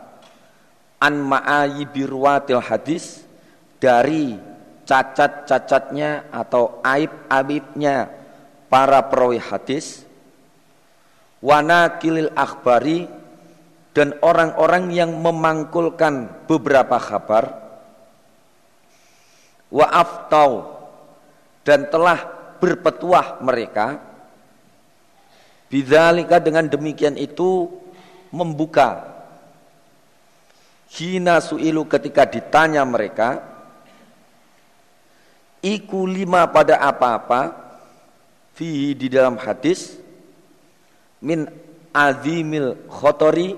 An 1.02 1.18
ma'ayibi 1.26 2.06
ruwatil 2.06 2.62
hadis 2.62 3.26
dari 3.82 4.38
cacat-cacatnya 4.86 6.30
atau 6.30 6.78
aib-aibnya 6.86 8.06
para 8.70 9.02
perawi 9.10 9.42
hadis. 9.42 10.06
Wana 11.40 11.98
kilil 11.98 12.30
akhbari 12.36 13.08
dan 13.96 14.14
orang-orang 14.22 14.92
yang 14.92 15.10
memangkulkan 15.18 16.46
beberapa 16.46 17.00
kabar 17.00 17.70
wa 19.70 19.86
aftau 19.86 20.66
dan 21.62 21.86
telah 21.88 22.18
berpetuah 22.58 23.40
mereka 23.40 24.09
Bidzalika 25.70 26.42
dengan 26.42 26.66
demikian 26.66 27.14
itu 27.14 27.70
membuka 28.34 29.06
hina 30.90 31.38
su'ilu 31.38 31.86
ketika 31.86 32.26
ditanya 32.26 32.82
mereka 32.82 33.46
iku 35.62 36.10
lima 36.10 36.50
pada 36.50 36.82
apa-apa 36.82 37.54
fi 38.58 38.98
di 38.98 39.06
dalam 39.06 39.38
hadis 39.38 39.94
min 41.22 41.46
azimil 41.94 42.74
khotori 42.90 43.54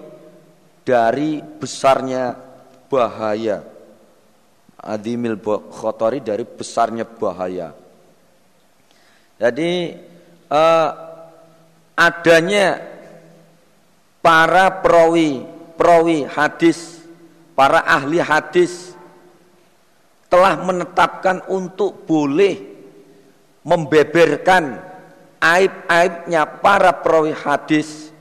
dari 0.85 1.41
besarnya 1.41 2.37
bahaya. 2.93 3.65
Azimil 4.83 5.39
khotori 5.71 6.19
dari 6.21 6.45
besarnya 6.45 7.07
bahaya. 7.07 7.71
Jadi 9.39 9.95
uh, 10.51 11.12
adanya 12.07 12.83
para 14.19 14.83
perawi 14.83 15.47
perawi 15.79 16.27
hadis, 16.27 17.03
para 17.59 17.83
ahli 17.83 18.23
hadis 18.23 18.95
telah 20.31 20.57
menetapkan 20.57 21.45
untuk 21.51 22.09
boleh 22.09 22.57
membeberkan 23.63 24.81
aib-aibnya 25.43 26.47
para 26.63 26.95
perawi 26.95 27.35
hadis 27.37 28.15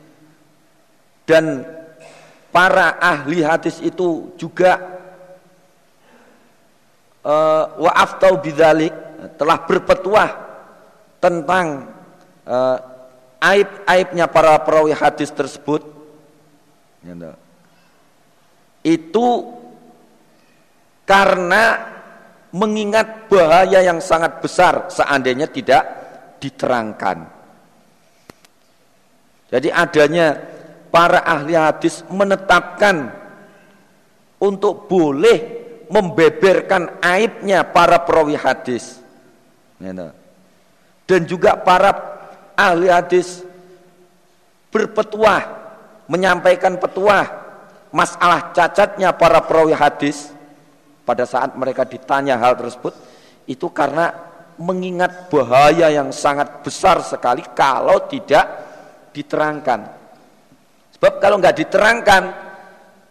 dan 1.24 1.64
para 2.52 3.00
ahli 3.00 3.40
hadis 3.46 3.80
itu 3.80 4.36
juga 4.36 4.82
uh, 7.24 7.64
wa 7.80 7.92
aftau 7.96 8.42
bidzalik 8.42 8.92
telah 9.40 9.64
berpetuah 9.64 10.30
tentang 11.22 11.94
uh, 12.44 12.91
aib-aibnya 13.42 14.30
para 14.30 14.56
perawi 14.62 14.94
hadis 14.94 15.34
tersebut 15.34 15.82
ya, 17.02 17.34
itu 18.86 19.28
karena 21.10 21.92
mengingat 22.54 23.26
bahaya 23.28 23.82
yang 23.82 23.98
sangat 23.98 24.40
besar 24.40 24.88
seandainya 24.94 25.50
tidak 25.50 25.84
diterangkan. 26.38 27.28
Jadi 29.52 29.68
adanya 29.68 30.40
para 30.94 31.24
ahli 31.28 31.56
hadis 31.58 32.06
menetapkan 32.08 33.12
untuk 34.40 34.88
boleh 34.88 35.62
membeberkan 35.92 37.04
aibnya 37.04 37.68
para 37.68 38.00
perawi 38.00 38.40
hadis. 38.40 39.04
Ya, 39.76 40.16
Dan 41.04 41.28
juga 41.28 41.60
para 41.60 42.21
ahli 42.56 42.88
hadis 42.92 43.44
berpetuah 44.72 45.44
menyampaikan 46.08 46.80
petuah 46.80 47.28
masalah 47.92 48.56
cacatnya 48.56 49.12
para 49.12 49.44
perawi 49.44 49.76
hadis 49.76 50.32
pada 51.04 51.28
saat 51.28 51.54
mereka 51.60 51.84
ditanya 51.84 52.40
hal 52.40 52.56
tersebut 52.56 52.96
itu 53.48 53.68
karena 53.72 54.16
mengingat 54.62 55.28
bahaya 55.28 55.92
yang 55.92 56.14
sangat 56.14 56.64
besar 56.64 57.02
sekali 57.04 57.44
kalau 57.52 58.06
tidak 58.08 58.46
diterangkan. 59.12 59.90
Sebab 60.96 61.18
kalau 61.18 61.42
nggak 61.42 61.58
diterangkan 61.66 62.24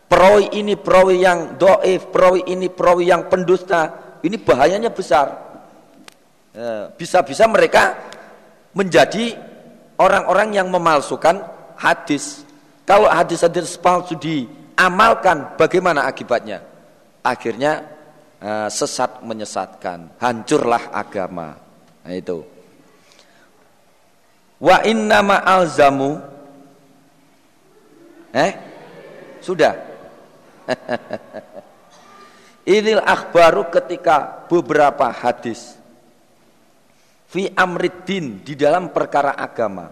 perawi 0.06 0.46
ini 0.56 0.78
perawi 0.78 1.16
yang 1.20 1.58
doif 1.58 2.08
perawi 2.08 2.46
ini 2.48 2.70
perawi 2.70 3.10
yang 3.10 3.26
pendusta 3.26 3.90
ini 4.22 4.38
bahayanya 4.38 4.94
besar. 4.94 5.50
Ya, 6.50 6.90
bisa-bisa 6.94 7.46
mereka 7.46 7.94
menjadi 8.76 9.36
orang-orang 9.98 10.56
yang 10.56 10.68
memalsukan 10.70 11.42
hadis. 11.76 12.46
Kalau 12.86 13.06
hadis-hadis 13.06 13.78
palsu 13.78 14.18
di 14.18 14.46
diamalkan 14.46 15.54
bagaimana 15.60 16.08
akibatnya? 16.08 16.64
Akhirnya 17.20 17.84
uh, 18.40 18.68
sesat 18.72 19.20
menyesatkan, 19.20 20.16
hancurlah 20.16 20.88
agama. 20.88 21.60
Nah 22.00 22.14
itu. 22.16 22.40
Wa 24.60 24.80
inna 24.84 25.20
ma'alzamu 25.20 26.30
Eh? 28.30 28.52
Sudah. 29.42 29.74
Idil 32.78 33.02
akhbaru 33.02 33.66
ketika 33.74 34.46
beberapa 34.46 35.10
hadis 35.10 35.79
fi 37.30 37.46
amriddin 37.54 38.42
di 38.42 38.58
dalam 38.58 38.90
perkara 38.90 39.38
agama. 39.38 39.86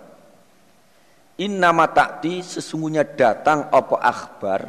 Innama 1.39 1.86
ta'ti 1.86 2.43
sesungguhnya 2.43 3.07
datang 3.07 3.70
apa 3.70 3.97
akhbar? 4.03 4.61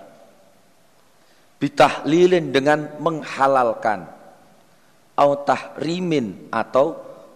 Bitahlilin 1.58 2.54
dengan 2.54 2.94
menghalalkan. 3.02 4.06
Au 5.18 5.34
tahrimin 5.44 6.48
atau 6.54 6.94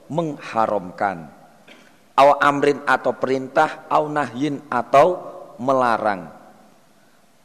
mengharamkan. 0.07 1.27
Au 2.13 2.37
amrin 2.37 2.77
atau 2.85 3.17
perintah 3.17 3.89
au 3.89 4.05
nahyin 4.05 4.61
atau 4.69 5.17
melarang. 5.57 6.29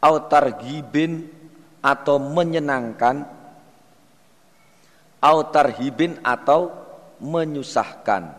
Au 0.05 0.29
targibin 0.29 1.25
atau 1.81 2.21
menyenangkan. 2.21 3.25
Au 5.25 5.41
tarhibin 5.51 6.21
atau 6.21 6.88
menyusahkan. 7.21 8.35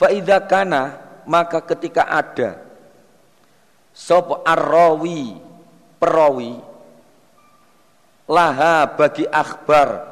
Fa'idha 0.00 0.38
kana 0.48 0.82
maka 1.28 1.60
ketika 1.60 2.08
ada 2.08 2.56
sop 3.92 4.40
arrawi 4.48 5.36
perawi 6.00 6.56
laha 8.30 8.86
bagi 8.86 9.26
akhbar 9.26 10.10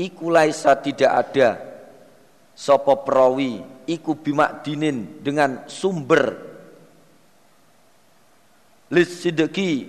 iku 0.00 0.32
laisa 0.32 0.72
tidak 0.80 1.12
ada. 1.12 1.50
Sopo 2.56 3.04
perawi 3.04 3.60
iku 3.88 4.16
bimak 4.16 4.64
dinin 4.64 5.20
dengan 5.20 5.64
sumber. 5.68 6.48
Lisideki 8.90 9.86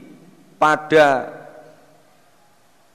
pada 0.62 1.32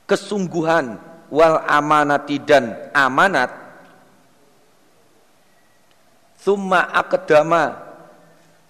kesungguhan 0.07 0.97
wal 1.37 1.61
amanati 1.69 2.41
dan 2.41 2.73
amanat 2.97 3.53
Thumma 6.41 6.95
akdama 6.95 7.75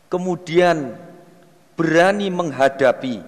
kemudian 0.09 0.97
berani 1.77 2.33
menghadapi 2.33 3.21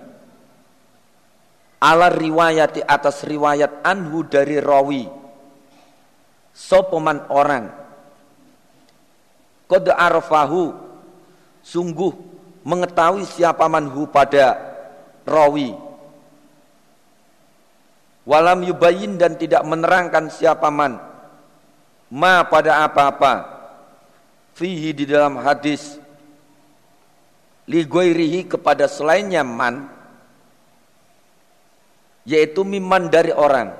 ala 1.84 2.08
riwayati 2.08 2.80
atas 2.80 3.28
riwayat 3.28 3.84
anhu 3.84 4.24
dari 4.24 4.56
rawi 4.56 5.04
sopoman 6.56 7.28
orang. 7.28 7.70
Kode 9.68 9.92
arfahu 9.92 10.72
sungguh 11.60 12.16
mengetahui 12.64 13.28
siapa 13.28 13.68
manhu 13.68 14.08
pada 14.08 14.56
rawi 15.28 15.76
walam 18.28 18.60
yubayin 18.60 19.16
dan 19.16 19.40
tidak 19.40 19.64
menerangkan 19.64 20.28
siapa 20.28 20.68
man. 20.68 21.00
Ma 22.12 22.44
pada 22.44 22.84
apa-apa. 22.84 23.56
Fihi 24.52 24.92
di 24.92 25.08
dalam 25.08 25.40
hadis. 25.40 25.96
Li 27.64 27.88
kepada 28.44 28.84
selainnya 28.84 29.40
man. 29.40 29.88
Yaitu 32.28 32.68
miman 32.68 33.08
dari 33.08 33.32
orang. 33.32 33.72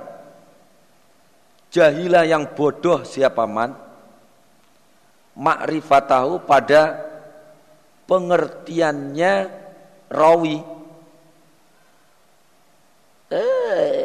Jahilah 1.69 2.25
yang 2.25 2.49
bodoh 2.57 3.05
siapa 3.05 3.45
man. 3.45 3.77
Makrifatahu 5.37 6.41
pada 6.49 7.05
pengertiannya 8.09 9.33
rawi. 10.09 10.57
Eh, 13.29 13.98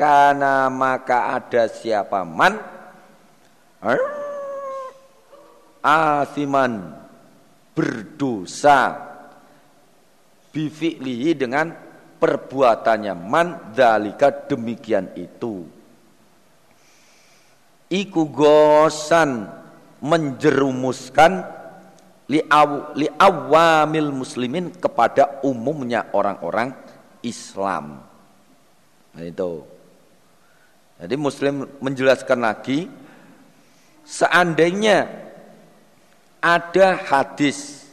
karena 0.00 0.72
maka 0.72 1.36
ada 1.36 1.68
siapa 1.68 2.24
man? 2.24 2.56
Eh, 3.84 4.04
asiman. 5.84 6.96
Berdosa. 7.76 8.96
Bifi'lihi 10.56 11.36
dengan 11.36 11.76
perbuatannya. 12.16 13.12
Man 13.12 13.76
dalika 13.76 14.32
demikian 14.32 15.12
itu. 15.20 15.68
Iku 17.92 18.22
gosan 18.32 19.52
menjerumuskan 20.00 21.44
li, 22.32 22.40
aw, 22.48 22.96
li 22.96 23.04
awamil 23.04 24.16
muslimin 24.16 24.72
kepada 24.72 25.44
umumnya 25.44 26.08
orang-orang 26.16 26.72
Islam. 27.20 28.00
Nah 29.10 29.24
itu 29.26 29.79
jadi 31.00 31.16
muslim 31.16 31.64
menjelaskan 31.80 32.44
lagi 32.44 32.84
seandainya 34.04 35.08
ada 36.44 37.00
hadis 37.00 37.88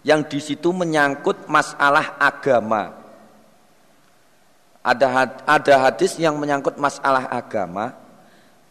yang 0.00 0.24
di 0.24 0.40
situ 0.40 0.72
menyangkut 0.72 1.44
masalah 1.52 2.16
agama. 2.16 2.96
Ada 4.80 5.28
ada 5.44 5.74
hadis 5.84 6.16
yang 6.16 6.40
menyangkut 6.40 6.80
masalah 6.80 7.28
agama, 7.28 7.92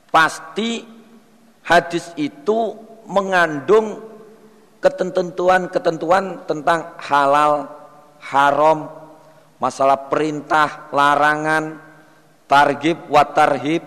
pasti 0.10 0.82
hadis 1.62 2.10
itu 2.18 2.74
mengandung 3.06 4.02
ketentuan-ketentuan 4.82 6.42
tentang 6.50 6.98
halal, 6.98 7.70
haram, 8.18 8.90
masalah 9.62 10.10
perintah, 10.10 10.90
larangan, 10.90 11.87
targib, 12.48 12.98
watarhib, 13.12 13.84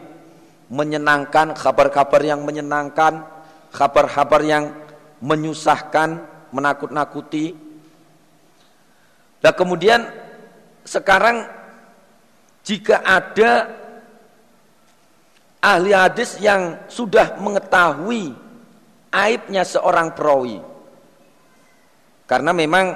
menyenangkan, 0.70 1.56
kabar-kabar 1.56 2.20
yang 2.22 2.44
menyenangkan, 2.46 3.26
kabar-kabar 3.74 4.40
yang 4.44 4.70
menyusahkan, 5.18 6.22
menakut-nakuti. 6.54 7.56
Dan 9.40 9.52
kemudian 9.56 10.00
sekarang 10.84 11.48
jika 12.60 13.00
ada 13.00 13.72
ahli 15.64 15.92
hadis 15.96 16.36
yang 16.40 16.76
sudah 16.86 17.40
mengetahui 17.40 18.36
aibnya 19.10 19.64
seorang 19.64 20.12
perawi. 20.12 20.60
Karena 22.28 22.54
memang 22.54 22.94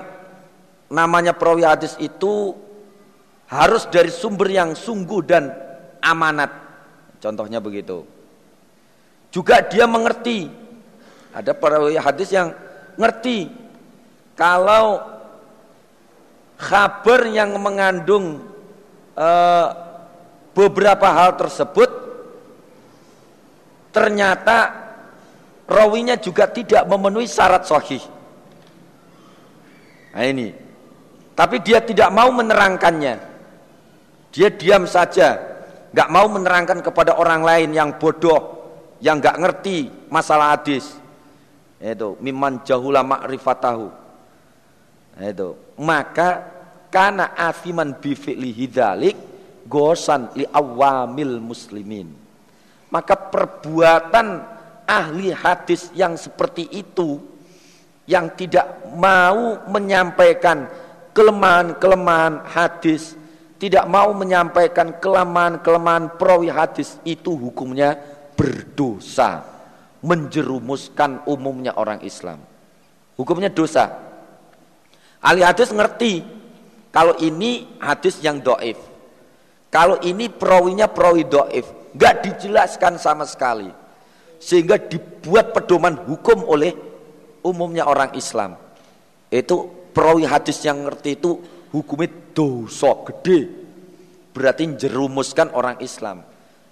namanya 0.92 1.34
perawi 1.34 1.66
hadis 1.66 1.98
itu 1.98 2.54
harus 3.54 3.86
dari 3.86 4.10
sumber 4.10 4.50
yang 4.50 4.74
sungguh 4.74 5.22
dan 5.22 5.54
amanat. 6.02 6.50
Contohnya 7.22 7.62
begitu. 7.62 8.02
Juga 9.30 9.62
dia 9.62 9.86
mengerti 9.86 10.50
ada 11.30 11.54
para 11.54 11.78
hadis 11.78 12.34
yang 12.34 12.50
ngerti 12.98 13.50
kalau 14.34 15.02
kabar 16.58 17.26
yang 17.30 17.54
mengandung 17.58 18.42
uh, 19.18 19.66
beberapa 20.54 21.10
hal 21.10 21.34
tersebut 21.34 21.90
ternyata 23.90 24.70
rawinya 25.70 26.18
juga 26.18 26.50
tidak 26.50 26.86
memenuhi 26.90 27.30
syarat 27.30 27.66
sahih. 27.66 28.02
Nah 30.14 30.26
ini. 30.26 30.48
Tapi 31.34 31.58
dia 31.58 31.82
tidak 31.82 32.14
mau 32.14 32.30
menerangkannya. 32.30 33.33
Dia 34.34 34.50
diam 34.50 34.82
saja, 34.90 35.38
nggak 35.94 36.10
mau 36.10 36.26
menerangkan 36.26 36.82
kepada 36.82 37.14
orang 37.14 37.46
lain 37.46 37.70
yang 37.70 37.94
bodoh, 38.02 38.66
yang 38.98 39.22
nggak 39.22 39.38
ngerti 39.38 39.86
masalah 40.10 40.58
hadis. 40.58 40.98
Itu 41.78 42.18
miman 42.18 42.66
jahula 42.66 43.06
ma'rifatahu. 43.06 43.86
Itu 45.22 45.78
maka 45.78 46.50
karena 46.90 47.30
asiman 47.38 47.94
bi 47.94 48.18
fi'lihi 48.18 48.66
dzalik 48.66 49.16
gosan 49.70 50.34
li 50.34 50.42
awamil 50.50 51.38
muslimin. 51.38 52.10
Maka 52.90 53.14
perbuatan 53.14 54.26
ahli 54.82 55.30
hadis 55.30 55.94
yang 55.94 56.18
seperti 56.18 56.66
itu 56.74 57.22
yang 58.10 58.34
tidak 58.34 58.82
mau 58.98 59.62
menyampaikan 59.70 60.66
kelemahan-kelemahan 61.14 62.42
hadis 62.50 63.14
tidak 63.64 63.88
mau 63.88 64.12
menyampaikan 64.12 65.00
kelemahan-kelemahan 65.00 66.20
perawi 66.20 66.52
hadis 66.52 67.00
itu 67.00 67.32
hukumnya 67.32 67.96
berdosa 68.36 69.40
menjerumuskan 70.04 71.24
umumnya 71.24 71.72
orang 71.80 72.04
Islam. 72.04 72.44
Hukumnya 73.16 73.48
dosa. 73.48 73.88
Ahli 75.24 75.40
hadis 75.40 75.72
ngerti 75.72 76.20
kalau 76.92 77.16
ini 77.24 77.80
hadis 77.80 78.20
yang 78.20 78.44
doif. 78.44 78.76
Kalau 79.72 79.96
ini 80.04 80.28
perawinya 80.28 80.84
perawi 80.84 81.24
doif. 81.24 81.64
Gak 81.96 82.20
dijelaskan 82.20 83.00
sama 83.00 83.24
sekali. 83.24 83.72
Sehingga 84.44 84.76
dibuat 84.76 85.56
pedoman 85.56 86.04
hukum 86.04 86.44
oleh 86.44 86.76
umumnya 87.40 87.88
orang 87.88 88.12
Islam. 88.12 88.60
Itu 89.32 89.88
perawi 89.96 90.28
hadis 90.28 90.60
yang 90.68 90.84
ngerti 90.84 91.16
itu 91.16 91.53
hukumnya 91.74 92.14
dosa 92.30 92.94
gede. 93.10 93.50
Berarti 94.30 94.78
jerumuskan 94.78 95.50
orang 95.54 95.82
Islam. 95.82 96.22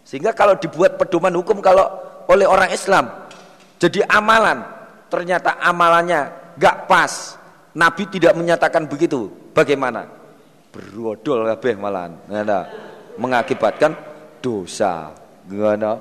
Sehingga 0.06 0.30
kalau 0.34 0.58
dibuat 0.58 0.98
pedoman 0.98 1.34
hukum 1.34 1.58
kalau 1.58 1.86
oleh 2.30 2.46
orang 2.46 2.70
Islam 2.70 3.10
jadi 3.82 4.06
amalan, 4.06 4.62
ternyata 5.10 5.58
amalannya 5.58 6.54
gak 6.54 6.86
pas 6.86 7.34
Nabi 7.74 8.06
tidak 8.06 8.38
menyatakan 8.38 8.86
begitu. 8.86 9.26
Bagaimana? 9.50 10.06
Berodol 10.70 11.50
kabeh. 11.50 11.74
Ngana. 11.82 12.58
Mengakibatkan 13.18 13.98
dosa. 14.38 15.10
Gimana? 15.50 15.98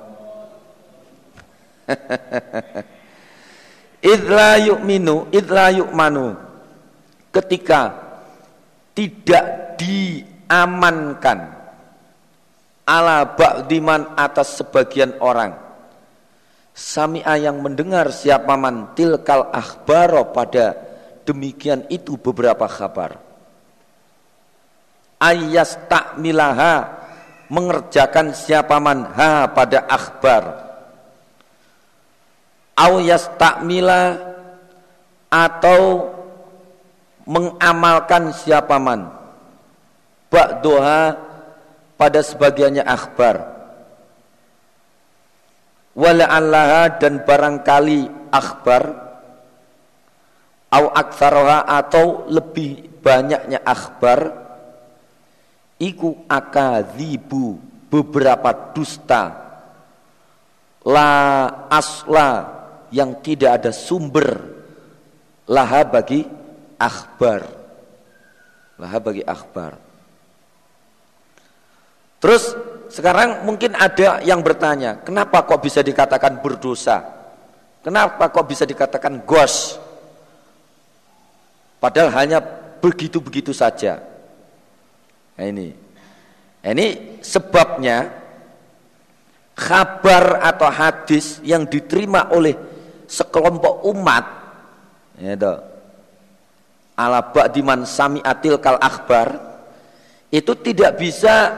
idla 4.14 4.62
yu'minu, 4.62 5.26
idla 5.34 5.74
yu'manu. 5.74 6.38
Ketika 7.34 7.98
tidak 8.92 9.76
diamankan 9.80 11.62
ala 12.86 13.24
ba'diman 13.24 14.14
atas 14.18 14.60
sebagian 14.60 15.16
orang. 15.22 15.56
Sami'a 16.72 17.36
yang 17.36 17.60
mendengar 17.60 18.08
siapa 18.08 18.56
man 18.56 18.96
tilkal 18.96 19.52
akhbaro 19.52 20.32
pada 20.32 20.72
demikian 21.28 21.84
itu 21.92 22.16
beberapa 22.16 22.64
kabar. 22.64 23.20
Ayas 25.20 25.78
tak 25.86 26.18
milaha 26.18 27.02
mengerjakan 27.52 28.32
siapa 28.32 28.80
man 28.80 29.04
ha 29.12 29.46
pada 29.52 29.84
akhbar. 29.86 30.42
Au 32.72 32.98
mila 33.62 34.16
atau 35.28 36.08
mengamalkan 37.26 38.34
siapa 38.34 38.78
man? 38.78 39.10
Ba'doha 40.32 41.16
pada 42.00 42.20
sebagiannya 42.24 42.82
akhbar. 42.82 43.36
Wala'allaha 45.92 46.98
dan 46.98 47.20
barangkali 47.22 48.32
akhbar. 48.32 48.82
Au 50.72 50.88
aktsaroha 50.88 51.68
atau 51.68 52.24
lebih 52.32 52.88
banyaknya 53.04 53.60
akhbar. 53.60 54.40
Iku 55.76 56.24
akadzibu 56.30 57.60
beberapa 57.92 58.72
dusta. 58.72 59.36
La 60.88 61.12
asla 61.68 62.30
yang 62.88 63.20
tidak 63.20 63.60
ada 63.62 63.70
sumber 63.70 64.26
laha 65.46 65.84
bagi 65.84 66.24
akhbar 66.82 67.46
laha 68.82 68.98
bagi 68.98 69.22
akhbar 69.22 69.78
terus 72.18 72.58
sekarang 72.90 73.46
mungkin 73.46 73.78
ada 73.78 74.18
yang 74.26 74.42
bertanya 74.42 74.98
kenapa 75.06 75.46
kok 75.46 75.62
bisa 75.62 75.78
dikatakan 75.86 76.42
berdosa 76.42 76.98
kenapa 77.86 78.34
kok 78.34 78.46
bisa 78.50 78.66
dikatakan 78.66 79.22
gos 79.22 79.78
Padahal 81.82 82.14
hanya 82.14 82.38
begitu-begitu 82.78 83.50
saja. 83.50 83.98
Nah 85.34 85.46
ini. 85.50 85.74
Ini 86.62 87.18
sebabnya 87.18 88.06
kabar 89.58 90.38
atau 90.46 90.70
hadis 90.70 91.42
yang 91.42 91.66
diterima 91.66 92.30
oleh 92.30 92.54
sekelompok 93.10 93.82
umat 93.90 94.24
ya 95.18 95.34
itu 95.34 95.54
ala 96.96 97.32
ba'diman 97.32 97.88
sami'atil 97.88 98.60
kal 98.60 98.76
akhbar 98.76 99.52
itu 100.32 100.52
tidak 100.60 100.96
bisa 101.00 101.52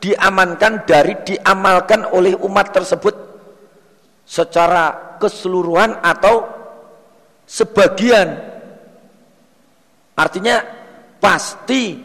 diamankan 0.00 0.84
dari 0.88 1.16
diamalkan 1.24 2.08
oleh 2.08 2.36
umat 2.40 2.72
tersebut 2.72 3.12
secara 4.24 5.16
keseluruhan 5.20 6.00
atau 6.00 6.48
sebagian. 7.44 8.40
Artinya 10.16 10.64
pasti 11.20 11.96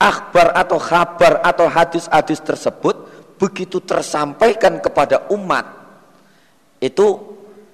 akhbar 0.00 0.52
atau 0.56 0.78
kabar 0.80 1.40
atau 1.44 1.66
hadis-hadis 1.68 2.40
tersebut 2.44 2.96
begitu 3.40 3.80
tersampaikan 3.82 4.78
kepada 4.80 5.28
umat 5.32 5.64
itu 6.78 7.20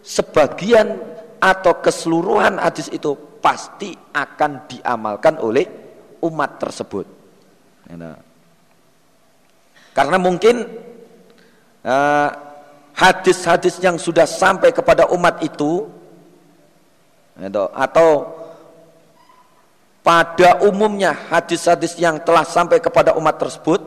sebagian 0.00 0.96
atau 1.40 1.80
keseluruhan 1.80 2.60
hadis 2.60 2.92
itu 2.92 3.16
pasti 3.40 3.96
akan 4.12 4.68
diamalkan 4.68 5.40
oleh 5.40 5.64
umat 6.20 6.60
tersebut. 6.60 7.06
Ya, 7.88 8.14
Karena 9.96 10.16
mungkin 10.20 10.68
eh, 11.82 12.28
hadis-hadis 12.94 13.80
yang 13.80 13.96
sudah 13.96 14.28
sampai 14.28 14.70
kepada 14.70 15.08
umat 15.10 15.40
itu 15.40 15.88
ya, 17.40 17.48
atau 17.72 18.38
pada 20.00 20.60
umumnya 20.64 21.12
hadis-hadis 21.32 21.96
yang 21.96 22.20
telah 22.20 22.44
sampai 22.44 22.80
kepada 22.80 23.16
umat 23.16 23.36
tersebut 23.36 23.80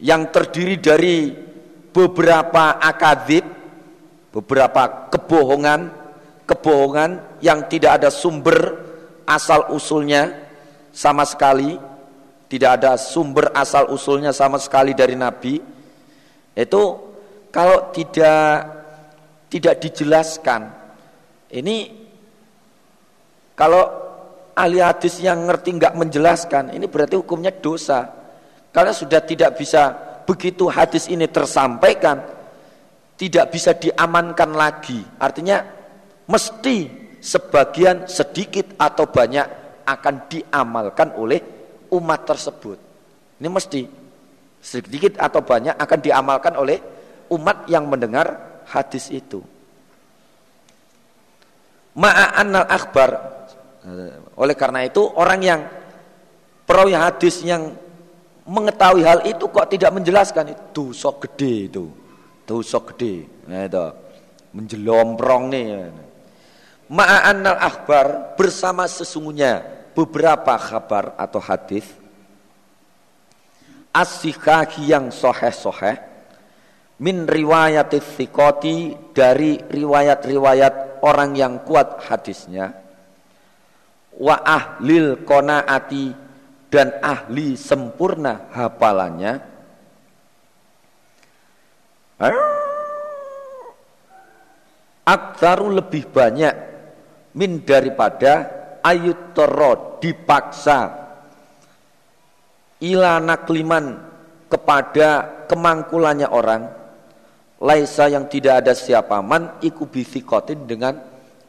yang 0.00 0.28
terdiri 0.28 0.76
dari 0.76 1.16
beberapa 1.94 2.76
akadib, 2.82 3.46
beberapa 4.34 5.14
kebohongan, 5.14 5.94
kebohongan 6.42 7.38
yang 7.38 7.70
tidak 7.70 8.02
ada 8.02 8.10
sumber 8.10 8.82
asal 9.22 9.70
usulnya 9.70 10.50
sama 10.90 11.22
sekali, 11.22 11.78
tidak 12.50 12.82
ada 12.82 12.98
sumber 12.98 13.54
asal 13.54 13.94
usulnya 13.94 14.34
sama 14.34 14.58
sekali 14.58 14.90
dari 14.90 15.14
Nabi. 15.14 15.62
Itu 16.50 16.82
kalau 17.54 17.94
tidak 17.94 18.74
tidak 19.54 19.78
dijelaskan, 19.78 20.66
ini 21.54 21.94
kalau 23.54 23.86
ahli 24.58 24.82
hadis 24.82 25.22
yang 25.22 25.46
ngerti 25.46 25.78
nggak 25.78 25.94
menjelaskan, 25.94 26.74
ini 26.74 26.90
berarti 26.90 27.14
hukumnya 27.14 27.54
dosa. 27.54 28.10
Karena 28.74 28.90
sudah 28.90 29.22
tidak 29.22 29.54
bisa 29.54 29.94
begitu 30.26 30.66
hadis 30.66 31.06
ini 31.06 31.30
tersampaikan, 31.30 32.18
tidak 33.14 33.54
bisa 33.54 33.74
diamankan 33.74 34.50
lagi. 34.54 35.00
Artinya 35.18 35.62
mesti 36.26 36.90
sebagian 37.22 38.04
sedikit 38.10 38.76
atau 38.76 39.08
banyak 39.08 39.46
akan 39.84 40.14
diamalkan 40.28 41.14
oleh 41.16 41.40
umat 41.92 42.20
tersebut. 42.26 42.78
Ini 43.38 43.48
mesti 43.48 43.80
sedikit 44.64 45.20
atau 45.20 45.44
banyak 45.44 45.76
akan 45.76 45.98
diamalkan 46.00 46.54
oleh 46.56 46.78
umat 47.32 47.68
yang 47.68 47.88
mendengar 47.88 48.60
hadis 48.68 49.12
itu. 49.12 49.44
Ma'annal 51.94 52.66
akhbar 52.66 53.10
oleh 54.34 54.56
karena 54.56 54.82
itu 54.82 55.04
orang 55.14 55.40
yang 55.44 55.60
perawi 56.64 56.96
hadis 56.96 57.44
yang 57.44 57.70
mengetahui 58.48 59.04
hal 59.04 59.20
itu 59.28 59.44
kok 59.48 59.68
tidak 59.70 59.92
menjelaskan 59.92 60.52
itu 60.52 60.90
sok 60.90 61.28
gede 61.28 61.70
itu. 61.70 61.84
Dosa 62.44 62.78
gede. 62.92 63.24
Nah 63.48 63.64
itu 63.64 63.86
menjelomprong 64.54 65.44
nih. 65.50 65.66
Ma'annal 66.92 67.58
akhbar 67.58 68.36
bersama 68.36 68.84
sesungguhnya 68.84 69.64
beberapa 69.96 70.54
kabar 70.60 71.16
atau 71.16 71.40
hadis 71.40 71.88
asyikaki 73.94 74.90
yang 74.90 75.08
soheh-soheh 75.14 75.96
min 76.98 77.24
riwayat 77.30 77.94
thiqati 77.94 79.14
dari 79.14 79.62
riwayat-riwayat 79.62 81.00
orang 81.00 81.38
yang 81.38 81.62
kuat 81.62 82.02
hadisnya 82.02 82.74
wa 84.18 84.36
ahlil 84.42 85.22
konaati 85.22 86.10
dan 86.70 86.90
ahli 87.02 87.54
sempurna 87.54 88.50
hafalannya 88.50 89.53
aktaru 95.04 95.68
lebih 95.74 96.08
banyak 96.08 96.54
min 97.34 97.66
daripada 97.66 98.32
ayut 98.80 99.34
toro 99.34 99.98
dipaksa 100.00 100.80
ila 102.84 103.18
nakliman 103.20 103.98
kepada 104.48 105.42
kemangkulannya 105.50 106.28
orang 106.30 106.62
laisa 107.64 108.06
yang 108.12 108.28
tidak 108.28 108.64
ada 108.64 108.72
siapa 108.76 109.18
man 109.24 109.58
iku 109.64 109.88
dengan 110.68 110.94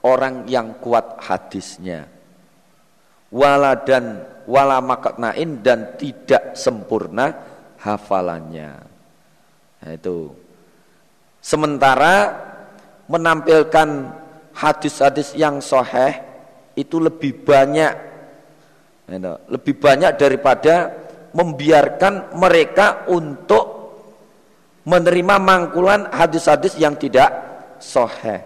orang 0.05 0.45
yang 0.45 0.78
kuat 0.78 1.18
hadisnya. 1.20 2.05
Wala 3.34 3.74
dan 3.82 4.22
wala 4.45 4.80
maknain 4.80 5.59
dan 5.66 5.97
tidak 5.97 6.53
sempurna 6.53 7.34
hafalannya. 7.82 8.72
Nah, 9.82 9.91
itu. 9.91 10.44
Sementara 11.45 12.33
menampilkan 13.05 14.09
hadis-hadis 14.57 15.37
yang 15.37 15.61
soheh 15.61 16.17
itu 16.73 16.97
lebih 16.97 17.45
banyak 17.45 17.93
gitu. 19.05 19.33
lebih 19.53 19.77
banyak 19.77 20.17
daripada 20.17 20.89
membiarkan 21.37 22.33
mereka 22.33 23.05
untuk 23.13 23.93
menerima 24.89 25.35
mangkulan 25.37 26.09
hadis-hadis 26.09 26.81
yang 26.81 26.97
tidak 26.97 27.29
soheh. 27.77 28.41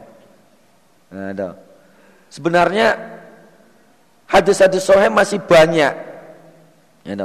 Nah, 1.15 1.55
Sebenarnya 2.27 2.99
hadis-hadis 4.27 4.83
soheh 4.83 5.07
masih 5.07 5.39
banyak. 5.39 5.95
You 7.07 7.15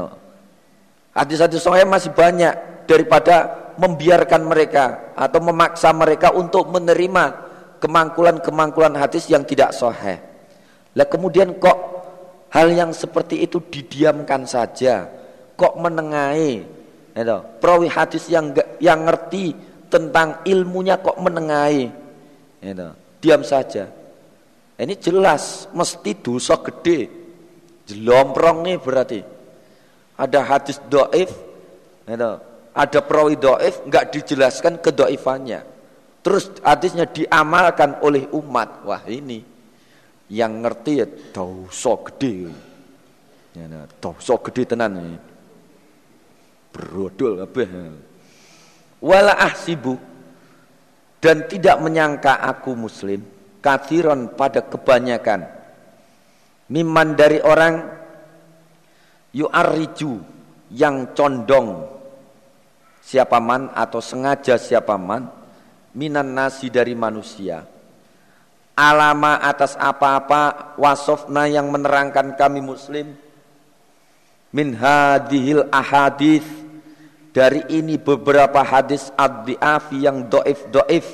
Hadis-hadis 1.11 1.67
soheh 1.67 1.83
masih 1.83 2.15
banyak 2.15 2.55
daripada 2.87 3.64
membiarkan 3.77 4.43
mereka 4.45 5.15
atau 5.15 5.41
memaksa 5.43 5.91
mereka 5.95 6.31
untuk 6.35 6.71
menerima 6.71 7.25
kemangkulan-kemangkulan 7.83 8.97
hadis 8.97 9.29
yang 9.29 9.45
tidak 9.45 9.75
soheh. 9.77 10.19
Lah 10.95 11.07
kemudian 11.11 11.59
kok 11.59 11.79
hal 12.55 12.71
yang 12.71 12.95
seperti 12.95 13.43
itu 13.43 13.59
didiamkan 13.59 14.47
saja, 14.47 15.11
kok 15.59 15.75
menengahi 15.79 16.63
itu, 17.15 17.39
perawi 17.63 17.87
hadis 17.87 18.27
yang 18.27 18.51
yang 18.83 19.07
ngerti 19.07 19.55
tentang 19.87 20.43
ilmunya 20.43 20.99
kok 20.99 21.15
menengahi. 21.23 21.87
Itu, 22.59 22.91
diam 23.23 23.47
saja. 23.47 23.87
Ini 24.75 24.99
jelas 24.99 25.71
mesti 25.71 26.19
dosa 26.19 26.59
gede. 26.59 27.07
Jelomprong 27.87 28.67
nih 28.67 28.79
berarti. 28.83 29.21
Ada 30.19 30.41
hadis 30.43 30.83
doif, 30.91 31.31
itu, 32.07 32.31
ada 32.75 33.01
perawi 33.01 33.39
doif 33.39 33.81
nggak 33.87 34.11
dijelaskan 34.11 34.83
kedoifannya. 34.83 35.63
Terus 36.25 36.51
hadisnya 36.61 37.07
diamalkan 37.07 38.03
oleh 38.03 38.27
umat. 38.35 38.83
Wah 38.85 39.05
ini 39.07 39.41
yang 40.29 40.61
ngerti 40.61 40.93
ya 40.99 41.07
dosa 41.31 41.95
gede. 42.11 42.51
Ya, 43.55 43.87
dosa 44.03 44.35
gede 44.43 44.63
tenan 44.67 44.99
ini 44.99 45.17
brodol 46.75 47.47
kabeh 47.47 47.71
wala 48.99 49.39
ahsibu 49.39 49.95
dan 51.23 51.47
tidak 51.47 51.79
menyangka 51.79 52.43
aku 52.43 52.75
muslim 52.75 53.23
kathiron 53.63 54.35
pada 54.35 54.67
kebanyakan 54.67 55.47
miman 56.67 57.15
dari 57.15 57.39
orang 57.39 57.79
yu'arriju 59.31 60.19
yang 60.75 61.15
condong 61.15 61.87
siapa 63.05 63.37
man 63.37 63.69
atau 63.77 64.01
sengaja 64.01 64.57
siapa 64.57 64.97
man 64.97 65.29
minan 65.93 66.33
nasi 66.33 66.73
dari 66.73 66.97
manusia. 66.97 67.69
Alama 68.75 69.39
atas 69.39 69.79
apa-apa 69.79 70.75
wasofna 70.81 71.47
yang 71.47 71.71
menerangkan 71.71 72.35
kami 72.35 72.59
muslim 72.59 73.15
min 74.51 74.75
hadhil 74.75 75.71
ahadith 75.71 76.47
dari 77.31 77.63
ini 77.71 77.95
beberapa 78.03 78.67
hadis 78.67 79.15
ad-di'afi 79.15 80.03
yang 80.03 80.27
doif-doif 80.27 81.07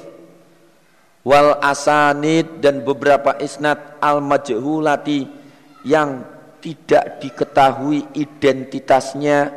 wal 1.21 1.61
asanid 1.61 2.65
dan 2.65 2.81
beberapa 2.81 3.37
isnad 3.37 4.01
al-majhulati 4.01 5.29
yang 5.85 6.25
tidak 6.65 7.21
diketahui 7.25 8.09
identitasnya 8.17 9.53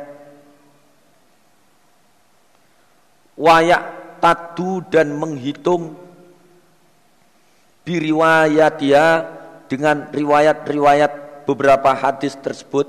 wayak 3.34 4.18
tadu 4.22 4.80
dan 4.88 5.12
menghitung 5.14 5.94
biriwayat 7.84 8.80
dia 8.80 9.06
dengan 9.68 10.08
riwayat-riwayat 10.08 11.44
beberapa 11.44 11.92
hadis 11.92 12.32
tersebut. 12.40 12.88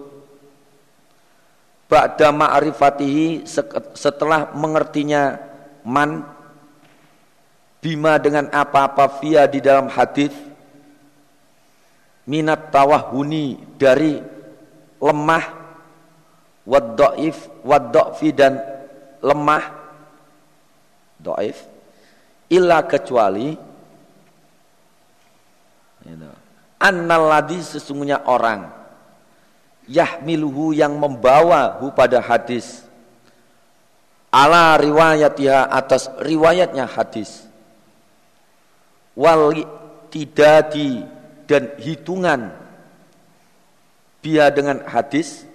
Ba'da 1.86 2.34
ma'rifatihi 2.34 3.46
setelah 3.94 4.50
mengertinya 4.58 5.38
man 5.86 6.26
bima 7.78 8.18
dengan 8.18 8.50
apa-apa 8.50 9.22
via 9.22 9.46
di 9.46 9.62
dalam 9.62 9.86
hadis 9.94 10.34
minat 12.26 12.74
tawahuni 12.74 13.78
dari 13.78 14.18
lemah 14.98 15.46
waddaif 16.66 17.46
waddafi 17.62 18.34
dan 18.34 18.58
lemah 19.22 19.85
doif. 21.26 21.66
Illa 22.54 22.86
kecuali 22.86 23.58
annalladhi 26.78 27.66
sesungguhnya 27.66 28.30
orang 28.30 28.70
yahmiluhu 29.90 30.78
yang 30.78 30.94
membawa 30.94 31.82
hu 31.82 31.90
pada 31.90 32.22
hadis. 32.22 32.86
Ala 34.30 34.76
riwayatiha 34.78 35.72
atas 35.72 36.12
riwayatnya 36.20 36.86
hadis. 36.86 37.48
Wal 39.16 39.56
tidadi 40.12 41.08
dan 41.48 41.72
hitungan 41.80 42.52
dia 44.20 44.52
dengan 44.52 44.84
hadis. 44.86 45.48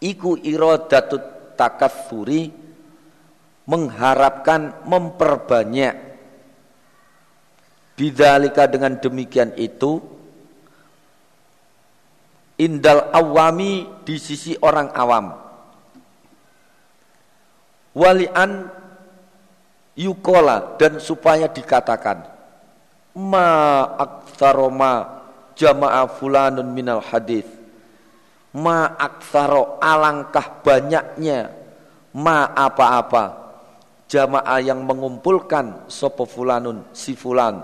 Iku 0.00 0.40
iradatut 0.40 1.20
takatsuri 1.60 2.59
mengharapkan 3.70 4.82
memperbanyak. 4.82 5.94
Bidzalika 7.94 8.66
dengan 8.66 8.98
demikian 8.98 9.54
itu 9.54 10.02
indal 12.58 13.14
awami 13.14 13.86
di 14.02 14.18
sisi 14.18 14.58
orang 14.58 14.90
awam. 14.90 15.38
Walian 17.94 18.66
yukola 19.94 20.74
dan 20.80 20.98
supaya 20.98 21.46
dikatakan 21.46 22.24
ma 23.14 23.84
aktsaroma 24.00 25.22
jamaah 25.54 26.08
fulanun 26.10 26.72
minal 26.72 27.04
hadis. 27.04 27.46
Ma 28.50 28.96
aktsaro 28.98 29.78
alangkah 29.78 30.58
banyaknya 30.64 31.52
ma 32.16 32.50
apa-apa 32.50 33.39
jamaah 34.10 34.58
yang 34.58 34.82
mengumpulkan 34.82 35.86
sopo 35.86 36.26
fulanun 36.26 36.90
si 36.90 37.14
fulan 37.14 37.62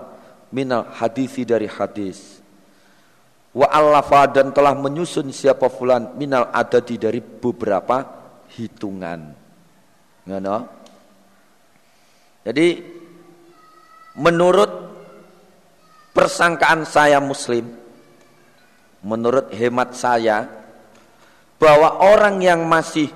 minal 0.55 0.87
hadisi 0.95 1.43
dari 1.43 1.67
hadis. 1.67 2.39
Wa 3.51 3.67
allafa 3.67 4.31
dan 4.31 4.55
telah 4.55 4.71
menyusun 4.71 5.27
siapa 5.35 5.67
fulan 5.67 6.15
minal 6.15 6.47
adadi 6.55 6.95
dari 6.95 7.19
beberapa 7.19 8.05
hitungan. 8.55 9.35
Ngono? 10.23 10.57
Jadi 12.47 12.67
menurut 14.15 14.71
persangkaan 16.15 16.87
saya 16.87 17.19
muslim 17.19 17.67
menurut 19.05 19.53
hemat 19.53 19.93
saya 19.93 20.47
bahwa 21.61 22.01
orang 22.01 22.41
yang 22.41 22.65
masih 22.65 23.09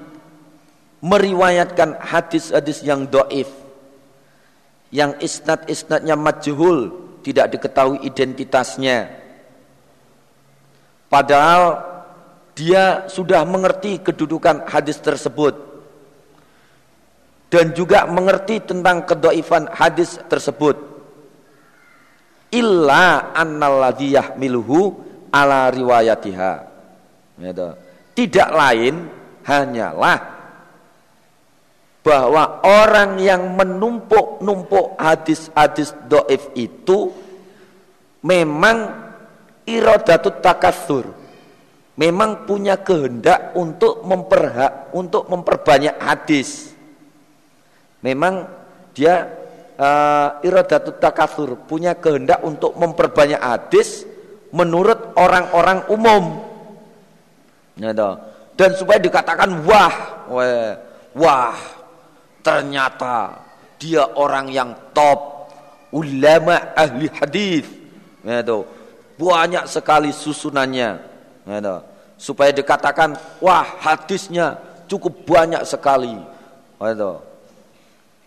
meriwayatkan 1.02 1.98
hadis-hadis 2.00 2.86
yang 2.86 3.10
doif 3.10 3.50
yang 4.94 5.18
isnad-isnadnya 5.18 6.14
majhul 6.14 6.94
tidak 7.26 7.58
diketahui 7.58 8.02
identitasnya 8.06 9.22
Padahal 11.12 11.84
dia 12.56 13.04
sudah 13.12 13.44
mengerti 13.44 14.00
kedudukan 14.00 14.64
hadis 14.64 14.96
tersebut 15.04 15.52
dan 17.52 17.76
juga 17.76 18.08
mengerti 18.08 18.64
tentang 18.64 19.04
kedoifan 19.04 19.68
hadis 19.76 20.16
tersebut. 20.32 20.80
Illa 22.56 23.36
annalladhi 23.36 24.16
yahmiluhu 24.16 24.96
ala 25.36 25.68
riwayatiha. 25.68 26.54
Gitu. 27.44 27.68
Tidak 28.16 28.50
lain 28.56 29.12
hanyalah 29.44 30.41
bahwa 32.02 32.66
orang 32.66 33.22
yang 33.22 33.54
menumpuk-numpuk 33.54 34.98
hadis-hadis 34.98 35.94
doif 36.10 36.50
itu 36.58 37.14
memang 38.26 38.90
iradatut 39.70 40.42
takatsur. 40.42 41.06
Memang 41.94 42.50
punya 42.50 42.82
kehendak 42.82 43.54
untuk 43.54 44.02
memperha 44.02 44.90
untuk 44.98 45.30
memperbanyak 45.30 46.02
hadis. 46.02 46.74
Memang 48.02 48.50
dia 48.98 49.30
uh, 49.78 50.42
iradatut 50.42 50.98
takatsur, 50.98 51.54
punya 51.70 51.94
kehendak 51.94 52.42
untuk 52.42 52.74
memperbanyak 52.74 53.38
hadis 53.38 54.10
menurut 54.50 55.14
orang-orang 55.14 55.86
umum. 55.94 56.24
Ya, 57.78 57.94
Dan 58.58 58.70
supaya 58.74 58.98
dikatakan 58.98 59.62
wah, 59.66 59.96
wah, 60.30 60.74
wah, 61.14 61.58
ternyata 62.42 63.42
dia 63.82 64.06
orang 64.14 64.50
yang 64.50 64.74
top, 64.94 65.50
ulama 65.94 66.74
ahli 66.78 67.10
hadis. 67.18 67.66
Ya, 68.22 68.42
banyak 69.18 69.66
sekali 69.66 70.14
susunannya. 70.14 70.90
Ya, 71.50 71.74
supaya 72.22 72.54
dikatakan 72.54 73.18
wah 73.42 73.66
hadisnya 73.82 74.62
cukup 74.86 75.26
banyak 75.26 75.66
sekali. 75.66 76.18
Ya, 76.82 77.14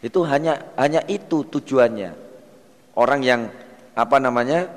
itu 0.03 0.21
hanya 0.27 0.63
hanya 0.75 1.01
itu 1.07 1.47
tujuannya. 1.47 2.15
Orang 2.95 3.23
yang 3.23 3.51
apa 3.95 4.19
namanya 4.19 4.71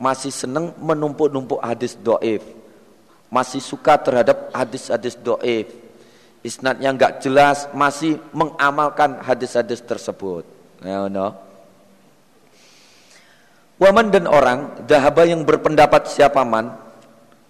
masih 0.00 0.32
senang 0.32 0.74
menumpuk-numpuk 0.80 1.60
hadis 1.62 1.94
doif, 1.94 2.42
masih 3.30 3.62
suka 3.62 3.94
terhadap 4.00 4.50
hadis-hadis 4.50 5.14
doif, 5.20 5.70
isnadnya 6.42 6.90
nggak 6.94 7.22
jelas, 7.22 7.70
masih 7.72 8.18
mengamalkan 8.34 9.22
hadis-hadis 9.22 9.82
tersebut. 9.82 10.42
Ya, 10.82 11.06
no. 11.06 11.34
Waman 13.82 14.14
dan 14.14 14.30
orang 14.30 14.86
dahaba 14.86 15.26
yang 15.26 15.42
berpendapat 15.42 16.06
siapa 16.06 16.46
man 16.46 16.70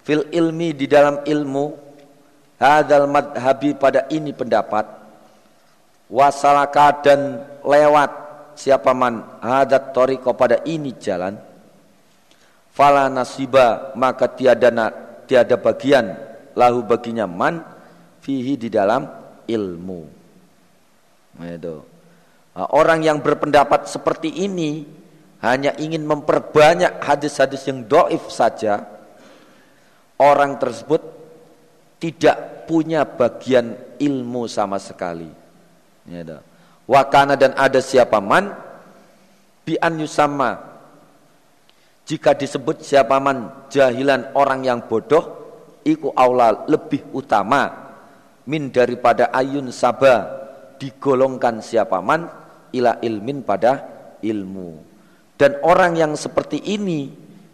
fil 0.00 0.24
ilmi 0.32 0.72
di 0.72 0.88
dalam 0.88 1.20
ilmu 1.28 1.76
hadal 2.56 3.04
madhabi 3.04 3.76
pada 3.76 4.08
ini 4.08 4.32
pendapat 4.32 4.86
wasalaka 6.08 7.04
dan 7.04 7.20
lewat 7.60 8.10
siapa 8.56 8.96
man 8.96 9.24
hadat 9.44 9.92
toriko 9.92 10.32
pada 10.32 10.60
ini 10.64 10.96
jalan 10.96 11.36
fala 12.72 13.12
nasiba 13.12 13.92
maka 13.96 14.28
tiada 14.32 14.70
tiada 15.28 15.56
bagian 15.60 16.16
lahu 16.56 16.84
baginya 16.84 17.24
man 17.24 17.60
fihi 18.22 18.54
di 18.54 18.70
dalam 18.70 19.02
ilmu. 19.50 20.00
Itu. 21.42 21.76
Nah, 22.52 22.68
orang 22.72 23.02
yang 23.02 23.18
berpendapat 23.18 23.90
seperti 23.90 24.30
ini 24.30 24.86
hanya 25.42 25.74
ingin 25.74 26.06
memperbanyak 26.06 27.02
hadis-hadis 27.02 27.66
yang 27.66 27.82
doif 27.82 28.30
saja 28.30 28.86
orang 30.22 30.54
tersebut 30.62 31.02
tidak 31.98 32.66
punya 32.70 33.02
bagian 33.02 33.74
ilmu 33.98 34.46
sama 34.46 34.78
sekali. 34.78 35.26
Ya, 36.06 36.42
Wakana 36.86 37.38
dan 37.38 37.54
ada 37.58 37.78
siapa 37.78 38.18
man? 38.18 38.54
Bi 39.62 39.78
an 39.78 39.98
yusamma. 39.98 40.58
Jika 42.02 42.34
disebut 42.34 42.82
siapa 42.82 43.22
man 43.22 43.70
jahilan 43.70 44.34
orang 44.34 44.66
yang 44.66 44.82
bodoh 44.82 45.42
iku 45.86 46.10
aula 46.18 46.66
lebih 46.66 47.06
utama 47.14 47.81
min 48.48 48.70
daripada 48.70 49.30
ayun 49.30 49.70
sabah 49.70 50.42
digolongkan 50.80 51.62
siapa 51.62 52.02
man 52.02 52.26
ila 52.74 52.98
ilmin 52.98 53.46
pada 53.46 53.86
ilmu 54.22 54.82
dan 55.38 55.58
orang 55.62 55.98
yang 55.98 56.12
seperti 56.18 56.58
ini 56.72 57.10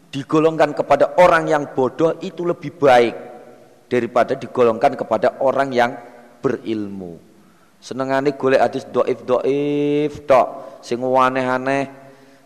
digolongkan 0.08 0.72
kepada 0.72 1.20
orang 1.20 1.48
yang 1.48 1.64
bodoh 1.76 2.16
itu 2.24 2.44
lebih 2.44 2.76
baik 2.80 3.14
daripada 3.88 4.36
digolongkan 4.36 4.96
kepada 4.96 5.40
orang 5.44 5.68
yang 5.72 5.92
berilmu 6.40 7.28
Senengane 7.78 8.34
golek 8.34 8.58
hadis 8.58 8.82
doif 8.90 9.22
doif 9.22 10.26
tok, 10.26 10.82
sing 10.82 10.98
aneh-aneh. 10.98 11.86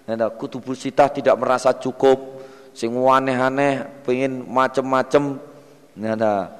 Nah, 0.04 0.28
kutubul 0.36 0.76
sitah 0.76 1.08
tidak 1.08 1.40
merasa 1.40 1.72
cukup, 1.72 2.44
sing 2.76 2.92
aneh-aneh, 2.92 4.04
pengen 4.04 4.44
macem-macem. 4.44 5.40
Nah, 5.96 6.52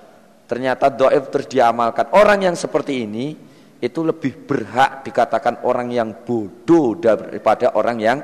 ternyata 0.53 0.93
doif 0.93 1.33
terus 1.33 1.49
diamalkan. 1.49 2.13
Orang 2.13 2.45
yang 2.45 2.53
seperti 2.53 3.09
ini 3.09 3.33
itu 3.81 4.05
lebih 4.05 4.45
berhak 4.45 5.01
dikatakan 5.01 5.65
orang 5.65 5.89
yang 5.89 6.13
bodoh 6.13 6.93
daripada 7.01 7.73
orang 7.73 7.97
yang 7.97 8.19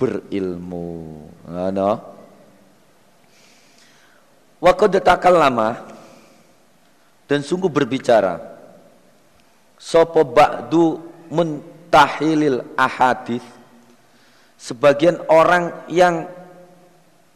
berilmu. 0.00 1.28
Nah, 1.44 2.16
Waktu 4.58 4.98
lama 5.30 5.70
dan 7.30 7.44
sungguh 7.44 7.70
berbicara 7.70 8.42
Sopo 9.78 10.26
ba'du 10.26 10.98
muntahilil 11.30 12.74
ahadith 12.74 13.46
Sebagian 14.58 15.22
orang 15.30 15.86
yang 15.86 16.26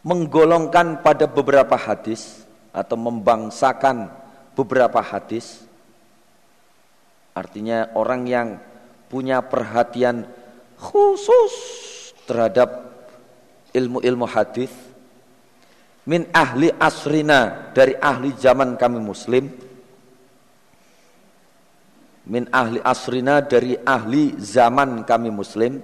menggolongkan 0.03 0.99
pada 0.99 1.31
beberapa 1.31 1.79
hadis 1.79 2.43
Atau 2.75 2.99
membangsakan 2.99 4.22
beberapa 4.55 5.01
hadis 5.01 5.65
Artinya 7.33 7.89
orang 7.97 8.29
yang 8.29 8.49
punya 9.09 9.41
perhatian 9.41 10.29
khusus 10.77 11.53
terhadap 12.29 12.93
ilmu-ilmu 13.73 14.29
hadis 14.29 14.69
min 16.05 16.29
ahli 16.29 16.69
asrina 16.77 17.73
dari 17.73 17.97
ahli 17.97 18.37
zaman 18.37 18.77
kami 18.77 19.01
muslim 19.01 19.49
min 22.29 22.45
ahli 22.53 22.85
asrina 22.85 23.41
dari 23.41 23.81
ahli 23.81 24.37
zaman 24.37 25.01
kami 25.09 25.33
muslim 25.33 25.81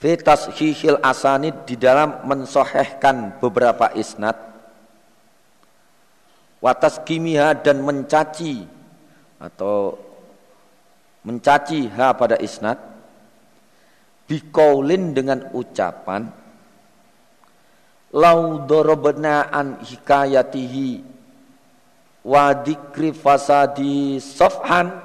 fi 0.00 0.10
tashihil 0.16 0.96
asanid 1.04 1.68
di 1.68 1.76
dalam 1.76 2.24
mensohehkan 2.24 3.36
beberapa 3.36 3.92
isnad 3.92 4.53
watas 6.64 7.04
kimia 7.04 7.52
dan 7.52 7.84
mencaci. 7.84 8.64
Atau 9.36 10.00
mencaci 11.28 11.92
ha 11.92 12.16
pada 12.16 12.40
isnad. 12.40 12.80
Bikaulin 14.24 15.12
dengan 15.12 15.52
ucapan 15.52 16.32
lau 18.14 18.64
dorobna 18.64 19.52
an 19.52 19.84
hikayatihi 19.84 21.02
wa 22.24 22.56
dikri 22.56 23.12
fasadi 23.12 24.16
sofhan 24.22 24.96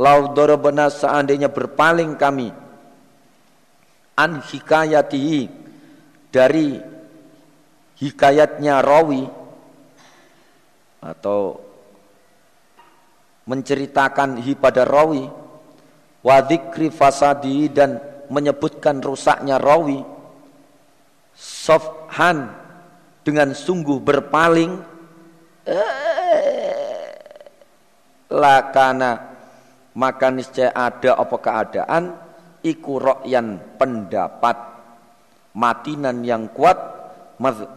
lau 0.00 0.32
dorobana 0.32 0.88
seandainya 0.88 1.50
berpaling 1.52 2.16
kami 2.16 2.54
an 4.16 4.40
hikayatihi 4.40 5.50
dari 6.30 6.78
hikayatnya 8.00 8.80
rawi 8.80 9.43
atau 11.04 11.60
menceritakan 13.44 14.40
hi 14.40 14.56
pada 14.56 14.88
rawi 14.88 15.28
wa 16.24 16.36
dikri 16.40 16.88
fasadi 16.88 17.68
dan 17.68 18.00
menyebutkan 18.32 19.04
rusaknya 19.04 19.60
rawi 19.60 20.00
sofhan 21.36 22.48
dengan 23.20 23.52
sungguh 23.52 24.00
berpaling 24.00 24.80
lakana 28.32 29.36
maka 29.92 30.32
niscaya 30.32 30.72
ada 30.72 31.20
apa 31.20 31.36
keadaan 31.36 32.02
iku 32.64 32.96
rokyan 32.96 33.60
pendapat 33.76 34.56
matinan 35.52 36.24
yang 36.24 36.48
kuat 36.48 36.80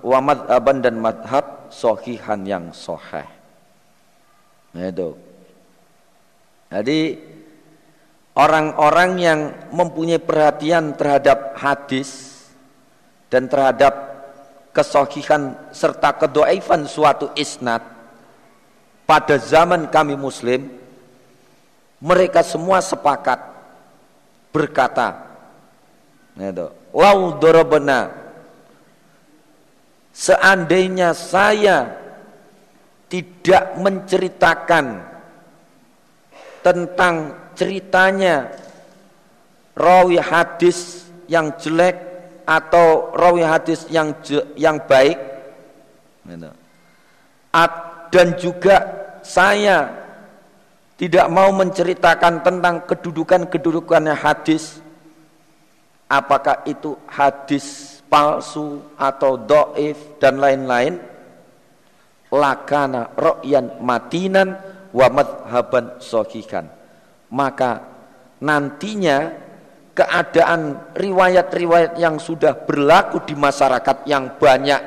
wa 0.02 0.20
madhaban 0.24 0.80
dan 0.80 0.96
madhab 0.98 1.57
sohihan 1.70 2.40
yang 2.46 2.70
soheh 2.76 3.26
itu. 4.78 5.18
Jadi 6.68 7.00
orang-orang 8.36 9.12
yang 9.18 9.40
mempunyai 9.74 10.22
perhatian 10.22 10.94
terhadap 10.94 11.58
hadis 11.58 12.44
dan 13.32 13.50
terhadap 13.50 13.94
kesohihan 14.76 15.58
serta 15.74 16.14
kedoaifan 16.22 16.86
suatu 16.86 17.34
isnad 17.34 17.82
pada 19.10 19.42
zaman 19.42 19.90
kami 19.90 20.14
muslim 20.14 20.70
mereka 21.98 22.46
semua 22.46 22.78
sepakat 22.84 23.42
berkata 24.54 25.26
itu. 26.38 26.70
Lau 26.94 27.34
dorobena 27.42 28.27
seandainya 30.18 31.14
saya 31.14 31.94
tidak 33.06 33.78
menceritakan 33.78 35.06
tentang 36.66 37.38
ceritanya 37.54 38.50
rawi 39.78 40.18
hadis 40.18 41.06
yang 41.30 41.54
jelek 41.62 42.02
atau 42.50 43.14
rawi 43.14 43.46
hadis 43.46 43.86
yang 43.94 44.18
yang 44.58 44.82
baik 44.90 45.22
gitu. 46.26 46.50
dan 48.10 48.28
juga 48.42 48.78
saya 49.22 49.94
tidak 50.98 51.30
mau 51.30 51.54
menceritakan 51.54 52.42
tentang 52.42 52.82
kedudukan-kedudukannya 52.90 54.18
hadis 54.18 54.82
apakah 56.10 56.66
itu 56.66 56.98
hadis 57.06 57.97
palsu 58.08 58.82
atau 58.96 59.36
doif 59.40 60.20
dan 60.20 60.40
lain-lain 60.40 61.00
lakana 62.32 63.12
ro'yan 63.16 63.80
matinan 63.80 64.60
wa 64.92 65.08
madhaban 65.12 66.00
sohikan 66.00 66.68
maka 67.32 67.84
nantinya 68.44 69.32
keadaan 69.96 70.94
riwayat-riwayat 70.96 72.00
yang 72.00 72.20
sudah 72.20 72.54
berlaku 72.54 73.24
di 73.26 73.36
masyarakat 73.36 74.06
yang 74.08 74.36
banyak 74.38 74.82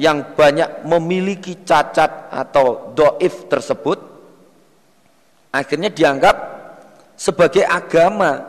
yang 0.00 0.32
banyak 0.32 0.88
memiliki 0.88 1.60
cacat 1.68 2.32
atau 2.32 2.96
doif 2.96 3.44
tersebut 3.46 4.00
akhirnya 5.52 5.92
dianggap 5.92 6.36
sebagai 7.20 7.68
agama. 7.68 8.48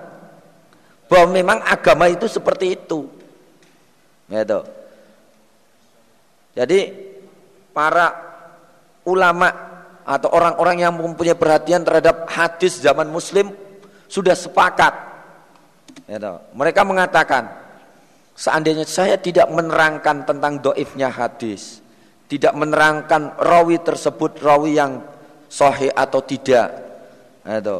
Bahwa 1.12 1.28
memang 1.36 1.60
agama 1.68 2.08
itu 2.08 2.24
seperti 2.32 2.80
itu 2.80 3.04
gitu. 4.32 4.60
jadi 6.56 6.80
para 7.76 8.16
ulama 9.04 9.52
atau 10.08 10.32
orang-orang 10.34 10.88
yang 10.88 10.94
mempunyai 10.96 11.36
perhatian 11.36 11.84
terhadap 11.84 12.26
hadis 12.32 12.80
zaman 12.80 13.12
muslim 13.12 13.52
sudah 14.08 14.34
sepakat 14.34 14.96
gitu. 16.08 16.34
mereka 16.56 16.82
mengatakan 16.88 17.52
seandainya 18.34 18.88
saya 18.88 19.20
tidak 19.20 19.52
menerangkan 19.52 20.24
tentang 20.24 20.64
doifnya 20.64 21.12
hadis 21.12 21.84
tidak 22.32 22.56
menerangkan 22.56 23.36
rawi 23.36 23.84
tersebut 23.84 24.40
rawi 24.40 24.80
yang 24.80 25.04
sahih 25.52 25.92
atau 25.92 26.24
tidak 26.24 26.92
itu. 27.46 27.78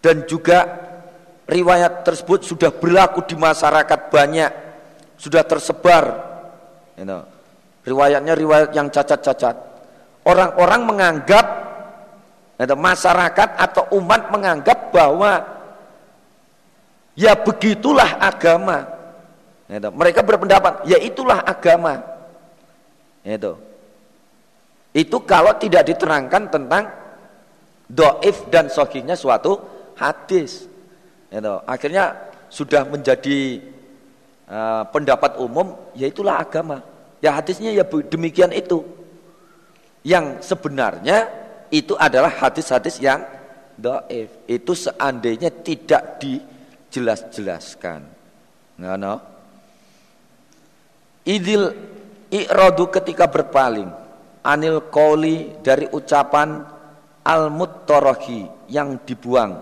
Dan 0.00 0.24
juga 0.28 0.58
riwayat 1.48 2.04
tersebut 2.04 2.44
sudah 2.44 2.72
berlaku 2.72 3.24
di 3.24 3.36
masyarakat 3.36 4.00
banyak, 4.12 4.50
sudah 5.24 5.40
tersebar. 5.48 6.04
Itu. 7.00 7.18
Riwayatnya 7.88 8.36
riwayat 8.36 8.76
yang 8.76 8.92
cacat-cacat. 8.92 9.56
Orang-orang 10.28 10.80
menganggap 10.84 11.46
itu, 12.60 12.76
masyarakat 12.76 13.48
atau 13.56 13.88
umat 14.00 14.28
menganggap 14.28 14.92
bahwa 14.92 15.40
ya 17.16 17.32
begitulah 17.40 18.20
agama. 18.20 18.84
Itu. 19.64 19.88
Mereka 19.88 20.20
berpendapat 20.20 20.84
ya 20.84 21.00
itulah 21.00 21.40
agama. 21.40 22.04
Itu. 23.24 23.56
Itu 24.92 25.24
kalau 25.24 25.56
tidak 25.56 25.88
diterangkan 25.88 26.52
tentang 26.52 26.84
doif 27.88 28.44
dan 28.52 28.68
sohihnya 28.68 29.16
suatu 29.16 29.56
hadis. 29.96 30.68
Gitu. 31.32 31.54
Akhirnya 31.64 32.12
sudah 32.52 32.86
menjadi 32.86 33.73
uh, 34.48 34.84
pendapat 34.88 35.36
umum, 35.40 35.76
yaitulah 35.96 36.40
agama. 36.40 36.82
Ya 37.20 37.32
hadisnya 37.32 37.72
ya 37.72 37.84
demikian 37.84 38.52
itu. 38.52 38.84
Yang 40.04 40.44
sebenarnya 40.44 41.28
itu 41.72 41.96
adalah 41.96 42.28
hadis-hadis 42.28 43.00
yang 43.00 43.24
doif. 43.80 44.28
Itu 44.44 44.76
seandainya 44.76 45.48
tidak 45.48 46.20
dijelas-jelaskan. 46.20 48.04
Nah, 48.84 49.00
no. 49.00 49.14
Idil 51.24 51.72
i'radu 52.28 52.92
ketika 52.92 53.24
berpaling 53.24 53.88
anil 54.44 54.92
koli 54.92 55.56
dari 55.64 55.88
ucapan 55.88 56.60
al-muttarahi 57.24 58.68
yang 58.68 59.00
dibuang 59.08 59.56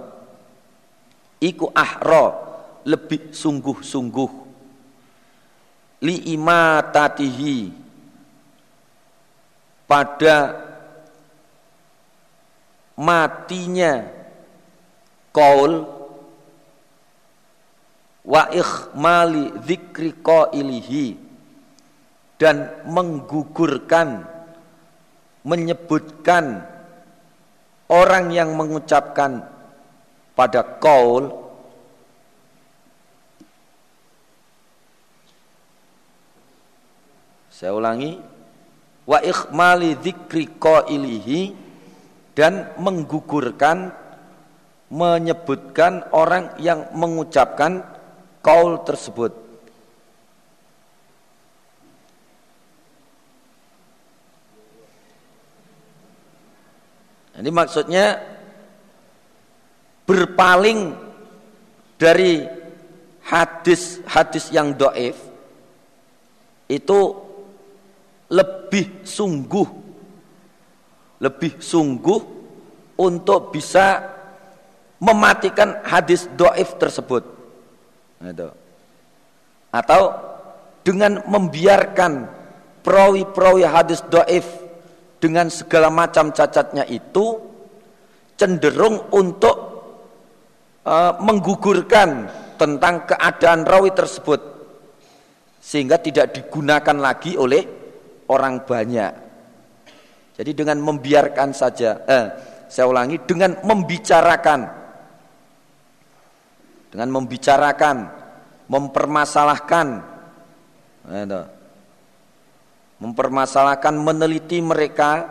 iku 1.42 1.70
ahra 1.74 2.34
lebih 2.82 3.34
sungguh-sungguh 3.34 4.30
li 6.02 6.34
imatatihi 6.34 7.70
pada 9.86 10.36
matinya 12.98 14.02
qaul 15.30 15.86
wa 18.22 18.42
ikhmali 18.50 19.50
dzikri 19.62 20.14
qailihi 20.22 21.06
dan 22.38 22.86
menggugurkan 22.86 24.26
menyebutkan 25.42 26.62
orang 27.90 28.30
yang 28.30 28.54
mengucapkan 28.54 29.42
pada 30.38 30.62
kaul 30.78 31.41
saya 37.62 37.78
ulangi. 37.78 38.18
Wa 39.06 39.22
ikhmali 39.22 39.94
dzikri 40.02 40.50
qailihi 40.58 41.54
dan 42.34 42.74
menggugurkan 42.74 43.94
menyebutkan 44.90 46.10
orang 46.10 46.58
yang 46.58 46.90
mengucapkan 46.98 47.86
kaul 48.42 48.82
tersebut. 48.82 49.30
Ini 57.38 57.50
maksudnya 57.54 58.20
berpaling 60.02 60.98
dari 61.94 62.42
hadis-hadis 63.22 64.50
yang 64.50 64.74
doif 64.74 65.16
itu 66.66 67.21
lebih 68.32 69.04
sungguh 69.04 69.82
lebih 71.22 71.62
sungguh 71.62 72.20
untuk 72.98 73.54
bisa 73.54 74.02
mematikan 74.98 75.82
hadis 75.86 76.26
doif 76.34 76.74
tersebut 76.82 77.22
gitu. 78.26 78.50
atau 79.70 80.02
dengan 80.82 81.22
membiarkan 81.30 82.26
perawi-perawi 82.82 83.62
hadis 83.62 84.02
doif 84.10 84.46
dengan 85.22 85.46
segala 85.46 85.86
macam 85.86 86.34
cacatnya 86.34 86.82
itu 86.90 87.38
cenderung 88.34 89.06
untuk 89.14 89.56
uh, 90.82 91.14
menggugurkan 91.22 92.26
tentang 92.58 93.06
keadaan 93.06 93.62
rawi 93.62 93.94
tersebut 93.94 94.42
sehingga 95.62 96.02
tidak 96.02 96.34
digunakan 96.34 96.98
lagi 96.98 97.38
oleh 97.38 97.81
orang 98.32 98.64
banyak. 98.64 99.12
Jadi 100.32 100.50
dengan 100.56 100.80
membiarkan 100.80 101.52
saja, 101.52 102.00
eh, 102.08 102.26
saya 102.72 102.88
ulangi 102.88 103.20
dengan 103.28 103.60
membicarakan, 103.60 104.60
dengan 106.88 107.08
membicarakan, 107.12 107.96
mempermasalahkan, 108.72 109.86
eh, 111.12 111.44
mempermasalahkan, 112.96 113.92
meneliti 113.92 114.64
mereka, 114.64 115.28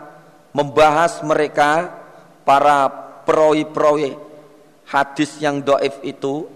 membahas 0.53 1.25
mereka, 1.25 1.97
para 2.45 2.89
perawi-perawi 3.23 4.17
hadis 4.89 5.39
yang 5.39 5.63
doif 5.63 5.97
itu, 6.03 6.49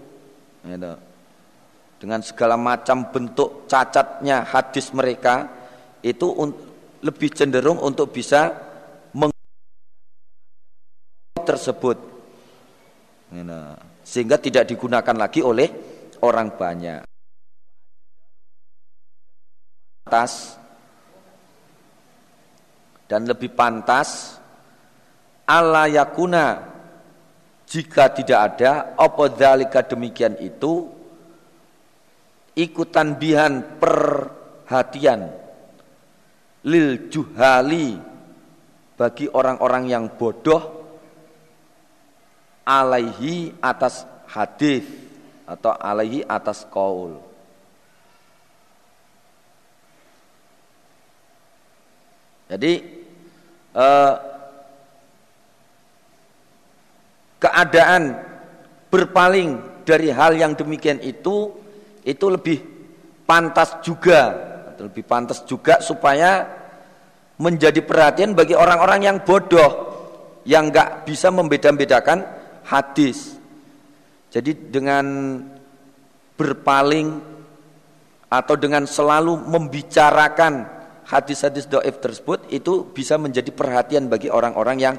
gitu. 0.66 0.92
dengan 1.96 2.20
segala 2.20 2.60
macam 2.60 3.08
bentuk 3.08 3.64
cacatnya 3.64 4.44
hadis 4.44 4.92
mereka, 4.92 5.48
itu 6.06 6.26
lebih 7.02 7.34
cenderung 7.34 7.82
untuk 7.82 8.14
bisa 8.14 8.54
tersebut, 11.46 11.98
gitu. 13.30 13.60
sehingga 14.02 14.34
tidak 14.38 14.66
digunakan 14.66 15.14
lagi 15.14 15.42
oleh 15.46 15.70
orang 16.26 16.50
banyak. 16.54 17.06
Atas 20.06 20.58
dan 23.06 23.26
lebih 23.26 23.54
pantas 23.54 24.38
ala 25.46 25.86
yakuna 25.86 26.74
jika 27.66 28.10
tidak 28.10 28.40
ada 28.54 28.94
apa 28.98 29.24
dzalika 29.30 29.82
demikian 29.86 30.38
itu 30.42 30.86
ikutan 32.58 33.14
bihan 33.18 33.78
perhatian 33.78 35.45
lil 36.66 37.06
juhali 37.06 37.94
bagi 38.98 39.30
orang-orang 39.30 39.86
yang 39.86 40.04
bodoh 40.10 40.82
alaihi 42.66 43.54
atas 43.62 44.02
hadis 44.26 44.82
atau 45.46 45.70
alaihi 45.78 46.26
atas 46.26 46.66
kaul. 46.66 47.22
Jadi 52.50 52.72
eh, 53.74 54.14
keadaan 57.38 58.02
berpaling 58.90 59.62
dari 59.86 60.10
hal 60.10 60.34
yang 60.34 60.58
demikian 60.58 60.98
itu 60.98 61.54
itu 62.02 62.26
lebih 62.26 62.58
pantas 63.26 63.78
juga 63.82 64.55
lebih 64.80 65.04
pantas 65.04 65.44
juga 65.48 65.80
supaya 65.80 66.44
menjadi 67.36 67.84
perhatian 67.84 68.32
bagi 68.32 68.56
orang-orang 68.56 69.00
yang 69.04 69.16
bodoh 69.20 69.92
yang 70.46 70.70
nggak 70.72 71.04
bisa 71.04 71.28
membeda-bedakan 71.28 72.24
hadis. 72.64 73.36
Jadi 74.30 74.72
dengan 74.72 75.38
berpaling 76.36 77.08
atau 78.28 78.54
dengan 78.58 78.84
selalu 78.84 79.38
membicarakan 79.48 80.66
hadis-hadis 81.06 81.70
doif 81.70 82.02
tersebut 82.02 82.50
itu 82.50 82.90
bisa 82.90 83.16
menjadi 83.16 83.48
perhatian 83.54 84.10
bagi 84.10 84.28
orang-orang 84.28 84.76
yang 84.82 84.96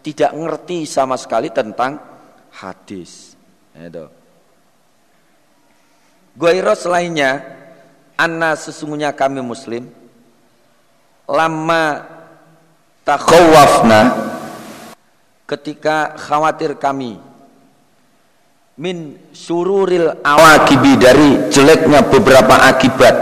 tidak 0.00 0.30
ngerti 0.32 0.86
sama 0.86 1.18
sekali 1.18 1.50
tentang 1.50 1.98
hadis. 2.54 3.34
Itu. 3.74 4.06
Selainnya, 6.78 7.42
anna 8.18 8.58
sesungguhnya 8.58 9.14
kami 9.14 9.38
muslim. 9.38 9.86
Lama 11.30 12.02
takhawafna 13.06 14.00
ketika 15.46 16.18
khawatir 16.18 16.74
kami 16.76 17.20
min 18.80 19.16
sururil 19.32 20.18
awakibi 20.24 20.98
dari 20.98 21.48
jeleknya 21.52 22.04
beberapa 22.04 22.68
akibat 22.68 23.16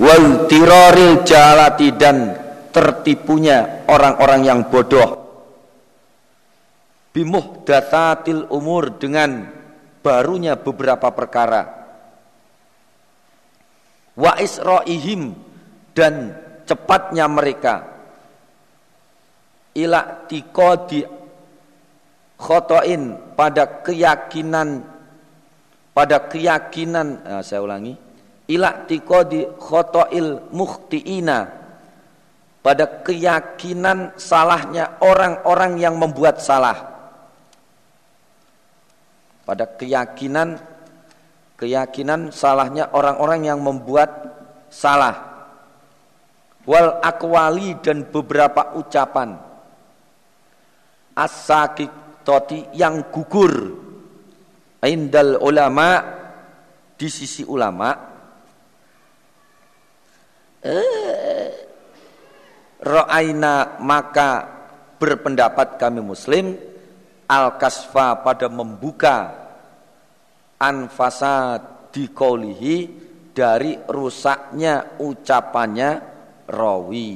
wal 0.00 0.46
tiroril 0.46 1.22
jalati 1.26 1.92
dan 1.94 2.34
tertipunya 2.70 3.84
orang-orang 3.90 4.40
yang 4.46 4.60
bodoh. 4.70 5.18
Bimuh 7.10 7.66
datatil 7.66 8.46
umur 8.54 8.94
dengan 9.02 9.50
barunya 9.98 10.54
beberapa 10.54 11.10
perkara 11.10 11.79
wa 14.20 14.36
isroihim 14.36 15.32
dan 15.96 16.36
cepatnya 16.68 17.24
mereka. 17.24 17.88
Ila 19.72 20.28
di 20.28 21.00
khotoin 22.36 23.16
pada 23.32 23.80
keyakinan 23.80 24.82
pada 25.90 26.16
keyakinan 26.26 27.22
nah, 27.22 27.42
saya 27.44 27.62
ulangi 27.62 27.94
ila 28.50 28.82
di 28.84 28.98
khotoil 29.56 30.50
muhtiina 30.50 31.60
pada 32.60 33.00
keyakinan 33.00 34.12
salahnya 34.20 35.00
orang-orang 35.00 35.80
yang 35.80 35.96
membuat 35.96 36.44
salah. 36.44 36.76
Pada 39.48 39.64
keyakinan 39.64 40.60
keyakinan 41.60 42.32
salahnya 42.32 42.88
orang-orang 42.96 43.52
yang 43.52 43.60
membuat 43.60 44.08
salah. 44.72 45.28
Wal 46.64 47.04
akwali 47.04 47.76
dan 47.84 48.08
beberapa 48.08 48.72
ucapan. 48.80 49.36
As 51.12 51.44
toti 52.24 52.64
yang 52.72 53.12
gugur. 53.12 53.76
Indal 54.80 55.36
ulama 55.44 56.00
di 56.96 57.08
sisi 57.12 57.44
ulama. 57.44 57.92
Eh, 60.64 61.48
Ra'aina 62.80 63.76
maka 63.84 64.48
berpendapat 64.96 65.76
kami 65.76 66.00
muslim. 66.00 66.56
Al-kasfa 67.28 68.24
pada 68.24 68.48
membuka 68.48 69.39
anfasa 70.60 71.56
dikolihi 71.88 72.76
dari 73.32 73.80
rusaknya 73.88 75.00
ucapannya 75.00 75.90
rawi. 76.44 77.12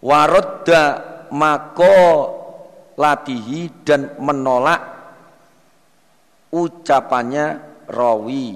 Warodda 0.00 0.84
mako 1.34 1.98
latihi 2.96 3.84
dan 3.84 4.16
menolak 4.16 4.80
ucapannya 6.48 7.46
rawi. 7.90 8.48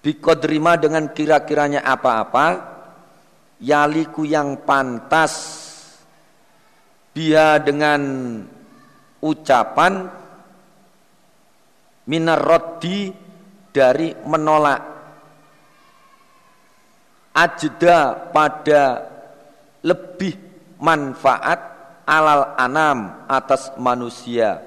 Bikodrima 0.00 0.80
dengan 0.80 1.12
kira-kiranya 1.12 1.84
apa-apa 1.84 2.46
yaliku 3.60 4.24
yang 4.24 4.64
pantas 4.64 5.60
dia 7.12 7.60
dengan 7.60 8.00
ucapan 9.20 10.08
minarodi 12.08 13.12
dari 13.70 14.16
menolak. 14.26 14.82
Ajda 17.30 18.26
pada 18.34 19.06
lebih 19.86 20.34
manfaat 20.82 21.60
alal 22.02 22.58
anam 22.58 23.22
atas 23.30 23.70
manusia. 23.78 24.58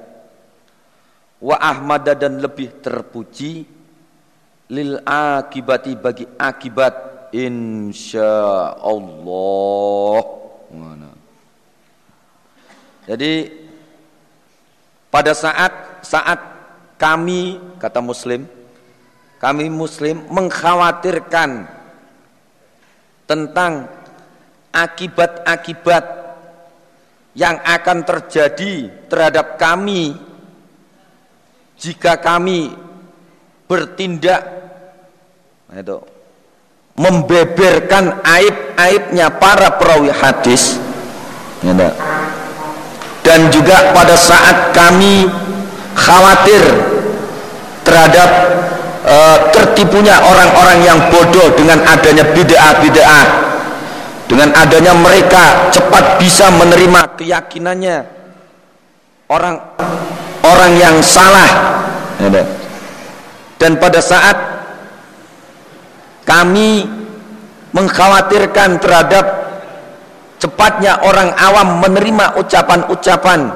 Wa 1.43 1.59
ahmada 1.59 2.15
dan 2.15 2.39
lebih 2.39 2.79
terpuji 2.79 3.67
lil 4.71 5.03
akibati 5.03 5.99
bagi 5.99 6.23
akibat 6.39 7.27
insyaallah. 7.35 9.03
Mana? 10.71 11.11
Jadi 13.03 13.62
pada 15.13 15.37
saat 15.37 16.01
saat 16.01 16.41
kami 16.97 17.61
kata 17.77 18.01
muslim 18.01 18.49
kami 19.37 19.69
muslim 19.69 20.25
mengkhawatirkan 20.33 21.69
tentang 23.29 23.85
akibat-akibat 24.73 26.05
yang 27.37 27.61
akan 27.61 28.01
terjadi 28.01 28.89
terhadap 29.05 29.61
kami 29.61 30.17
jika 31.77 32.17
kami 32.17 32.73
bertindak 33.69 34.41
nah 35.69 35.77
itu 35.77 35.97
membeberkan 36.97 38.17
aib-aibnya 38.25 39.29
para 39.37 39.77
perawi 39.77 40.09
hadis 40.09 40.81
ya 41.61 41.73
dan 43.23 43.47
juga 43.49 43.95
pada 43.95 44.13
saat 44.19 44.75
kami 44.75 45.25
khawatir 45.95 46.63
terhadap 47.87 48.29
uh, 49.07 49.37
tertipunya 49.55 50.19
orang-orang 50.19 50.79
yang 50.83 50.99
bodoh 51.09 51.55
dengan 51.55 51.79
adanya 51.87 52.27
bid'ah-bid'ah 52.35 53.25
dengan 54.27 54.49
adanya 54.55 54.93
mereka 54.95 55.71
cepat 55.71 56.19
bisa 56.19 56.47
menerima 56.51 57.19
keyakinannya. 57.19 57.97
Orang 59.31 59.59
orang 60.43 60.71
yang 60.77 60.95
salah. 61.03 61.49
Ya 62.19 62.43
dan 63.63 63.79
pada 63.79 64.03
saat 64.03 64.35
kami 66.27 66.83
mengkhawatirkan 67.71 68.75
terhadap 68.83 69.25
cepatnya 70.43 71.07
orang 71.07 71.31
awam 71.39 71.79
menerima 71.79 72.35
ucapan-ucapan 72.43 73.47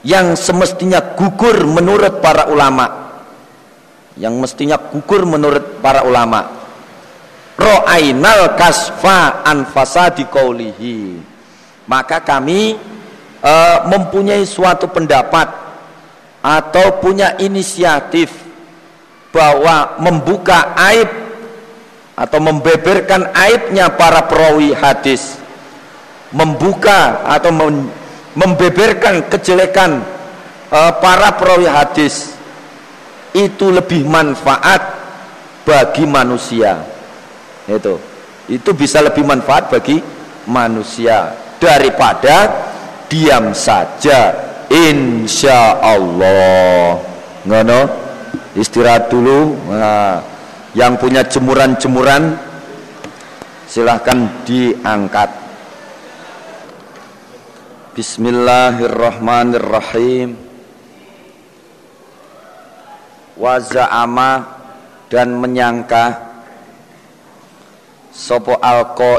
yang 0.00 0.32
semestinya 0.32 1.12
gugur 1.12 1.68
menurut 1.68 2.24
para 2.24 2.48
ulama. 2.48 3.12
Yang 4.16 4.34
mestinya 4.40 4.80
gugur 4.80 5.28
menurut 5.28 5.84
para 5.84 6.00
ulama. 6.08 6.56
Ro'ainal 7.60 8.56
kasfa 8.56 9.44
anfasadi 9.44 10.24
kaulihi 10.32 11.28
maka 11.90 12.22
kami 12.22 12.78
e, 13.42 13.52
mempunyai 13.90 14.46
suatu 14.46 14.86
pendapat 14.86 15.50
atau 16.38 17.02
punya 17.02 17.34
inisiatif 17.42 18.30
bahwa 19.34 19.98
membuka 19.98 20.70
aib 20.94 21.10
atau 22.14 22.38
membeberkan 22.38 23.34
aibnya 23.34 23.90
para 23.90 24.22
perawi 24.30 24.70
hadis 24.70 25.39
membuka 26.30 27.26
atau 27.26 27.50
membeberkan 28.34 29.26
kejelekan 29.26 30.02
e, 30.70 30.80
para 31.02 31.34
perawi 31.34 31.66
hadis 31.66 32.34
itu 33.34 33.70
lebih 33.70 34.06
manfaat 34.06 34.82
bagi 35.66 36.06
manusia. 36.06 36.82
Itu. 37.66 37.98
Itu 38.50 38.74
bisa 38.74 38.98
lebih 39.02 39.22
manfaat 39.22 39.70
bagi 39.70 40.02
manusia 40.50 41.34
daripada 41.62 42.50
diam 43.06 43.54
saja. 43.54 44.50
Insya 44.70 45.78
Allah 45.82 46.98
ngono? 47.46 47.80
Istirahat 48.54 49.10
dulu. 49.10 49.54
Nah, 49.70 50.22
yang 50.74 50.98
punya 50.98 51.26
jemuran-jemuran 51.26 52.34
silahkan 53.66 54.26
diangkat 54.46 55.30
Bismillahirrahmanirrahim. 57.90 60.38
Waza'ama 63.34 64.46
dan 65.10 65.34
menyangka 65.34 66.22
Sopo 68.14 68.62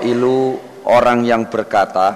ilu 0.08 0.56
orang 0.88 1.28
yang 1.28 1.52
berkata 1.52 2.16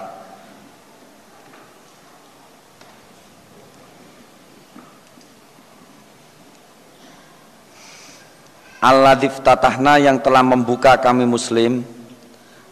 Alladif 8.79 9.43
tatahna 9.43 9.99
yang 9.99 10.23
telah 10.23 10.39
membuka 10.39 10.95
kami 11.03 11.27
muslim 11.27 11.83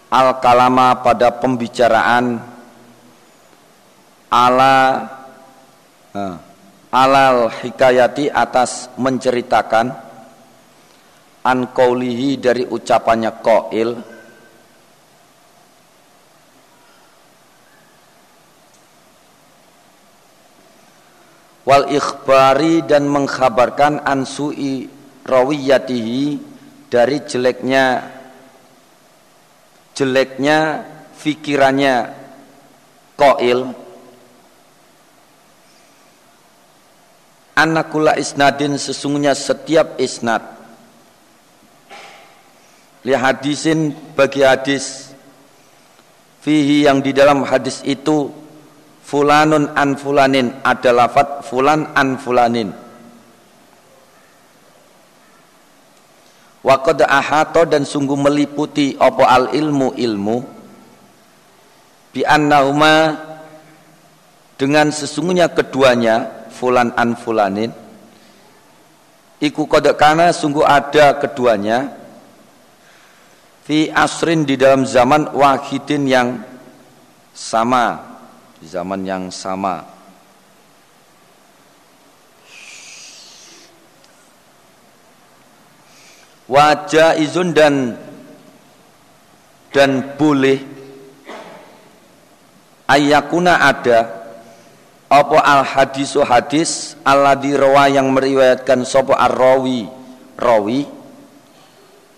Al 0.07 0.39
kalama 0.39 1.03
pada 1.03 1.35
pembicaraan 1.35 2.52
Ala 4.33 4.77
uh, 6.17 6.35
Alal 6.93 7.53
hikayati 7.53 8.33
atas 8.33 8.89
menceritakan 8.97 9.93
An 11.45 11.59
kaulihi 11.69 12.41
dari 12.41 12.65
ucapannya 12.65 13.31
ko'il 13.45 13.91
Wal 21.63 21.85
ikhbari 21.93 22.83
dan 22.83 23.07
mengkhabarkan 23.07 24.03
ansui 24.03 24.89
rawiyatihi 25.23 26.35
dari 26.91 27.17
jeleknya 27.23 27.85
jeleknya 29.95 30.83
fikirannya 31.15 32.11
koil 33.15 33.82
anakula 37.53 38.17
isnadin 38.17 38.77
sesungguhnya 38.77 39.37
setiap 39.37 39.97
isnad. 40.01 40.41
Li 43.05 43.13
hadisin 43.13 43.93
bagi 44.17 44.41
hadis. 44.41 45.11
Fihi 46.43 46.83
yang 46.83 46.99
di 46.99 47.15
dalam 47.15 47.47
hadis 47.47 47.79
itu 47.87 48.27
fulanun 49.07 49.71
an 49.79 49.95
fulanin 49.95 50.51
ada 50.59 50.91
lafat 50.91 51.47
fulan 51.47 51.87
an 51.95 52.19
fulanin. 52.19 52.75
Waqad 56.63 57.03
ahato 57.03 57.63
dan 57.67 57.87
sungguh 57.87 58.15
meliputi 58.15 58.95
apa 58.99 59.23
al 59.27 59.45
ilmu 59.55 59.95
ilmu 59.95 60.37
bi 62.15 62.23
annahuma 62.23 63.19
dengan 64.55 64.87
sesungguhnya 64.93 65.51
keduanya 65.51 66.42
fulan 66.53 66.93
an 66.93 67.17
fulanin. 67.17 67.73
Iku 69.43 69.67
qad 69.67 69.89
kana 69.99 70.31
sungguh 70.31 70.63
ada 70.63 71.19
keduanya. 71.19 71.91
Fi 73.67 73.91
asrin 73.91 74.47
di 74.47 74.55
dalam 74.55 74.87
zaman 74.87 75.35
wahidin 75.35 76.07
yang 76.07 76.29
sama. 77.35 77.99
Di 78.61 78.67
zaman 78.71 79.03
yang 79.03 79.27
sama. 79.33 79.83
Wajah 86.47 87.19
izun 87.19 87.51
dan 87.51 87.99
dan 89.75 90.15
boleh. 90.15 90.59
Ayakuna 92.87 93.59
ada 93.63 94.22
apa 95.13 95.45
al 95.45 95.61
hadisu 95.61 96.25
hadis 96.25 96.97
alladhi 97.05 97.53
rawa 97.53 97.85
yang 97.85 98.09
meriwayatkan 98.09 98.81
sapa 98.81 99.13
ar-rawi? 99.13 99.85
Rawi. 100.33 100.89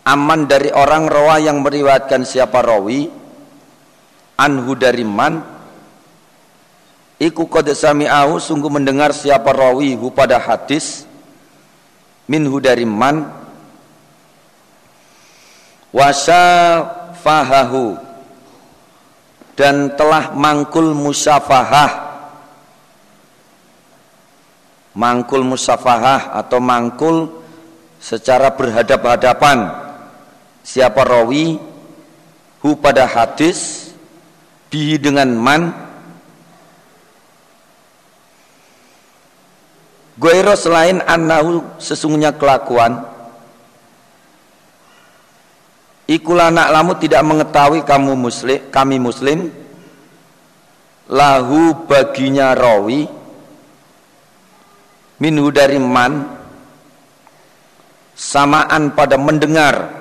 Aman 0.07 0.47
dari 0.47 0.71
orang 0.71 1.11
rawa 1.11 1.43
yang 1.43 1.59
meriwayatkan 1.59 2.23
siapa 2.23 2.63
rawi? 2.63 3.11
Anhu 4.39 4.79
dari 4.79 5.03
man? 5.03 5.43
Iku 7.19 7.51
qad 7.51 7.67
sami'ahu 7.67 8.39
sungguh 8.39 8.71
mendengar 8.71 9.11
siapa 9.11 9.51
rawi 9.51 9.99
hu 9.99 10.07
pada 10.15 10.39
hadis. 10.39 11.03
Minhu 12.31 12.63
dari 12.63 12.87
man? 12.87 13.27
Wasafahahu 15.91 17.99
dan 19.55 19.95
telah 19.95 20.35
mangkul 20.35 20.91
musafahah 20.91 22.04
mangkul 24.95 25.43
musafahah 25.43 26.33
atau 26.39 26.63
mangkul 26.63 27.29
secara 27.99 28.55
berhadap-hadapan. 28.55 29.69
Siapa 30.65 31.05
rawi 31.05 31.61
hu 32.65 32.69
pada 32.79 33.05
hadis 33.05 33.91
bihi 34.73 34.97
dengan 34.97 35.29
man. 35.35 35.69
Goiro 40.15 40.55
selain 40.55 41.03
annahu 41.03 41.59
sesungguhnya 41.75 42.31
kelakuan 42.39 43.03
Ikulah 46.05 46.53
nak 46.53 46.69
lamu 46.69 46.93
tidak 47.01 47.25
mengetahui 47.25 47.81
kamu 47.81 48.13
muslim, 48.13 48.61
kami 48.69 49.01
muslim 49.01 49.49
lahu 51.09 51.73
baginya 51.89 52.53
rawi 52.53 53.09
minhu 55.19 55.51
dari 55.51 55.79
man. 55.79 56.43
Samaan 58.15 58.95
pada 58.95 59.19
mendengar. 59.19 59.91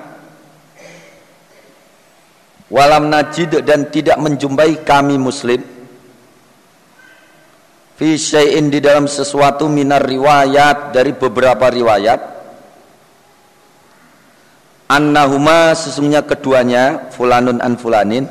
Walam 2.71 3.11
najid 3.11 3.61
dan 3.67 3.91
tidak 3.91 4.15
menjumpai 4.17 4.87
kami 4.87 5.19
muslim. 5.19 5.59
Fi 7.95 8.19
syai'in 8.19 8.67
di 8.67 8.83
dalam 8.83 9.07
sesuatu 9.07 9.71
minar 9.71 10.03
riwayat 10.03 10.91
dari 10.91 11.15
beberapa 11.15 11.71
riwayat. 11.71 12.19
Annahuma 14.91 15.71
sesungguhnya 15.75 16.23
keduanya 16.23 17.11
fulanun 17.15 17.63
an 17.63 17.79
fulanin. 17.79 18.25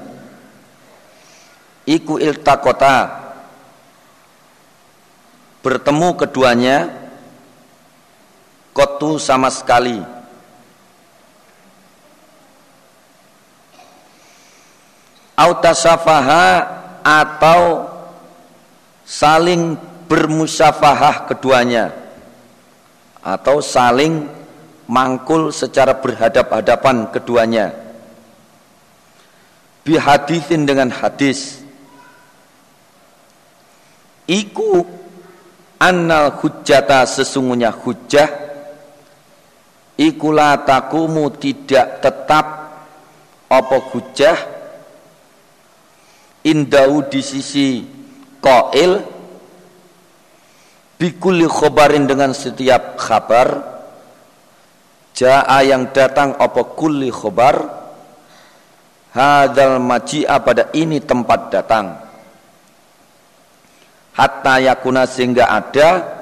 Iku 1.85 2.17
iltakota 2.21 3.24
bertemu 5.65 6.13
keduanya 6.21 6.93
kotu 8.77 9.17
sama 9.17 9.49
sekali. 9.49 9.97
Autasafaha 15.35 16.47
atau 17.01 17.89
saling 19.09 19.81
bermusafahah 20.07 21.25
keduanya. 21.33 21.97
Atau 23.25 23.65
saling 23.65 24.29
mangkul 24.85 25.49
secara 25.49 25.97
berhadap-hadapan 25.97 27.09
keduanya. 27.09 27.73
Bihadithin 29.81 30.69
dengan 30.69 30.93
hadis. 30.93 31.65
Iku 34.29 35.04
annal 35.81 36.39
hujjata 36.39 37.07
sesungguhnya 37.07 37.71
hujjah. 37.75 38.31
Ikulah 39.95 40.67
takumu 40.67 41.31
tidak 41.39 42.03
tetap 42.03 42.47
apa 43.47 43.77
hujjah. 43.95 44.39
Indau 46.45 47.07
di 47.09 47.25
sisi 47.25 47.81
koil 48.43 49.01
bikuli 51.01 51.49
khobarin 51.49 52.05
dengan 52.05 52.37
setiap 52.37 53.01
kabar 53.01 53.73
Ja'a 55.15 55.63
yang 55.65 55.95
datang 55.95 56.37
apa 56.37 56.75
kulli 56.75 57.09
khobar 57.09 57.87
Hadal 59.15 59.79
maji'a 59.79 60.43
pada 60.43 60.75
ini 60.75 60.99
tempat 60.99 61.41
datang 61.49 62.04
Hatta 64.15 64.63
yakuna 64.63 65.11
sehingga 65.11 65.51
ada 65.51 66.15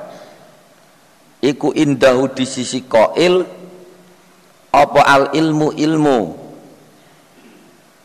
Iku 1.42 1.76
indahu 1.76 2.32
di 2.32 2.48
sisi 2.48 2.88
koil 2.88 3.44
Apa 4.72 5.00
al 5.04 5.24
ilmu 5.36 5.76
ilmu. 5.76 6.20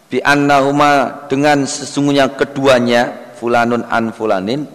Bi 0.08 0.20
annahuma 0.24 1.24
dengan 1.32 1.64
sesungguhnya 1.64 2.36
keduanya 2.36 3.28
Fulanun 3.38 3.86
an 3.86 4.10
fulanin. 4.10 4.66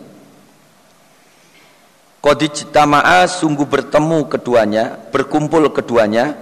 Kodijtama'a 2.23 3.27
sungguh 3.27 3.67
bertemu 3.67 4.31
keduanya, 4.31 4.95
berkumpul 5.11 5.67
keduanya, 5.75 6.39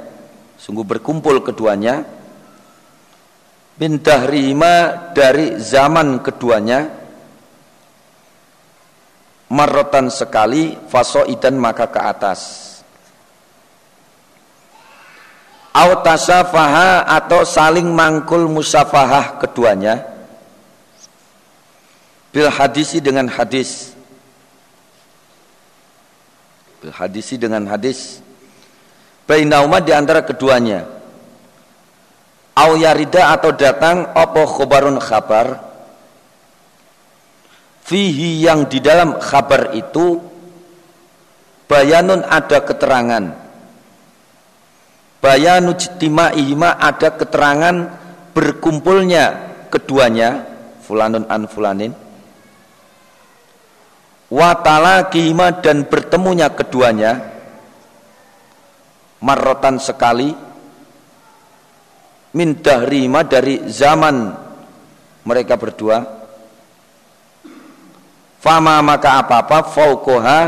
sungguh 0.60 0.84
berkumpul 0.84 1.40
keduanya. 1.40 2.04
Min 3.80 3.96
dahrihima 4.04 5.08
dari 5.16 5.56
zaman 5.56 6.20
keduanya 6.20 6.99
marrotan 9.50 10.08
sekali 10.08 10.78
fasoidan 10.86 11.58
maka 11.58 11.90
ke 11.90 12.00
atas. 12.00 12.40
Autasafaha 15.70 17.06
atau 17.06 17.46
saling 17.46 17.86
mangkul 17.86 18.46
musafahah 18.50 19.38
keduanya. 19.38 20.02
Bil 22.30 22.50
hadisi 22.50 23.02
dengan 23.02 23.26
hadis. 23.30 23.94
Bil 26.82 26.94
hadisi 26.94 27.38
dengan 27.38 27.66
hadis. 27.70 28.18
Bainauma 29.30 29.78
di 29.78 29.94
antara 29.94 30.26
keduanya. 30.26 30.86
Au 32.58 32.74
yarida 32.74 33.30
atau 33.30 33.54
datang 33.54 34.10
apa 34.10 34.42
khobarun 34.46 34.98
khabar 34.98 35.69
fihi 37.90 38.46
yang 38.46 38.70
di 38.70 38.78
dalam 38.78 39.18
khabar 39.18 39.74
itu 39.74 40.22
bayanun 41.66 42.22
ada 42.22 42.62
keterangan. 42.62 43.24
Bayanu 45.18 45.76
ihma 46.38 46.78
ada 46.78 47.12
keterangan 47.12 47.76
berkumpulnya 48.30 49.24
keduanya 49.68 50.46
fulanun 50.86 51.28
an 51.28 51.44
fulanin 51.44 51.92
watala 54.32 55.12
kihima 55.12 55.60
dan 55.60 55.84
bertemunya 55.84 56.48
keduanya 56.48 57.20
marrotan 59.20 59.76
sekali 59.76 60.32
min 62.32 62.64
dahrima 62.64 63.26
dari 63.28 63.68
zaman 63.68 64.32
mereka 65.28 65.60
berdua 65.60 66.19
fama 68.40 68.80
maka 68.80 69.20
apa-apa 69.20 69.68
faukoha 69.68 70.40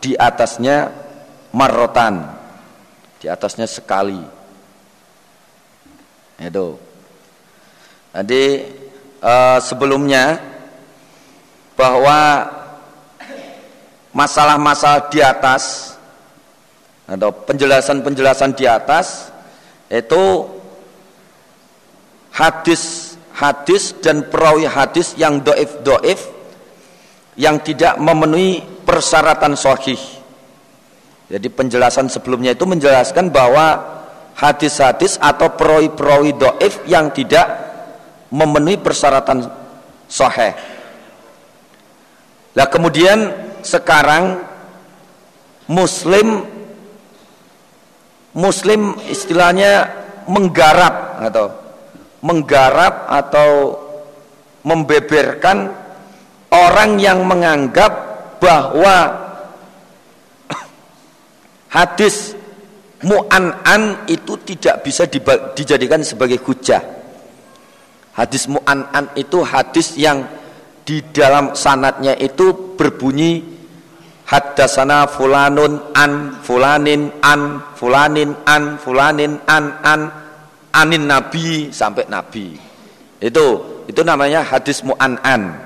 di 0.00 0.16
atasnya 0.16 0.90
marrotan. 1.52 2.36
Di 3.20 3.28
atasnya 3.28 3.68
sekali. 3.68 4.20
Itu. 6.36 6.76
Jadi 8.16 8.44
uh, 9.20 9.58
sebelumnya 9.60 10.40
bahwa 11.76 12.48
masalah-masalah 14.16 15.12
di 15.12 15.20
atas 15.20 15.92
atau 17.04 17.30
penjelasan-penjelasan 17.30 18.56
di 18.56 18.64
atas 18.64 19.28
itu 19.92 20.48
hadis-hadis 22.32 23.94
dan 24.00 24.26
perawi 24.26 24.64
hadis 24.66 25.12
yang 25.20 25.44
doif-doif 25.44 26.35
yang 27.36 27.60
tidak 27.60 28.00
memenuhi 28.00 28.64
persyaratan 28.84 29.54
sahih 29.54 30.00
jadi 31.26 31.48
penjelasan 31.50 32.06
sebelumnya 32.06 32.54
itu 32.54 32.62
menjelaskan 32.70 33.34
bahwa 33.34 33.82
hadis-hadis 34.38 35.18
atau 35.18 35.50
perawi-perawi 35.58 36.38
doif 36.38 36.86
yang 36.86 37.10
tidak 37.10 37.50
memenuhi 38.30 38.78
persyaratan 38.78 39.50
sahih. 40.06 40.54
Nah 42.54 42.66
kemudian 42.70 43.34
sekarang 43.66 44.38
Muslim 45.66 46.46
Muslim 48.30 48.94
istilahnya 49.10 49.90
menggarap 50.30 51.26
atau 51.26 51.46
menggarap 52.22 53.10
atau 53.10 53.50
membeberkan 54.62 55.74
orang 56.56 56.96
yang 56.96 57.24
menganggap 57.28 57.92
bahwa 58.40 58.96
hadis 61.76 62.32
mu'an'an 63.04 64.08
itu 64.08 64.40
tidak 64.46 64.86
bisa 64.86 65.04
dijadikan 65.52 66.00
sebagai 66.00 66.40
hujah. 66.40 66.80
Hadis 68.16 68.48
mu'an'an 68.48 69.12
itu 69.12 69.44
hadis 69.44 69.92
yang 70.00 70.24
di 70.86 71.02
dalam 71.12 71.52
sanatnya 71.52 72.16
itu 72.16 72.78
berbunyi 72.78 73.44
haddasana 74.24 75.10
fulanun 75.10 75.92
an 75.92 76.40
fulanin 76.40 77.12
an 77.20 77.60
fulanin 77.76 78.32
an 78.48 78.78
fulanin 78.80 79.36
an 79.44 79.64
an 79.84 80.00
anin 80.72 81.04
nabi 81.04 81.68
sampai 81.68 82.08
nabi. 82.08 82.56
Itu 83.20 83.46
itu 83.84 84.00
namanya 84.00 84.40
hadis 84.46 84.80
mu'an'an 84.80 85.65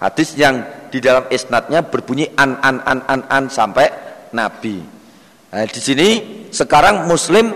hadis 0.00 0.34
yang 0.34 0.64
di 0.88 0.98
dalam 0.98 1.28
isnadnya 1.30 1.84
berbunyi 1.84 2.32
an 2.34 2.58
an 2.64 2.82
an 2.82 2.98
an 3.06 3.20
an 3.28 3.44
sampai 3.46 3.86
nabi 4.34 5.00
Nah, 5.50 5.66
di 5.66 5.82
sini 5.82 6.08
sekarang 6.54 7.10
Muslim 7.10 7.50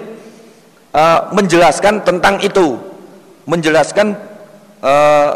uh, 0.90 1.20
menjelaskan 1.30 2.02
tentang 2.02 2.42
itu, 2.42 2.74
menjelaskan 3.46 4.18
uh, 4.82 5.30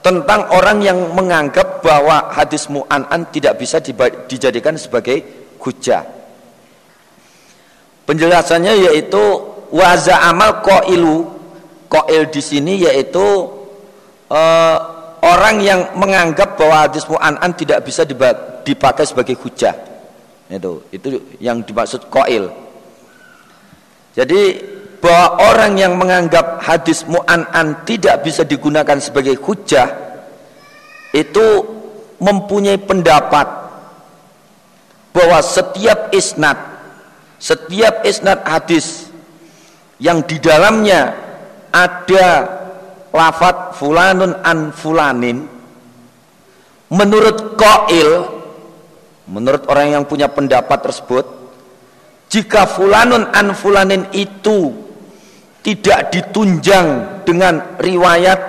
tentang 0.00 0.48
orang 0.48 0.80
yang 0.80 0.96
menganggap 1.12 1.84
bahwa 1.84 2.32
hadis 2.32 2.64
mu'an'an 2.72 3.28
tidak 3.28 3.60
bisa 3.60 3.76
dijadikan 4.24 4.80
sebagai 4.80 5.20
hujah. 5.60 6.00
Penjelasannya 8.08 8.88
yaitu 8.88 9.20
waza 9.68 10.16
amal 10.24 10.64
koilu, 10.64 11.28
koil 11.92 12.24
di 12.32 12.40
sini 12.40 12.88
yaitu 12.88 13.52
uh, 14.32 14.76
orang 15.22 15.62
yang 15.62 15.80
menganggap 15.98 16.58
bahwa 16.58 16.86
hadis 16.86 17.04
mu'an'an 17.06 17.52
tidak 17.54 17.82
bisa 17.86 18.02
dipakai 18.64 19.04
sebagai 19.06 19.34
hujah. 19.38 19.74
Itu 20.48 20.86
itu 20.90 21.36
yang 21.42 21.60
dimaksud 21.60 22.08
koil 22.08 22.68
jadi 24.18 24.58
bahwa 24.98 25.26
orang 25.46 25.78
yang 25.78 25.94
menganggap 25.94 26.58
hadis 26.58 27.06
mu'an'an 27.06 27.86
tidak 27.86 28.26
bisa 28.26 28.42
digunakan 28.42 28.98
sebagai 28.98 29.38
hujah 29.38 29.94
itu 31.14 31.46
mempunyai 32.18 32.82
pendapat 32.82 33.46
bahwa 35.14 35.38
setiap 35.38 36.10
isnad 36.10 36.58
setiap 37.38 38.02
isnad 38.02 38.42
hadis 38.42 39.06
yang 40.02 40.18
di 40.26 40.42
dalamnya 40.42 41.14
ada 41.70 42.57
lafat 43.14 43.76
fulanun 43.76 44.36
an 44.44 44.72
fulanin 44.72 45.48
menurut 46.88 47.56
koil 47.56 48.38
Menurut 49.28 49.68
orang 49.68 50.00
yang 50.00 50.04
punya 50.08 50.32
pendapat 50.32 50.88
tersebut, 50.88 51.24
jika 52.32 52.64
fulanun 52.64 53.28
an 53.28 53.52
fulanin 53.52 54.08
itu 54.16 54.72
tidak 55.60 56.08
ditunjang 56.08 57.20
dengan 57.28 57.76
riwayat 57.76 58.40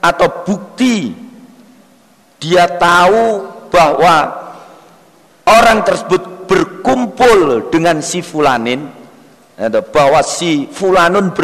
atau 0.00 0.28
bukti 0.48 1.12
dia 2.40 2.64
tahu 2.80 3.44
bahwa 3.68 4.32
orang 5.44 5.84
tersebut 5.84 6.48
berkumpul 6.48 7.68
dengan 7.68 8.00
si 8.00 8.24
fulanin 8.24 8.88
bahwa 9.92 10.20
si 10.24 10.68
fulanun 10.72 11.36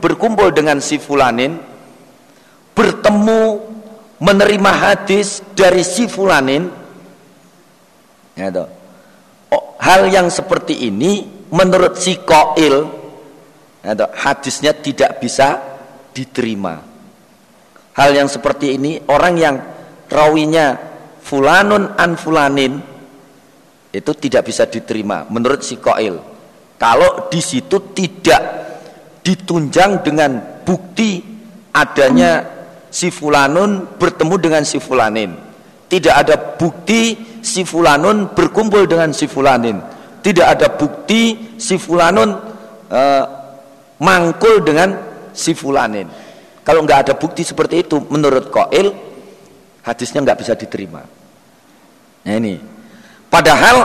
berkumpul 0.00 0.52
dengan 0.56 0.80
si 0.80 0.96
fulanin 0.96 1.56
bertemu 2.82 3.62
menerima 4.18 4.72
hadis 4.74 5.38
dari 5.54 5.86
si 5.86 6.10
fulanin 6.10 6.82
Ya, 8.32 8.48
toh. 8.48 8.68
Oh, 9.52 9.76
hal 9.76 10.08
yang 10.08 10.32
seperti 10.32 10.88
ini 10.88 11.28
menurut 11.52 12.00
si 12.00 12.16
koil 12.24 12.88
ya, 13.84 13.92
hadisnya 14.16 14.72
tidak 14.72 15.20
bisa 15.20 15.60
diterima. 16.16 16.80
Hal 17.92 18.16
yang 18.16 18.32
seperti 18.32 18.80
ini 18.80 18.96
orang 19.12 19.34
yang 19.36 19.56
rawinya 20.08 20.80
fulanun 21.20 21.92
an 21.92 22.16
fulanin 22.16 22.80
itu 23.92 24.12
tidak 24.16 24.48
bisa 24.48 24.64
diterima 24.64 25.28
menurut 25.28 25.60
si 25.60 25.76
koil. 25.76 26.16
Kalau 26.80 27.28
di 27.28 27.44
situ 27.44 27.92
tidak 27.92 28.42
ditunjang 29.20 30.00
dengan 30.00 30.64
bukti 30.64 31.20
adanya 31.76 32.61
si 32.92 33.08
fulanun 33.08 33.96
bertemu 33.96 34.34
dengan 34.36 34.62
si 34.68 34.76
fulanin. 34.76 35.32
Tidak 35.88 36.12
ada 36.12 36.36
bukti 36.60 37.16
si 37.40 37.64
fulanun 37.64 38.36
berkumpul 38.36 38.84
dengan 38.84 39.16
si 39.16 39.24
fulanin. 39.24 39.80
Tidak 40.20 40.46
ada 40.46 40.76
bukti 40.76 41.56
si 41.56 41.80
fulanun 41.80 42.30
uh, 42.92 43.24
mangkul 43.98 44.60
dengan 44.60 44.94
si 45.32 45.56
fulanin. 45.56 46.06
Kalau 46.62 46.84
nggak 46.84 47.08
ada 47.08 47.14
bukti 47.18 47.42
seperti 47.42 47.82
itu, 47.82 47.98
menurut 48.06 48.52
Koil 48.52 48.92
hadisnya 49.82 50.22
nggak 50.22 50.38
bisa 50.38 50.52
diterima. 50.54 51.02
Nah 52.22 52.34
ini, 52.38 52.54
padahal 53.26 53.82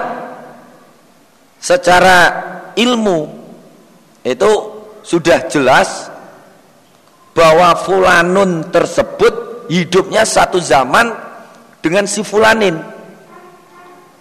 secara 1.58 2.18
ilmu 2.78 3.34
itu 4.22 4.52
sudah 5.02 5.50
jelas 5.50 6.12
bahwa 7.38 7.78
fulanun 7.78 8.66
tersebut 8.74 9.70
hidupnya 9.70 10.26
satu 10.26 10.58
zaman 10.58 11.14
dengan 11.86 12.10
si 12.10 12.26
fulanin 12.26 12.82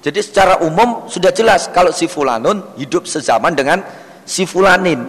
Jadi 0.05 0.21
secara 0.23 0.63
umum 0.63 1.09
sudah 1.11 1.33
jelas 1.35 1.67
kalau 1.73 1.91
si 1.91 2.07
fulanun 2.07 2.63
hidup 2.79 3.11
sezaman 3.11 3.59
dengan 3.59 3.83
si 4.23 4.47
fulanin. 4.47 5.03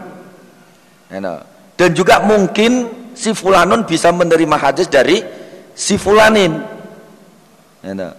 Ya, 1.14 1.46
Dan 1.78 1.94
juga 1.94 2.18
mungkin 2.18 2.90
si 3.14 3.30
fulanun 3.38 3.86
bisa 3.86 4.10
menerima 4.10 4.58
hadis 4.58 4.90
dari 4.90 5.22
si 5.78 6.02
fulanin. 6.02 6.50
Ya, 7.86 8.18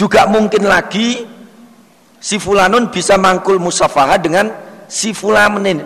juga 0.00 0.24
mungkin 0.32 0.64
lagi 0.64 1.28
si 2.16 2.40
fulanun 2.40 2.88
bisa 2.88 3.20
mangkul 3.20 3.60
musafaha 3.60 4.16
dengan 4.16 4.48
si 4.88 5.12
fulanin. 5.12 5.84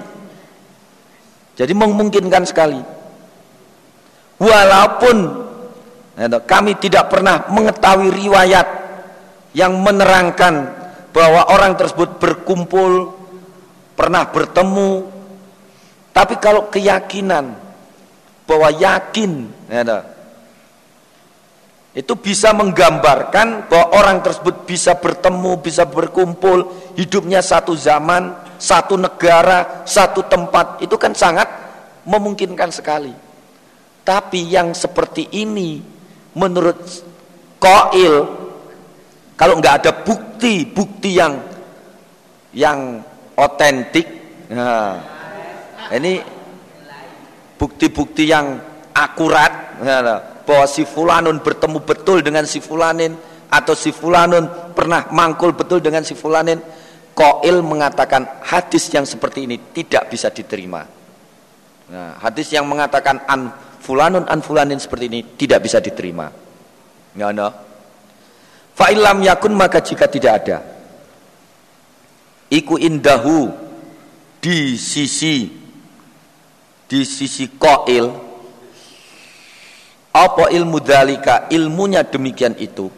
Jadi 1.59 1.73
memungkinkan 1.75 2.47
sekali. 2.47 2.92
Walaupun 4.43 5.17
ya, 6.19 6.27
kami 6.43 6.75
tidak 6.83 7.15
pernah 7.15 7.47
mengetahui 7.47 8.11
riwayat 8.11 8.67
yang 9.55 9.79
menerangkan 9.79 10.67
bahwa 11.15 11.47
orang 11.47 11.79
tersebut 11.79 12.19
berkumpul, 12.19 13.15
pernah 13.95 14.27
bertemu. 14.27 15.07
Tapi 16.11 16.35
kalau 16.43 16.67
keyakinan 16.75 17.55
bahwa 18.43 18.69
yakin 18.75 19.47
ya, 19.71 20.03
itu 21.95 22.19
bisa 22.19 22.51
menggambarkan 22.51 23.71
bahwa 23.71 23.87
orang 23.95 24.19
tersebut 24.27 24.67
bisa 24.67 24.99
bertemu, 24.99 25.63
bisa 25.63 25.87
berkumpul, 25.87 26.67
hidupnya 26.99 27.45
satu 27.45 27.79
zaman, 27.79 28.35
satu 28.59 28.99
negara, 28.99 29.87
satu 29.87 30.27
tempat, 30.27 30.83
itu 30.83 30.99
kan 30.99 31.15
sangat 31.15 31.47
memungkinkan 32.03 32.75
sekali. 32.75 33.22
Tapi 34.03 34.51
yang 34.51 34.75
seperti 34.75 35.31
ini 35.39 35.79
menurut 36.35 36.79
Koil 37.63 38.43
kalau 39.39 39.59
nggak 39.59 39.75
ada 39.83 39.93
bukti, 40.03 40.67
bukti 40.67 41.19
yang 41.19 41.35
yang 42.53 43.01
otentik, 43.35 44.07
nah, 44.53 45.01
ini 45.91 46.21
bukti-bukti 47.57 48.29
yang 48.29 48.61
akurat 48.93 49.83
nah, 49.83 50.21
bahwa 50.45 50.67
si 50.69 50.85
fulanun 50.85 51.41
bertemu 51.41 51.79
betul 51.81 52.21
dengan 52.21 52.45
si 52.45 52.61
fulanin 52.61 53.17
atau 53.49 53.73
si 53.73 53.91
fulanun 53.91 54.75
pernah 54.77 55.09
mangkul 55.11 55.57
betul 55.57 55.83
dengan 55.83 56.05
si 56.07 56.13
fulanin 56.15 56.61
Koil 57.13 57.61
mengatakan 57.61 58.41
hadis 58.47 58.89
yang 58.89 59.05
seperti 59.05 59.45
ini 59.45 59.61
tidak 59.75 60.09
bisa 60.09 60.33
diterima. 60.33 60.81
Nah, 61.93 62.17
hadis 62.25 62.49
yang 62.55 62.65
mengatakan 62.65 63.21
an 63.29 63.53
fulanun 63.83 64.31
an 64.31 64.39
fulanin 64.39 64.79
seperti 64.79 65.11
ini 65.11 65.21
tidak 65.35 65.67
bisa 65.67 65.83
diterima. 65.83 66.31
Nggak 67.19 67.31
no? 67.35 67.49
Fa'ilam 68.73 69.21
yakun 69.21 69.53
maka 69.53 69.85
jika 69.85 70.09
tidak 70.09 70.33
ada 70.41 70.59
Iku 72.53 72.77
indahu 72.77 73.49
di 74.37 74.77
sisi 74.77 75.49
di 76.85 77.01
sisi 77.09 77.49
koil 77.57 78.13
apa 80.13 80.45
ilmu 80.53 80.77
dalika 80.85 81.49
ilmunya 81.49 82.05
demikian 82.05 82.53
itu. 82.61 82.93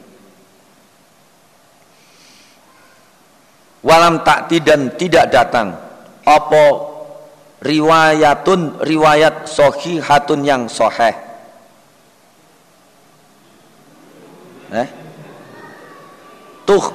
Walam 3.86 4.26
takti 4.26 4.58
dan 4.58 4.98
tidak 4.98 5.30
datang 5.30 5.70
apa 6.26 6.64
riwayatun 7.64 8.84
riwayat 8.84 9.48
sohihatun 9.48 10.44
yang 10.44 10.68
soheh 10.68 11.16
eh? 14.74 14.88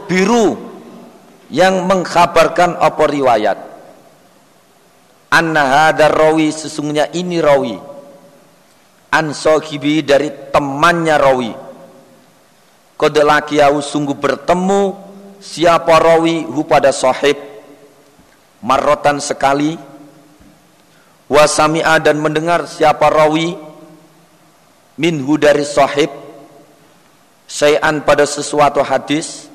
Biru 0.10 0.58
yang 1.54 1.86
mengkhabarkan 1.86 2.78
apa 2.78 3.04
riwayat? 3.06 3.58
Anna 5.30 5.90
hadar 5.90 6.10
rawi 6.10 6.50
sesungguhnya 6.50 7.14
ini 7.14 7.38
rawi. 7.38 7.78
An 9.14 9.34
sohibi 9.34 10.02
dari 10.02 10.30
temannya 10.50 11.16
rawi. 11.22 11.54
Kode 12.98 13.22
lakiyahu 13.22 13.78
sungguh 13.78 14.18
bertemu 14.18 14.98
siapa 15.38 16.02
rawi 16.02 16.50
hu 16.50 16.66
pada 16.66 16.90
sahib. 16.90 17.38
Marrotan 18.66 19.22
sekali 19.22 19.78
wasami'a 21.30 22.02
dan 22.02 22.18
mendengar 22.18 22.66
siapa 22.66 23.08
rawi 23.08 23.54
minhu 24.98 25.38
dari 25.38 25.64
sahib 25.64 26.10
sayan 27.46 28.02
pada 28.04 28.26
sesuatu 28.26 28.82
hadis 28.82 29.48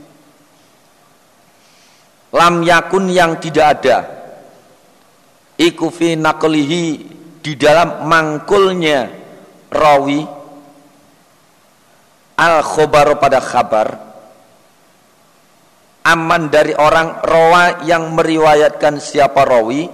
lam 2.35 2.67
yakun 2.67 3.07
yang 3.11 3.39
tidak 3.39 3.67
ada. 3.79 3.99
Iku 5.55 5.87
fi 5.87 6.19
naqlihi 6.19 6.85
di 7.39 7.53
dalam 7.55 8.11
mangkulnya 8.11 9.07
rawi 9.71 10.27
al 12.35 12.59
khobar 12.67 13.15
pada 13.23 13.39
kabar 13.39 13.89
aman 16.05 16.53
dari 16.53 16.77
orang 16.77 17.25
rawa 17.25 17.87
yang 17.89 18.13
meriwayatkan 18.13 19.01
siapa 19.01 19.41
rawi 19.47 19.89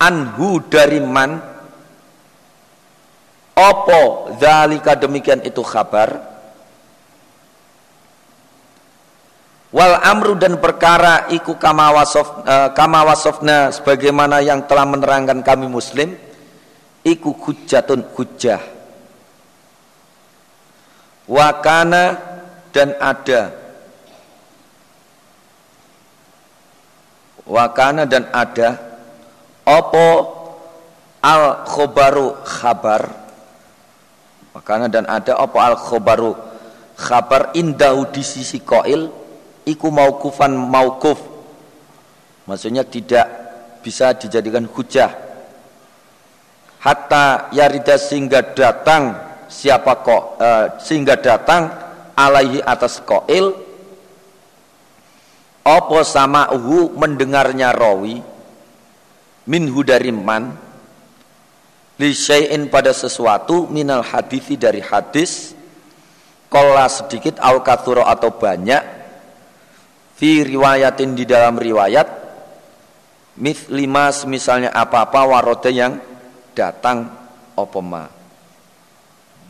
anhu 0.00 0.60
dari 0.66 1.00
man. 1.02 1.40
Opo 3.56 4.36
zalika 4.36 4.92
demikian 5.00 5.40
itu 5.40 5.64
kabar 5.64 6.36
wal 9.76 10.00
amru 10.00 10.32
dan 10.40 10.56
perkara 10.56 11.28
iku 11.28 11.60
kama 11.60 11.92
wasof 11.92 12.46
wasofna 12.46 13.68
sebagaimana 13.68 14.40
yang 14.40 14.64
telah 14.64 14.88
menerangkan 14.88 15.44
kami 15.44 15.68
muslim 15.68 16.16
iku 17.04 17.36
hujjatun 17.36 18.08
hujjah. 18.16 18.62
Wakana 21.26 22.22
dan 22.70 22.94
ada. 23.02 23.50
Wakana 27.46 28.06
dan 28.06 28.30
ada 28.30 28.85
opo 29.66 30.06
al 31.20 31.66
khobaru 31.66 32.38
khabar? 32.46 33.02
Wakana 34.54 34.86
dan 34.86 35.04
ada 35.10 35.42
opo 35.42 35.58
al 35.58 35.74
khobaru 35.74 36.32
khabar? 36.94 37.52
Indahu 37.58 38.08
di 38.14 38.22
sisi 38.22 38.62
koil 38.62 39.10
iku 39.66 39.90
maukufan 39.90 40.54
maukuf 40.54 41.18
maksudnya 42.46 42.86
tidak 42.86 43.26
bisa 43.82 44.14
dijadikan 44.14 44.70
hujah. 44.70 45.10
Hatta 46.78 47.50
yarida 47.50 47.98
sehingga 47.98 48.54
datang 48.54 49.18
siapa 49.50 50.06
kok 50.06 50.22
uh, 50.38 50.64
sehingga 50.78 51.18
datang 51.18 51.66
alaihi 52.14 52.62
atas 52.62 53.02
koil 53.02 53.50
opo 55.66 55.98
sama 56.06 56.54
uhu 56.54 56.94
mendengarnya 56.94 57.74
rawi 57.74 58.35
minhu 59.46 59.80
dari 59.86 60.10
man 60.10 60.54
li 61.96 62.10
syai'in 62.12 62.68
pada 62.68 62.92
sesuatu 62.92 63.70
minal 63.70 64.04
hadithi 64.04 64.58
dari 64.60 64.82
hadis 64.84 65.56
kola 66.52 66.86
sedikit 66.90 67.40
al 67.40 67.64
kathuro 67.64 68.04
atau 68.04 68.34
banyak 68.36 68.82
fi 70.16 70.44
riwayatin 70.44 71.16
di 71.16 71.24
dalam 71.24 71.56
riwayat 71.56 72.08
mith 73.40 73.68
lima 73.72 74.12
misalnya 74.28 74.72
apa-apa 74.72 75.20
warote 75.24 75.70
yang 75.72 76.00
datang 76.56 77.08
opoma 77.56 78.08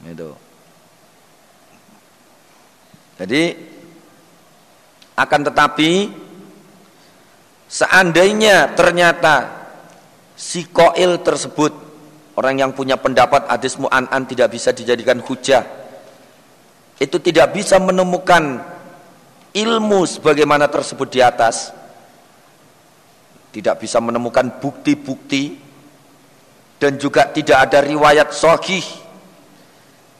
itu. 0.07 0.31
Jadi 3.17 3.43
akan 5.17 5.41
tetapi 5.49 5.91
seandainya 7.67 8.77
ternyata 8.77 9.56
si 10.37 10.69
koil 10.69 11.25
tersebut 11.25 11.73
orang 12.37 12.61
yang 12.61 12.71
punya 12.77 13.01
pendapat 13.01 13.49
hadis 13.49 13.81
mu'an'an 13.81 14.29
tidak 14.29 14.53
bisa 14.53 14.71
dijadikan 14.71 15.19
hujah. 15.25 15.65
Itu 17.01 17.21
tidak 17.21 17.57
bisa 17.57 17.81
menemukan 17.81 18.61
ilmu 19.57 20.01
sebagaimana 20.05 20.69
tersebut 20.69 21.09
di 21.09 21.21
atas. 21.25 21.73
Tidak 23.57 23.81
bisa 23.81 23.97
menemukan 24.05 24.61
bukti-bukti 24.61 25.57
dan 26.77 27.01
juga 27.01 27.33
tidak 27.33 27.73
ada 27.73 27.81
riwayat 27.81 28.37
sahih 28.37 28.85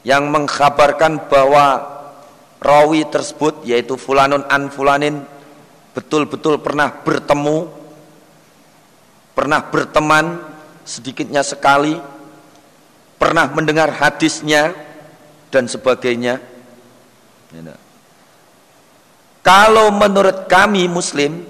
yang 0.01 0.25
mengkhabarkan 0.33 1.29
bahwa 1.29 1.85
rawi 2.57 3.05
tersebut 3.05 3.61
yaitu 3.61 3.93
fulanun 3.93 4.41
an 4.49 4.73
fulanin 4.73 5.21
betul-betul 5.93 6.57
pernah 6.57 6.89
bertemu 7.05 7.76
pernah 9.37 9.61
berteman 9.61 10.41
sedikitnya 10.81 11.45
sekali. 11.45 11.93
Pernah 13.21 13.49
mendengar 13.53 13.93
hadisnya 13.93 14.73
dan 15.53 15.69
sebagainya. 15.69 16.41
Kalau 19.45 19.93
menurut 19.93 20.45
kami 20.45 20.85
muslim 20.85 21.45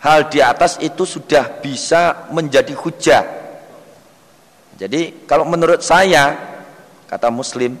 hal 0.00 0.28
di 0.32 0.40
atas 0.40 0.80
itu 0.80 1.04
sudah 1.04 1.60
bisa 1.60 2.28
menjadi 2.32 2.72
hujah. 2.72 3.24
Jadi 4.80 5.28
kalau 5.28 5.44
menurut 5.44 5.84
saya 5.84 6.36
kata 7.04 7.28
muslim 7.28 7.76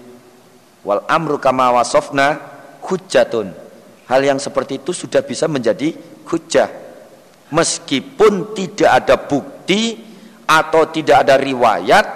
wal 0.84 1.00
amru 1.08 1.40
kama 1.40 1.80
wasofna 1.80 2.44
hujatun 2.84 3.56
hal 4.04 4.20
yang 4.20 4.36
seperti 4.36 4.78
itu 4.78 4.92
sudah 4.92 5.24
bisa 5.24 5.48
menjadi 5.48 5.96
hujah 6.28 6.83
meskipun 7.54 8.50
tidak 8.58 8.90
ada 8.90 9.14
bukti 9.14 9.94
atau 10.44 10.90
tidak 10.90 11.22
ada 11.24 11.38
riwayat 11.38 12.06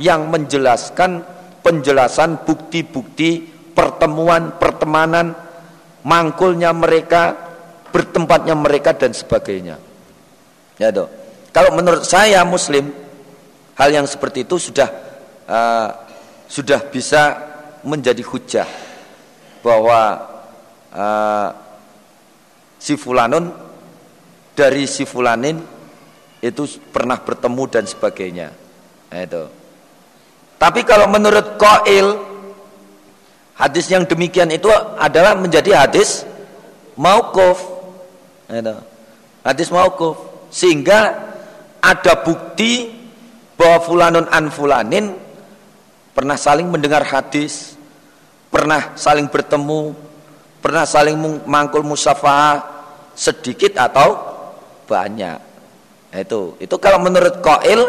yang 0.00 0.32
menjelaskan 0.32 1.20
penjelasan 1.60 2.40
bukti-bukti 2.48 3.44
pertemuan 3.76 4.56
pertemanan 4.56 5.36
mangkulnya 6.00 6.72
mereka 6.72 7.36
bertempatnya 7.92 8.56
mereka 8.56 8.96
dan 8.96 9.12
sebagainya. 9.12 9.76
Ya 10.80 10.88
toh. 10.92 11.08
Kalau 11.52 11.72
menurut 11.72 12.04
saya 12.04 12.44
muslim 12.44 12.92
hal 13.76 13.88
yang 13.92 14.04
seperti 14.08 14.44
itu 14.44 14.60
sudah 14.60 14.88
uh, 15.48 15.88
sudah 16.48 16.80
bisa 16.88 17.36
menjadi 17.84 18.20
hujah 18.20 18.68
bahwa 19.64 20.00
uh, 20.92 21.48
si 22.76 22.94
fulanun 23.00 23.65
dari 24.56 24.88
si 24.88 25.04
fulanin 25.04 25.60
itu 26.40 26.64
pernah 26.88 27.20
bertemu 27.20 27.62
dan 27.68 27.84
sebagainya. 27.84 28.48
Nah, 29.12 29.20
itu. 29.20 29.44
Tapi 30.56 30.80
kalau 30.88 31.12
menurut 31.12 31.60
Qail 31.60 32.16
hadis 33.60 33.86
yang 33.92 34.08
demikian 34.08 34.48
itu 34.48 34.72
adalah 34.96 35.36
menjadi 35.36 35.84
hadis 35.84 36.24
mauquf. 36.96 37.60
Nah, 38.48 38.56
itu. 38.64 38.76
Hadis 39.44 39.68
mauquf 39.68 40.16
sehingga 40.48 41.12
ada 41.84 42.24
bukti 42.24 42.88
bahwa 43.60 43.78
fulanun 43.84 44.26
an 44.32 44.48
fulanin 44.48 45.12
pernah 46.16 46.40
saling 46.40 46.72
mendengar 46.72 47.04
hadis, 47.04 47.76
pernah 48.48 48.96
saling 48.96 49.28
bertemu, 49.28 49.92
pernah 50.64 50.88
saling 50.88 51.44
mangkul 51.44 51.84
musafah 51.84 52.64
sedikit 53.16 53.80
atau 53.80 54.35
banyak. 54.86 55.38
Nah, 56.14 56.18
itu 56.22 56.56
itu 56.62 56.76
kalau 56.78 57.02
menurut 57.02 57.42
Qail 57.42 57.82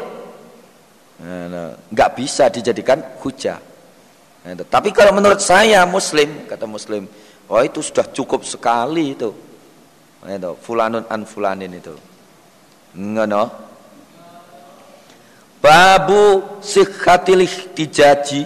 nah, 1.22 1.72
nggak 1.94 2.10
bisa 2.18 2.49
dijadikan 2.52 2.99
hujah. 3.24 3.61
Nah. 4.44 4.53
Tapi 4.68 4.90
kalau 4.91 5.15
menurut 5.15 5.40
saya 5.40 5.86
Muslim 5.86 6.49
kata 6.49 6.65
Muslim, 6.68 7.07
oh 7.48 7.61
itu 7.64 7.80
sudah 7.80 8.10
cukup 8.11 8.44
sekali 8.44 9.14
itu. 9.15 9.32
Nah, 10.26 10.34
itu 10.34 10.52
fulanun 10.60 11.06
an 11.07 11.24
fulanin 11.24 11.72
itu. 11.78 11.95
Ngono. 12.98 13.69
Babu 15.57 16.57
sikhatil 16.61 17.44
dijaji 17.74 18.45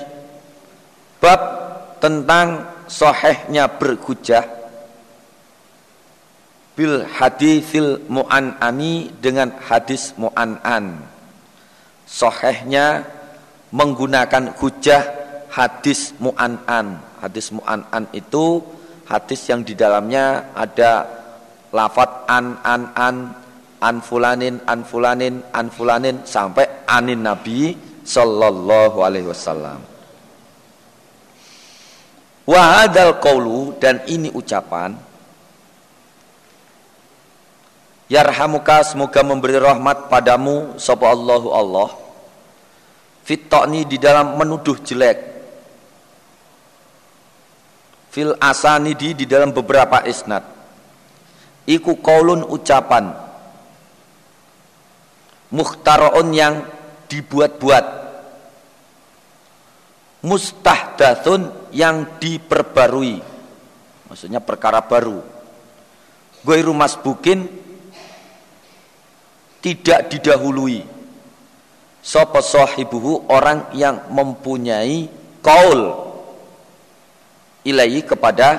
bab 1.20 1.42
tentang 2.00 2.66
sohehnya 2.88 3.68
berhujah 3.68 4.61
bil 6.76 7.04
hadisil 7.04 8.04
mu'an'ani 8.08 9.12
dengan 9.20 9.52
hadis 9.60 10.16
mu'an'an. 10.16 11.04
Sohehnya 12.08 13.08
menggunakan 13.72 14.56
hujah 14.60 15.04
hadis 15.52 16.16
mu'an'an. 16.20 17.00
Hadis 17.20 17.52
mu'an'an 17.52 18.08
itu 18.16 18.64
hadis 19.08 19.42
yang 19.52 19.62
di 19.68 19.76
dalamnya 19.76 20.56
ada 20.56 21.08
lafat 21.76 22.28
an 22.28 22.60
an 22.64 22.82
an 22.96 23.16
an 23.80 23.96
fulanin 24.04 24.60
an 24.68 24.84
fulanin 24.84 25.40
an 25.56 25.68
fulanin 25.72 26.24
sampai 26.28 26.88
anin 26.88 27.24
nabi 27.24 27.76
sallallahu 28.04 28.98
alaihi 29.04 29.28
wasallam. 29.28 29.80
Wahadal 32.48 33.22
qawlu 33.22 33.78
dan 33.78 34.02
ini 34.10 34.34
ucapan 34.34 35.11
Yarhamuka 38.12 38.84
semoga 38.84 39.24
memberi 39.24 39.56
rahmat 39.56 40.12
padamu 40.12 40.76
sapa 40.76 41.08
Allahu 41.08 41.56
Allah. 41.56 41.96
Fitokni 43.24 43.88
di 43.88 43.96
dalam 43.96 44.36
menuduh 44.36 44.76
jelek. 44.84 45.32
Fil 48.12 48.36
asanidi 48.36 49.16
di 49.16 49.24
dalam 49.24 49.56
beberapa 49.56 50.04
isnad. 50.04 50.44
Iku 51.64 52.04
kaulun 52.04 52.44
ucapan. 52.44 53.16
Muhtaroon 55.56 56.36
yang 56.36 56.68
dibuat-buat. 57.08 57.86
Mustahdathun 60.28 61.72
yang 61.72 62.20
diperbarui. 62.20 63.24
Maksudnya 64.12 64.44
perkara 64.44 64.84
baru. 64.84 65.24
Goiru 66.44 66.76
bukin 66.76 67.71
tidak 69.62 70.10
didahului. 70.10 70.84
Sapa 72.02 72.42
sahibuhu 72.42 73.30
orang 73.30 73.70
yang 73.78 74.10
mempunyai 74.10 75.06
kaul. 75.46 75.82
Ilahi 77.62 78.02
kepada 78.02 78.58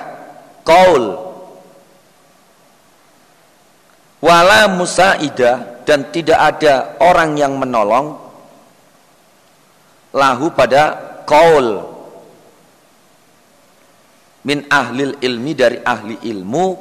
kaul. 0.63 1.19
Wala 4.23 4.71
musaida 4.71 5.83
dan 5.83 6.07
tidak 6.15 6.39
ada 6.39 6.95
orang 7.03 7.35
yang 7.35 7.59
menolong 7.59 8.15
lahu 10.15 10.55
pada 10.55 10.95
kaul. 11.27 11.83
Min 14.47 14.63
ahlil 14.71 15.19
ilmi 15.19 15.53
dari 15.59 15.83
ahli 15.83 16.23
ilmu 16.31 16.79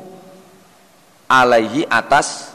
alaihi 1.26 1.90
atas 1.90 2.51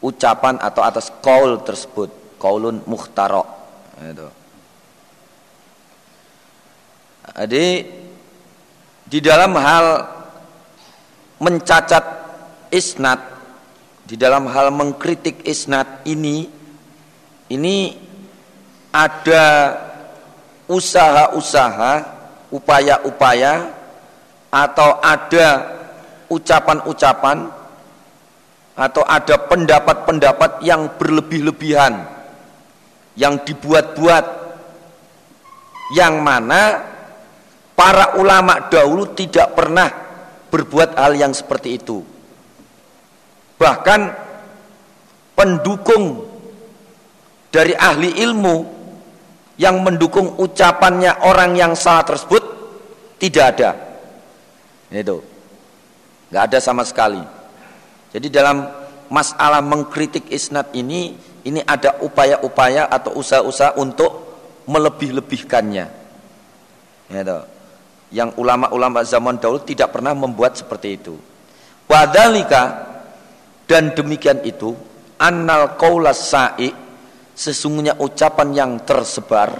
ucapan 0.00 0.56
atau 0.60 0.82
atas 0.84 1.12
kaul 1.20 1.60
tersebut 1.60 2.08
kaulun 2.40 2.80
muhtarok 2.88 3.48
itu. 4.00 4.28
Jadi 7.30 7.66
di 9.06 9.18
dalam 9.20 9.52
hal 9.54 9.86
mencacat 11.40 12.04
isnat 12.72 13.20
di 14.08 14.18
dalam 14.18 14.50
hal 14.50 14.74
mengkritik 14.74 15.46
isnat 15.46 16.02
ini 16.08 16.50
ini 17.52 17.94
ada 18.90 19.78
usaha-usaha 20.66 21.92
upaya-upaya 22.50 23.70
atau 24.50 24.98
ada 24.98 25.78
ucapan-ucapan 26.26 27.50
atau 28.78 29.02
ada 29.02 29.36
pendapat-pendapat 29.36 30.62
yang 30.62 30.96
berlebih-lebihan 30.96 32.06
yang 33.18 33.42
dibuat-buat 33.42 34.24
yang 35.92 36.22
mana 36.22 36.86
para 37.74 38.16
ulama 38.16 38.70
dahulu 38.70 39.10
tidak 39.12 39.52
pernah 39.58 39.90
berbuat 40.48 40.94
hal 40.94 41.12
yang 41.18 41.32
seperti 41.34 41.76
itu. 41.76 41.98
Bahkan 43.58 44.00
pendukung 45.34 46.24
dari 47.50 47.74
ahli 47.74 48.22
ilmu 48.22 48.56
yang 49.58 49.82
mendukung 49.82 50.38
ucapannya 50.40 51.26
orang 51.26 51.58
yang 51.58 51.72
salah 51.74 52.06
tersebut 52.06 52.42
tidak 53.18 53.44
ada. 53.58 53.70
Itu. 54.88 55.20
Nggak 56.30 56.44
ada 56.46 56.58
sama 56.62 56.86
sekali 56.86 57.39
jadi 58.10 58.26
dalam 58.30 58.66
masalah 59.10 59.62
mengkritik 59.62 60.30
isnad 60.30 60.70
ini 60.74 61.14
ini 61.46 61.60
ada 61.64 61.98
upaya-upaya 62.02 62.90
atau 62.90 63.16
usaha-usaha 63.16 63.78
untuk 63.80 64.30
melebih-lebihkannya. 64.68 65.86
Ya. 67.10 67.22
Yang 68.10 68.30
ulama-ulama 68.38 69.06
zaman 69.06 69.38
dahulu 69.38 69.62
tidak 69.62 69.94
pernah 69.94 70.14
membuat 70.14 70.58
seperti 70.58 70.98
itu. 70.98 71.14
Wadalika 71.86 72.90
dan 73.66 73.94
demikian 73.94 74.42
itu 74.46 74.74
annal 75.18 75.78
qaulas 75.78 76.30
sa'i 76.30 76.70
sesungguhnya 77.34 77.98
ucapan 77.98 78.48
yang 78.54 78.72
tersebar 78.82 79.50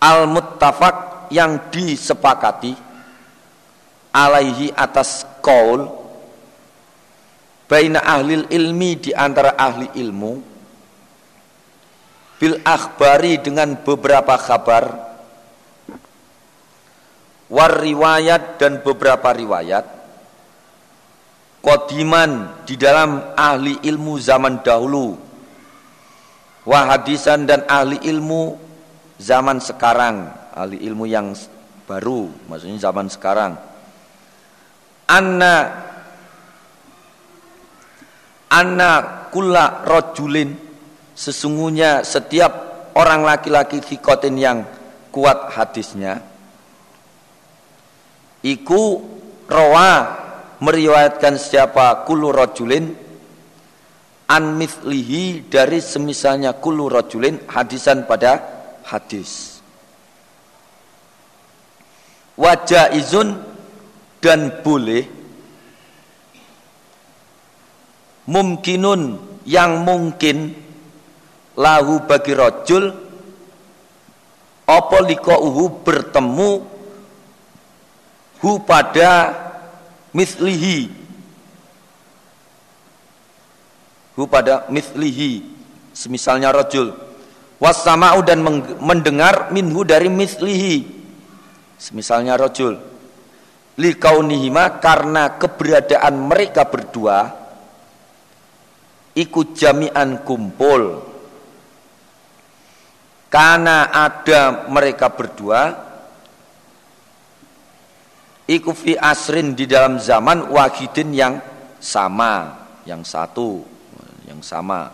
al 0.00 0.24
muttafaq 0.28 1.28
yang 1.32 1.68
disepakati 1.68 2.72
alaihi 4.12 4.72
atas 4.72 5.28
qaul 5.44 5.99
baina 7.70 8.02
ahli 8.02 8.50
ilmi 8.50 8.98
di 8.98 9.10
antara 9.14 9.54
ahli 9.54 9.86
ilmu 9.94 10.32
bil 12.42 12.58
akhbari 12.66 13.38
dengan 13.38 13.78
beberapa 13.78 14.34
kabar 14.34 14.84
war 17.46 17.72
riwayat 17.78 18.58
dan 18.58 18.82
beberapa 18.82 19.30
riwayat 19.30 19.86
kodiman 21.62 22.64
di 22.66 22.74
dalam 22.74 23.38
ahli 23.38 23.78
ilmu 23.86 24.18
zaman 24.18 24.66
dahulu 24.66 25.14
wahadisan 26.66 27.46
dan 27.46 27.62
ahli 27.70 28.02
ilmu 28.02 28.58
zaman 29.22 29.62
sekarang 29.62 30.26
ahli 30.58 30.82
ilmu 30.82 31.06
yang 31.06 31.30
baru 31.90 32.30
maksudnya 32.46 32.78
zaman 32.78 33.10
sekarang. 33.10 33.58
Anna 35.10 35.54
anna 38.50 39.30
kulla 39.30 39.86
rojulin. 39.86 40.58
Sesungguhnya 41.14 42.02
setiap 42.02 42.52
orang 42.98 43.22
laki-laki 43.22 43.78
fikotin 43.78 44.34
yang 44.36 44.66
kuat 45.14 45.54
hadisnya. 45.54 46.18
Iku 48.40 48.82
rawa 49.46 49.88
meriwayatkan 50.58 51.38
siapa 51.38 52.02
kullu 52.04 52.34
rojulin. 52.34 53.08
An 54.30 54.54
mithlihi 54.54 55.50
dari 55.50 55.82
semisalnya 55.82 56.54
kullu 56.54 56.86
rojulin 56.86 57.50
hadisan 57.50 58.06
pada 58.06 58.38
hadis. 58.86 59.58
Wajah 62.38 62.94
izun 62.94 63.36
dan 64.22 64.62
boleh 64.62 65.19
mumkinun 68.26 69.20
yang 69.46 69.84
mungkin. 69.84 70.56
Lahu 71.60 72.08
bagi 72.08 72.32
rojul 72.32 72.88
opo 74.64 74.98
uhu 75.44 75.64
bertemu 75.84 76.52
hu 78.40 78.50
pada 78.64 79.12
mislihi. 80.16 80.88
Hu 84.16 84.24
pada 84.24 84.64
mislihi 84.72 85.44
semisalnya 85.92 86.48
rojul 86.54 86.96
wasama'u 87.60 88.24
dan 88.24 88.40
mendengar 88.80 89.52
minhu 89.52 89.84
dari 89.84 90.08
mislihi 90.08 90.88
semisalnya 91.76 92.40
rojul 92.40 92.80
likaunihima 93.76 94.80
karena 94.80 95.36
keberadaan 95.36 96.24
mereka 96.24 96.64
berdua 96.64 97.39
ikut 99.14 99.56
jami'an 99.56 100.22
kumpul. 100.22 101.06
Karena 103.30 103.94
ada 103.94 104.66
mereka 104.66 105.06
berdua 105.14 105.70
ikut 108.50 108.74
fi 108.74 108.98
asrin 108.98 109.54
di 109.54 109.70
dalam 109.70 110.02
zaman 110.02 110.50
wahidin 110.50 111.14
yang 111.14 111.34
sama 111.78 112.66
yang 112.82 113.06
satu 113.06 113.62
yang 114.26 114.42
sama. 114.42 114.90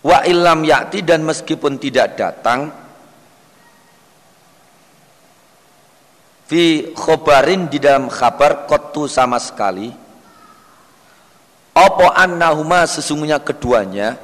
Wa 0.00 0.24
ilam 0.24 0.64
yakti 0.64 1.04
dan 1.04 1.20
meskipun 1.20 1.76
tidak 1.76 2.16
datang 2.16 2.72
fi 6.48 6.94
khobarin 6.96 7.68
di 7.68 7.76
dalam 7.76 8.08
kabar 8.08 8.64
kotu 8.64 9.04
sama 9.04 9.36
sekali 9.36 10.05
apa 11.76 12.16
annahuma 12.16 12.88
sesungguhnya 12.88 13.36
keduanya? 13.36 14.16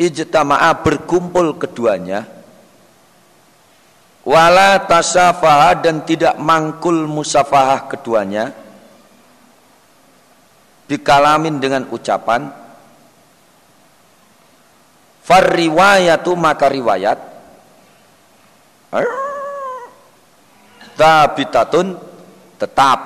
Ijtama'a 0.00 0.72
berkumpul 0.80 1.60
keduanya. 1.60 2.24
Wala 4.24 4.80
tasafaha 4.88 5.76
dan 5.76 6.08
tidak 6.08 6.40
mangkul 6.40 7.04
musafahah 7.04 7.84
keduanya. 7.84 8.56
Bikalamin 10.88 11.60
dengan 11.60 11.84
ucapan. 11.92 12.48
Farriwayatu 15.20 16.32
maka 16.32 16.66
riwayat. 16.72 17.18
Tabitatun 20.96 22.05
tetap. 22.56 22.98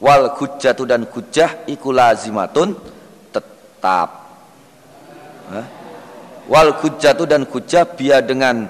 Wal 0.00 0.32
hujjatu 0.32 0.88
dan 0.88 1.04
hujjah 1.04 1.68
iku 1.68 1.92
lazimatun 1.92 2.72
tetap. 3.28 4.08
Hah? 5.50 5.66
wal 6.50 6.74
hujjatu 6.82 7.30
dan 7.30 7.46
hujjah 7.46 7.86
biar 7.86 8.26
dengan 8.26 8.66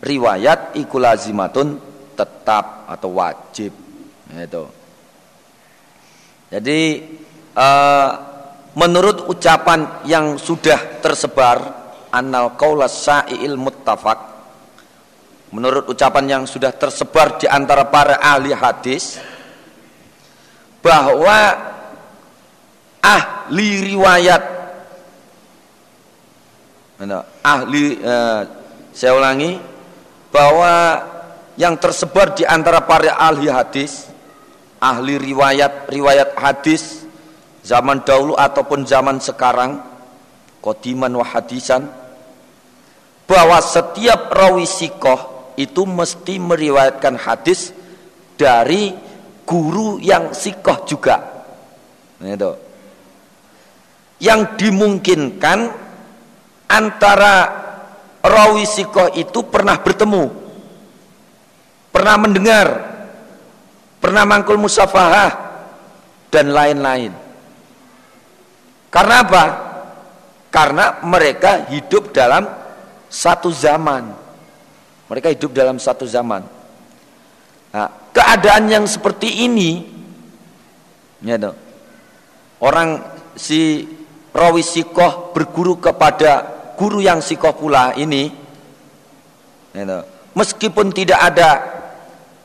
riwayat 0.00 0.80
iku 0.80 0.96
lazimatun 0.96 1.76
tetap 2.16 2.88
atau 2.88 3.12
wajib. 3.12 3.70
Itu. 4.32 4.64
Jadi 6.48 6.80
uh, 7.52 8.10
menurut 8.72 9.28
ucapan 9.28 10.04
yang 10.08 10.40
sudah 10.40 11.04
tersebar 11.04 11.60
annal 12.08 12.56
qaulas 12.56 13.04
sa'il 13.04 13.60
muttafaq 13.60 14.37
menurut 15.48 15.88
ucapan 15.88 16.24
yang 16.38 16.44
sudah 16.44 16.72
tersebar 16.76 17.40
di 17.40 17.48
antara 17.48 17.88
para 17.88 18.20
ahli 18.20 18.52
hadis 18.52 19.16
bahwa 20.84 21.56
ahli 23.00 23.68
riwayat 23.94 24.42
ahli 27.40 27.96
eh, 28.02 28.40
saya 28.92 29.12
ulangi 29.14 29.56
bahwa 30.28 31.00
yang 31.54 31.78
tersebar 31.78 32.34
di 32.34 32.44
antara 32.44 32.82
para 32.84 33.16
ahli 33.16 33.48
hadis 33.48 34.10
ahli 34.82 35.16
riwayat 35.16 35.88
riwayat 35.88 36.36
hadis 36.36 37.06
zaman 37.64 38.04
dahulu 38.04 38.34
ataupun 38.36 38.84
zaman 38.84 39.22
sekarang 39.22 39.80
kodiman 40.58 41.10
wa 41.14 41.26
hadisan 41.26 41.86
bahwa 43.28 43.60
setiap 43.62 44.32
rawi 44.32 44.66
sikoh 44.66 45.37
itu 45.58 45.82
mesti 45.82 46.38
meriwayatkan 46.38 47.18
hadis 47.18 47.74
dari 48.38 48.94
guru 49.42 49.98
yang 49.98 50.30
sikoh 50.30 50.86
juga. 50.86 51.18
Nah, 52.22 52.30
itu. 52.30 52.52
Yang 54.22 54.40
dimungkinkan 54.62 55.58
antara 56.70 57.34
rawi 58.22 58.62
sikoh 58.62 59.10
itu 59.18 59.42
pernah 59.50 59.82
bertemu, 59.82 60.30
pernah 61.90 62.14
mendengar, 62.18 62.66
pernah 63.98 64.22
mangkul 64.22 64.62
musafahah 64.62 65.32
dan 66.30 66.54
lain-lain. 66.54 67.12
Karena 68.88 69.14
apa? 69.26 69.44
Karena 70.48 71.02
mereka 71.04 71.68
hidup 71.68 72.14
dalam 72.14 72.46
satu 73.08 73.52
zaman. 73.52 74.27
Mereka 75.08 75.32
hidup 75.32 75.56
dalam 75.56 75.80
satu 75.80 76.04
zaman. 76.04 76.44
Nah, 77.72 77.88
keadaan 78.12 78.68
yang 78.68 78.84
seperti 78.84 79.48
ini, 79.48 79.84
ya 81.24 81.36
orang 82.60 83.00
si 83.32 83.88
rawi 84.32 84.60
sikoh 84.60 85.32
berguru 85.32 85.80
kepada 85.80 86.44
guru 86.76 87.00
yang 87.00 87.24
sikoh 87.24 87.56
pula 87.56 87.96
ini, 87.96 88.28
ya 89.72 90.04
meskipun 90.36 90.92
tidak 90.92 91.20
ada 91.20 91.50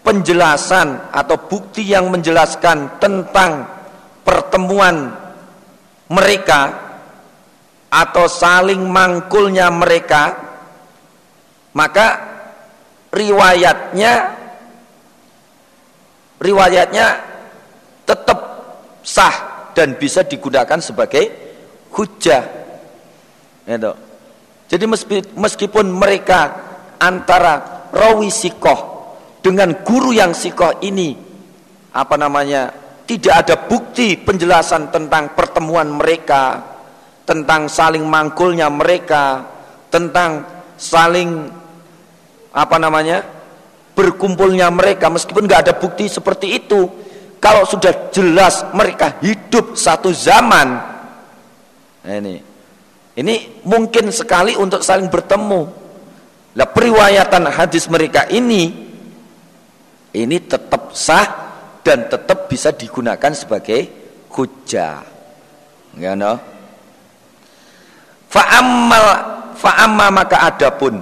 penjelasan 0.03 1.11
atau 1.11 1.39
bukti 1.39 1.87
yang 1.87 2.11
menjelaskan 2.11 2.99
tentang 2.99 3.67
pertemuan 4.23 5.15
mereka 6.11 6.61
atau 7.87 8.25
saling 8.27 8.83
mangkulnya 8.83 9.71
mereka, 9.71 10.35
maka 11.77 12.32
riwayatnya 13.13 14.13
riwayatnya 16.41 17.07
tetap 18.03 18.39
sah 19.05 19.69
dan 19.71 19.95
bisa 19.95 20.25
digunakan 20.25 20.81
sebagai 20.81 21.23
hujah. 21.93 22.43
Gitu. 23.63 23.91
Jadi 24.67 24.85
meskipun 25.37 25.85
mereka 25.93 26.41
antara 26.97 27.87
rawi 27.93 28.33
sikoh 28.33 28.79
dengan 29.39 29.85
guru 29.85 30.11
yang 30.11 30.33
sikoh 30.33 30.81
ini 30.81 31.13
apa 31.93 32.15
namanya 32.17 32.73
tidak 33.05 33.33
ada 33.45 33.55
bukti 33.69 34.17
penjelasan 34.17 34.89
tentang 34.89 35.35
pertemuan 35.37 35.91
mereka, 35.91 36.63
tentang 37.27 37.67
saling 37.69 38.07
mangkulnya 38.07 38.71
mereka, 38.71 39.45
tentang 39.91 40.47
saling 40.79 41.62
apa 42.53 42.77
namanya 42.77 43.25
berkumpulnya 43.97 44.69
mereka 44.69 45.09
meskipun 45.09 45.49
nggak 45.49 45.61
ada 45.69 45.73
bukti 45.77 46.05
seperti 46.05 46.61
itu 46.61 46.85
kalau 47.41 47.65
sudah 47.65 48.13
jelas 48.13 48.63
mereka 48.71 49.17
hidup 49.19 49.73
satu 49.73 50.13
zaman 50.13 50.67
nah 52.05 52.15
ini 52.15 52.39
ini 53.13 53.61
mungkin 53.65 54.09
sekali 54.09 54.57
untuk 54.57 54.81
saling 54.81 55.09
bertemu 55.09 55.83
Lah 56.53 56.69
periwayatan 56.69 57.49
hadis 57.49 57.89
mereka 57.89 58.29
ini 58.29 58.69
ini 60.13 60.37
tetap 60.45 60.93
sah 60.93 61.25
dan 61.81 62.05
tetap 62.05 62.45
bisa 62.45 62.69
digunakan 62.69 63.33
sebagai 63.33 63.89
hujjah. 64.29 65.01
Ya 65.97 66.13
no? 66.13 66.37
Fa'ammal 68.29 69.05
fa'amma 69.57 70.07
maka 70.13 70.53
adapun 70.53 71.01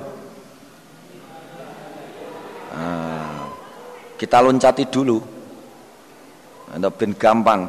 kita 4.21 4.37
loncati 4.37 4.85
dulu. 4.85 5.17
Ada 6.77 6.93
ben 6.93 7.17
gampang. 7.17 7.65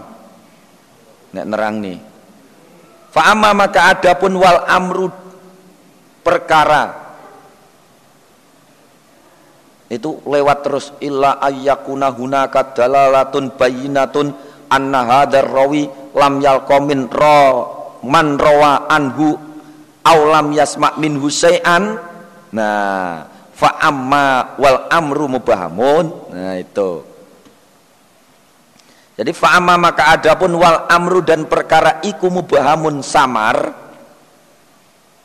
Nek 1.33 1.47
nerang 1.49 1.81
nih. 1.81 1.97
Fa'amma 3.09 3.57
maka 3.57 3.97
adapun 3.97 4.37
wal 4.37 4.61
amru 4.69 5.09
perkara 6.21 7.03
itu 9.93 10.25
lewat 10.25 10.59
terus 10.65 10.87
illa 11.05 11.37
ayyakuna 11.37 12.09
hunaka 12.09 12.73
dalalatun 12.73 13.53
bayinatun 13.53 14.33
anna 14.73 15.05
hadar 15.05 15.45
rawi 15.45 15.85
lam 16.17 16.41
yalqamin 16.41 17.13
ra 17.13 17.61
man 18.01 18.41
rawa 18.41 18.89
anhu 18.89 19.37
aw 20.01 20.19
lam 20.33 20.57
yasma 20.57 20.97
min 20.97 21.21
husai'an 21.21 22.01
nah 22.57 23.32
fa 23.53 23.79
amma 23.79 24.57
wal 24.57 24.89
amru 24.89 25.29
mubahamun. 25.29 26.05
Nah 26.33 26.57
itu. 26.59 27.05
Jadi 29.13 29.31
fa 29.37 29.61
amma 29.61 29.77
maka 29.77 30.17
adapun 30.17 30.57
wal 30.57 30.89
amru 30.89 31.21
dan 31.21 31.45
perkara 31.45 32.01
iku 32.03 32.33
mubahamun 32.33 33.05
samar. 33.05 33.85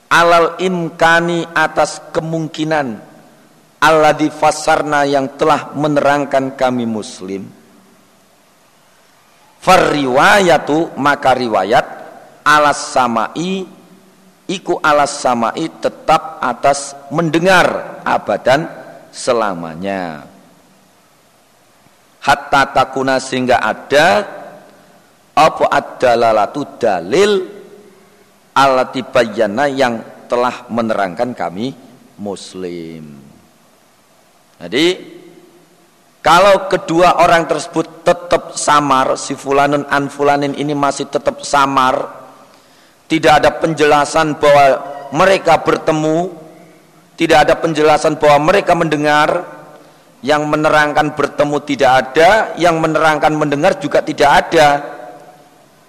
Alal 0.08 0.56
imkani 0.64 1.44
atas 1.52 2.00
kemungkinan 2.16 2.96
alladhi 3.84 4.32
fasarna 4.32 5.04
yang 5.04 5.36
telah 5.36 5.76
menerangkan 5.76 6.56
kami 6.56 6.88
muslim. 6.88 7.44
Farriwayatu 9.60 10.96
maka 10.96 11.36
riwayat 11.36 11.86
alas 12.48 12.96
samai 12.96 13.77
iku 14.48 14.80
alas 14.80 15.20
samai 15.20 15.68
tetap 15.78 16.40
atas 16.40 16.96
mendengar 17.12 18.00
abadan 18.08 18.66
selamanya. 19.12 20.24
Hatta 22.24 22.62
takuna 22.76 23.24
sehingga 23.24 23.60
ada 23.64 24.28
apa 25.38 25.66
adalalatu 25.70 26.66
dalil 26.82 27.46
alati 28.58 29.06
bayana 29.06 29.70
yang 29.70 30.02
telah 30.28 30.66
menerangkan 30.68 31.32
kami 31.32 31.72
muslim. 32.20 33.16
Jadi 34.58 34.86
kalau 36.26 36.68
kedua 36.68 37.24
orang 37.24 37.48
tersebut 37.48 38.04
tetap 38.04 38.58
samar, 38.60 39.16
si 39.16 39.38
fulanun 39.38 39.88
an 39.88 40.12
fulanin 40.12 40.52
ini 40.58 40.76
masih 40.76 41.08
tetap 41.08 41.46
samar, 41.46 42.17
tidak 43.08 43.44
ada 43.44 43.50
penjelasan 43.56 44.36
bahwa 44.36 44.66
mereka 45.16 45.64
bertemu, 45.64 46.36
tidak 47.16 47.48
ada 47.48 47.56
penjelasan 47.56 48.20
bahwa 48.20 48.52
mereka 48.52 48.76
mendengar, 48.76 49.58
yang 50.20 50.44
menerangkan 50.50 51.16
bertemu 51.16 51.58
tidak 51.64 51.92
ada, 52.04 52.30
yang 52.60 52.84
menerangkan 52.84 53.32
mendengar 53.32 53.80
juga 53.80 54.04
tidak 54.04 54.30
ada. 54.48 54.70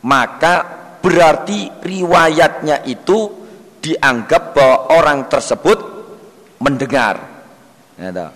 Maka 0.07 0.55
berarti 1.03 1.67
riwayatnya 1.83 2.87
itu 2.87 3.35
dianggap 3.83 4.55
bahwa 4.55 4.77
orang 4.95 5.19
tersebut 5.27 5.79
mendengar. 6.63 7.19
Ya, 7.99 8.31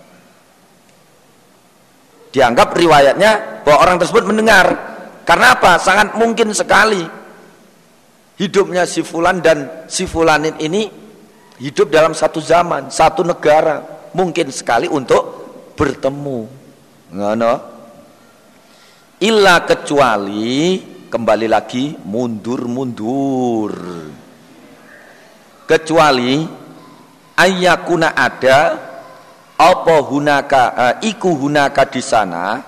dianggap 2.34 2.74
riwayatnya 2.74 3.62
bahwa 3.62 3.78
orang 3.78 3.96
tersebut 4.02 4.26
mendengar. 4.26 4.66
Karena 5.22 5.54
apa? 5.54 5.78
Sangat 5.78 6.18
mungkin 6.18 6.50
sekali 6.50 7.22
hidupnya 8.36 8.88
si 8.88 9.04
fulan 9.04 9.40
dan 9.44 9.88
si 9.88 10.09
fulanin 10.09 10.56
ini 10.60 10.88
hidup 11.60 11.92
dalam 11.92 12.12
satu 12.16 12.38
zaman 12.40 12.88
satu 12.88 13.26
negara. 13.26 13.82
Mungkin 14.12 14.52
sekali 14.52 14.92
untuk 14.92 15.22
bertemu. 15.72 16.40
Ngono. 17.16 17.52
Illa 19.22 19.64
kecuali 19.64 20.76
kembali 21.09 21.48
lagi 21.48 21.96
mundur-mundur. 21.96 23.72
Kecuali 25.64 26.44
ayakuna 27.38 28.12
ada 28.12 28.59
apa 29.56 29.96
hunaka 30.02 30.62
uh, 30.74 30.94
iku 31.06 31.38
hunaka 31.38 31.86
di 31.86 32.02
sana 32.02 32.59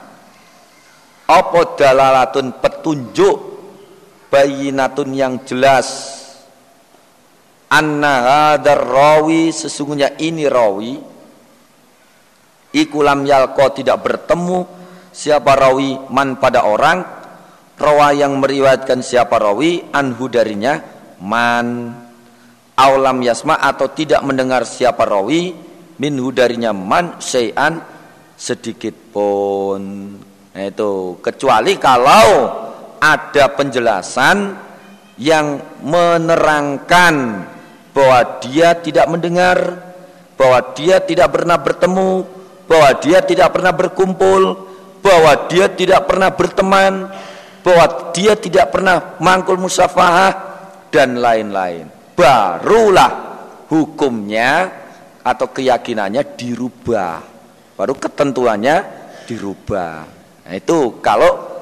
apa 1.25 1.61
dalalatun 1.75 2.55
petunjuk 2.61 3.54
bayinatun 4.35 5.15
yang 5.15 5.35
jelas. 5.47 6.19
Anna 7.71 8.15
hadar 8.59 8.83
rawi 8.83 9.55
sesungguhnya 9.55 10.19
ini 10.19 10.51
rawi. 10.51 10.99
Iku 12.75 12.99
lam 13.07 13.23
yalko 13.23 13.71
tidak 13.71 14.03
bertemu 14.03 14.67
siapa 15.15 15.55
rawi 15.55 16.11
man 16.11 16.43
pada 16.43 16.67
orang. 16.67 17.23
Rawa 17.75 18.15
yang 18.15 18.39
meriwayatkan 18.39 19.03
siapa 19.03 19.39
rawi 19.39 19.95
anhu 19.95 20.27
darinya 20.27 20.83
man. 21.23 21.95
Aulam 22.75 23.23
yasma 23.23 23.55
atau 23.63 23.87
tidak 23.95 24.19
mendengar 24.27 24.67
siapa 24.67 25.07
rawi 25.07 25.55
minhu 26.03 26.35
darinya 26.35 26.75
man 26.75 27.23
syai'an 27.23 27.79
sedikit 28.35 29.15
pun. 29.15 29.83
Nah, 30.55 30.63
itu. 30.63 31.19
Kecuali 31.23 31.79
kalau 31.79 32.27
ada 33.01 33.51
penjelasan 33.55 34.59
yang 35.19 35.63
menerangkan 35.83 37.47
bahwa 37.95 38.19
dia 38.43 38.75
tidak 38.75 39.07
mendengar 39.07 39.59
bahwa 40.35 40.75
dia 40.75 40.99
tidak 40.99 41.31
pernah 41.31 41.59
bertemu 41.63 42.27
bahwa 42.67 42.91
dia 42.99 43.19
tidak 43.23 43.49
pernah 43.55 43.73
berkumpul 43.73 44.43
bahwa 45.05 45.33
dia 45.47 45.69
tidak 45.71 46.09
pernah 46.09 46.33
berteman 46.33 47.13
bahwa 47.65 48.13
dia 48.13 48.33
tidak 48.37 48.73
pernah 48.73 49.17
mangkul 49.21 49.57
musafahah 49.61 50.33
dan 50.89 51.21
lain-lain. 51.21 51.89
Barulah 52.17 53.13
hukumnya 53.69 54.69
atau 55.25 55.49
keyakinannya 55.49 56.37
dirubah. 56.37 57.21
Baru 57.75 57.95
ketentuannya 57.97 58.77
dirubah. 59.25 59.95
Nah, 60.45 60.55
itu 60.55 61.01
kalau 61.01 61.54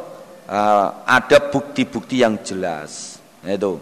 uh, 0.53 0.87
ada 1.09 1.39
bukti-bukti 1.49 2.21
yang 2.21 2.37
jelas. 2.45 3.17
Itu. 3.41 3.81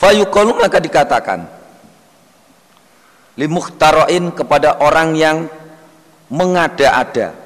Fayuqalu 0.00 0.56
maka 0.56 0.80
dikatakan 0.80 1.44
limuhtaroin 3.36 4.32
kepada 4.32 4.80
orang 4.80 5.12
yang 5.12 5.44
mengada-ada. 6.32 7.36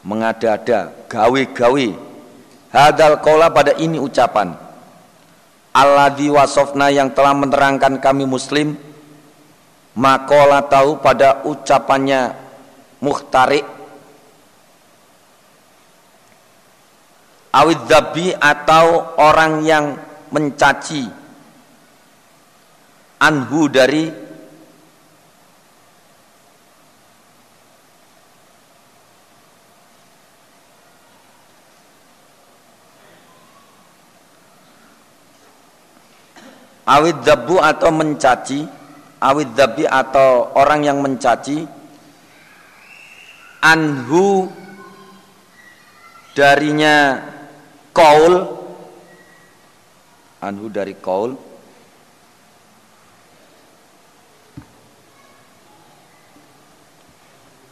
Mengada-ada 0.00 0.96
gawe-gawe. 1.06 1.88
Hadal 2.72 3.20
kola 3.20 3.52
pada 3.52 3.76
ini 3.76 4.00
ucapan 4.00 4.56
alladhi 5.78 6.26
wasofna 6.32 6.90
yang 6.90 7.14
telah 7.14 7.32
menerangkan 7.38 8.02
kami 8.02 8.26
muslim 8.26 8.74
makola 9.94 10.66
tahu 10.66 10.98
pada 10.98 11.46
ucapannya 11.46 12.34
muhtarik 12.98 13.77
awid 17.52 17.80
dhabi 17.88 18.36
atau 18.36 19.16
orang 19.16 19.64
yang 19.64 19.96
mencaci 20.28 21.08
anhu 23.18 23.66
dari 23.72 24.28
awid 36.88 37.20
dabu 37.20 37.60
atau 37.60 37.92
mencaci 37.92 38.64
awid 39.20 39.52
dabi 39.52 39.84
atau 39.84 40.52
orang 40.56 40.80
yang 40.88 40.98
mencaci 41.04 41.68
anhu 43.60 44.48
darinya 46.32 47.18
kaul. 47.98 48.34
Anhu 50.38 50.70
dari 50.70 50.94
kaul. 50.94 51.34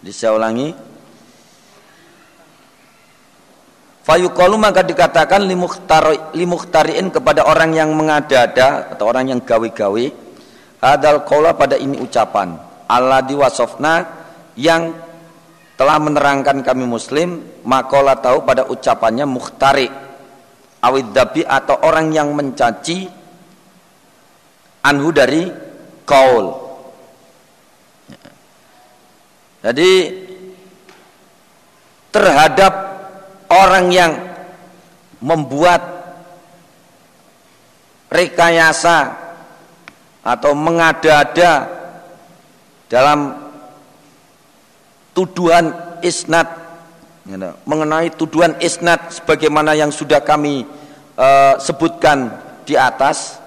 Bisa 0.03 0.35
ulangi. 0.35 0.75
Fayuqalu 4.07 4.55
maka 4.55 4.87
dikatakan 4.87 5.43
limuhtariin 6.31 7.11
kepada 7.11 7.43
orang 7.43 7.75
yang 7.75 7.91
mengada-ada 7.91 8.95
atau 8.95 9.11
orang 9.11 9.35
yang 9.35 9.43
gawe-gawe 9.43 10.05
hadal 10.79 11.27
qaula 11.27 11.59
pada 11.59 11.75
ini 11.75 11.99
ucapan 11.99 12.55
Allah 12.87 13.27
diwasofna 13.27 14.07
yang 14.55 14.95
telah 15.75 15.99
menerangkan 15.99 16.63
kami 16.63 16.87
muslim 16.87 17.43
makola 17.67 18.15
tahu 18.15 18.47
pada 18.47 18.71
ucapannya 18.71 19.27
muhtari 19.27 20.06
awid 20.87 21.11
dabi 21.11 21.43
atau 21.43 21.83
orang 21.83 22.15
yang 22.15 22.31
mencaci 22.31 23.11
anhu 24.87 25.11
dari 25.11 25.51
kaul. 26.07 26.63
Jadi 29.67 29.93
terhadap 32.15 32.73
orang 33.51 33.91
yang 33.91 34.13
membuat 35.19 35.83
rekayasa 38.07 39.11
atau 40.23 40.55
mengada-ada 40.55 41.67
dalam 42.87 43.35
tuduhan 45.11 45.99
isnad 46.07 46.47
mengenai 47.67 48.15
tuduhan 48.15 48.55
isnad 48.63 49.11
sebagaimana 49.11 49.75
yang 49.75 49.91
sudah 49.91 50.23
kami 50.23 50.63
uh, 51.17 51.59
sebutkan 51.59 52.33
di 52.63 52.79
atas 52.79 53.41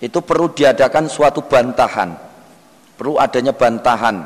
itu 0.00 0.18
perlu 0.22 0.50
diadakan 0.50 1.06
suatu 1.06 1.44
bantahan. 1.44 2.10
Perlu 2.98 3.14
adanya 3.18 3.54
bantahan. 3.54 4.16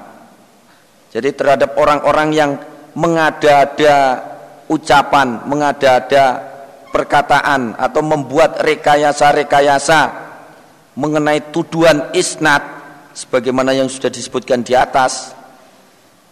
Jadi 1.12 1.28
terhadap 1.36 1.76
orang-orang 1.76 2.28
yang 2.32 2.50
mengada-ada 2.96 4.32
ucapan 4.72 5.44
mengada-ada 5.44 6.24
perkataan 6.92 7.76
atau 7.76 8.00
membuat 8.04 8.60
rekayasa-rekayasa 8.60 10.00
mengenai 10.96 11.52
tuduhan 11.52 12.12
isnad 12.12 12.60
sebagaimana 13.16 13.72
yang 13.72 13.88
sudah 13.88 14.12
disebutkan 14.12 14.60
di 14.60 14.76
atas 14.76 15.32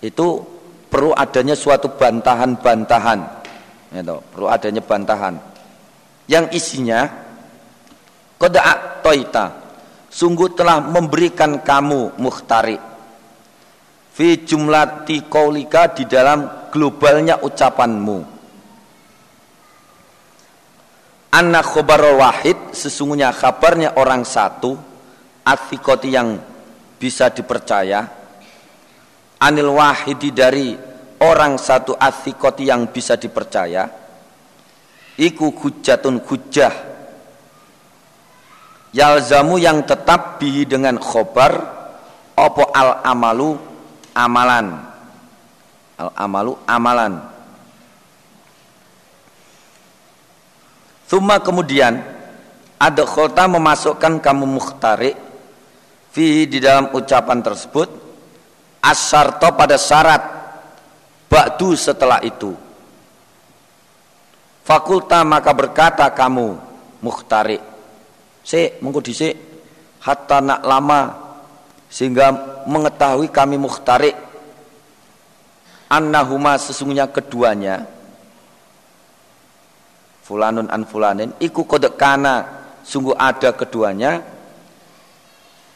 itu 0.05 0.45
perlu 0.89 1.17
adanya 1.17 1.57
suatu 1.57 1.97
bantahan-bantahan 1.97 3.40
itu 3.91 4.17
perlu 4.31 4.47
adanya 4.47 4.83
bantahan. 4.83 5.35
Yang 6.31 6.45
isinya 6.55 7.11
kodak 8.39 9.03
toita 9.03 9.47
sungguh 10.07 10.55
telah 10.55 10.79
memberikan 10.79 11.59
kamu 11.59 12.19
muhtari. 12.23 12.79
Fi 14.11 14.43
jumlah 14.47 15.07
tikaulika 15.07 15.91
di 15.91 16.07
dalam 16.07 16.71
globalnya 16.71 17.43
ucapanmu. 17.43 18.19
Anak 21.31 21.63
khobar 21.63 22.03
wahid 22.19 22.75
sesungguhnya 22.75 23.31
kabarnya 23.31 23.95
orang 23.95 24.27
satu 24.27 24.75
atikoti 25.47 26.11
yang 26.11 26.39
bisa 26.99 27.31
dipercaya. 27.31 28.03
Anil 29.41 29.73
wahidi 29.73 30.35
dari 30.35 30.90
orang 31.21 31.61
satu 31.61 31.97
asikoti 31.97 32.69
yang 32.69 32.89
bisa 32.89 33.17
dipercaya 33.21 33.89
iku 35.21 35.53
hujatun 35.53 36.25
hujah 36.25 36.73
yalzamu 38.97 39.61
yang 39.61 39.85
tetap 39.87 40.41
bihi 40.41 40.67
dengan 40.67 40.99
khobar 40.99 41.81
opo 42.41 42.73
al 42.73 43.05
amalu 43.05 43.59
amalan. 44.17 44.67
Al 46.01 46.11
amalu 46.17 46.53
amalan. 46.65 47.13
Thumma 51.11 51.43
kemudian 51.43 52.01
ada 52.81 53.03
khota 53.03 53.51
memasukkan 53.51 54.23
kamu 54.23 54.47
mukhtarik 54.47 55.19
fi 56.15 56.47
di 56.47 56.63
dalam 56.63 56.95
ucapan 56.95 57.43
tersebut 57.43 57.89
asarto 58.81 59.53
pada 59.59 59.77
syarat 59.77 60.40
ba'du 61.31 61.79
setelah 61.79 62.19
itu. 62.27 62.53
Fakulta 64.67 65.23
maka 65.23 65.55
berkata 65.55 66.11
kamu 66.11 66.59
muhtari 67.01 67.63
si 68.43 68.75
mengko 68.83 69.01
dhisik. 69.01 69.49
Hatta 70.01 70.41
nak 70.41 70.65
lama 70.65 71.13
sehingga 71.93 72.33
mengetahui 72.65 73.29
kami 73.29 73.61
muhtari 73.61 74.17
annahuma 75.93 76.57
sesungguhnya 76.57 77.05
keduanya 77.13 77.85
fulanun 80.25 80.73
an 80.73 80.89
fulanin 80.89 81.37
iku 81.37 81.69
kodek 81.69 82.01
kana 82.01 82.61
sungguh 82.87 83.19
ada 83.19 83.51
keduanya. 83.55 84.23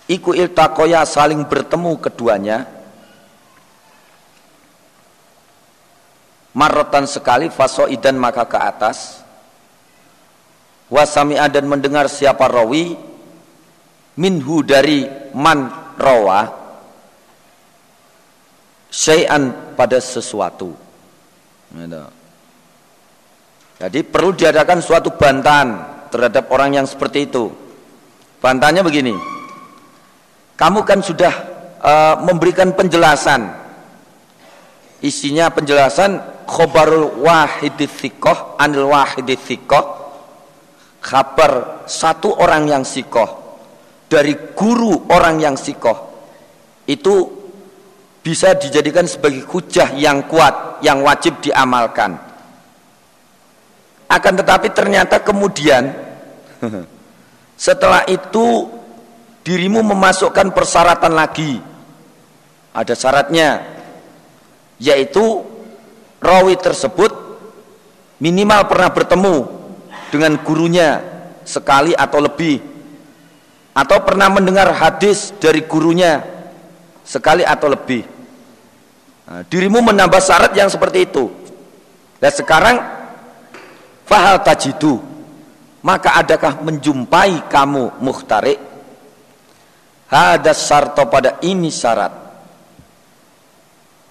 Iku 0.04 0.36
iltakoya 0.36 1.08
saling 1.08 1.48
bertemu 1.48 1.96
keduanya 1.96 2.68
Marotan 6.54 7.04
sekali 7.10 7.50
fasoidan 7.50 8.14
maka 8.14 8.46
ke 8.46 8.58
atas 8.58 9.26
Wasami 10.86 11.34
dan 11.50 11.66
mendengar 11.66 12.06
siapa 12.06 12.46
rawi 12.46 12.94
Minhu 14.14 14.62
dari 14.62 15.02
man 15.34 15.66
rawa 15.98 16.62
Syai'an 18.94 19.74
pada 19.74 19.98
sesuatu 19.98 20.70
gitu. 21.74 22.02
Jadi 23.82 24.00
perlu 24.06 24.30
diadakan 24.30 24.78
suatu 24.78 25.10
bantahan 25.18 25.68
terhadap 26.14 26.46
orang 26.54 26.78
yang 26.78 26.86
seperti 26.86 27.26
itu 27.26 27.50
Bantahannya 28.38 28.86
begini 28.86 29.34
kamu 30.54 30.86
kan 30.86 31.02
sudah 31.02 31.34
uh, 31.82 32.14
memberikan 32.22 32.70
penjelasan. 32.74 33.50
Isinya 35.02 35.50
penjelasan 35.50 36.16
khobarul 36.46 37.20
wahiditsikoh 37.20 38.60
anil 38.60 38.92
wahiditsikoh 38.92 39.84
kabar 41.04 41.84
satu 41.84 42.32
orang 42.40 42.68
yang 42.68 42.84
sikoh 42.84 43.44
dari 44.08 44.54
guru 44.56 45.08
orang 45.10 45.40
yang 45.40 45.56
sikoh 45.56 46.14
itu 46.88 47.44
bisa 48.24 48.56
dijadikan 48.56 49.04
sebagai 49.04 49.44
hujah 49.44 49.92
yang 50.00 50.24
kuat 50.24 50.80
yang 50.80 51.04
wajib 51.04 51.44
diamalkan. 51.44 52.16
Akan 54.08 54.32
tetapi 54.32 54.72
ternyata 54.72 55.20
kemudian 55.20 55.92
setelah 57.68 58.08
itu 58.08 58.68
dirimu 59.44 59.84
memasukkan 59.84 60.56
persyaratan 60.56 61.12
lagi. 61.12 61.60
Ada 62.72 62.96
syaratnya 62.96 63.60
yaitu 64.80 65.44
rawi 66.24 66.56
tersebut 66.56 67.12
minimal 68.18 68.64
pernah 68.64 68.88
bertemu 68.88 69.36
dengan 70.08 70.40
gurunya 70.40 71.04
sekali 71.44 71.92
atau 71.92 72.24
lebih 72.24 72.56
atau 73.76 73.98
pernah 74.00 74.32
mendengar 74.32 74.72
hadis 74.72 75.34
dari 75.36 75.66
gurunya 75.66 76.22
sekali 77.04 77.44
atau 77.44 77.68
lebih. 77.68 78.06
Nah, 79.28 79.42
dirimu 79.44 79.82
menambah 79.82 80.22
syarat 80.22 80.54
yang 80.56 80.70
seperti 80.70 81.10
itu. 81.10 81.28
Dan 82.22 82.32
sekarang 82.32 82.76
fahal 84.08 84.40
tajidu 84.40 85.02
maka 85.84 86.16
adakah 86.16 86.64
menjumpai 86.64 87.44
kamu 87.52 88.00
muhtarik 88.00 88.56
ada 90.08 90.54
sarto 90.54 91.04
pada 91.10 91.42
ini 91.42 91.68
syarat. 91.68 92.12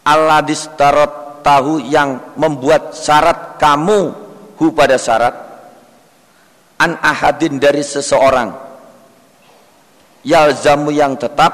Allah 0.03 0.43
distarot 0.43 1.22
tahu 1.43 1.83
yang 1.83 2.33
membuat 2.39 2.95
syarat 2.95 3.59
kamu 3.59 4.15
hu 4.57 4.65
pada 4.71 4.95
syarat 4.95 5.35
an 6.79 6.97
ahadin 7.03 7.59
dari 7.59 7.83
seseorang 7.83 8.49
yalzamu 10.23 10.89
yang 10.89 11.19
tetap 11.19 11.51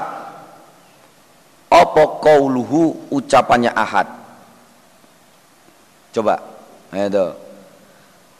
opo 1.70 2.22
kauluhu 2.22 3.10
ucapannya 3.10 3.70
ahad. 3.74 4.06
Coba 6.10 6.42
itu 6.90 7.26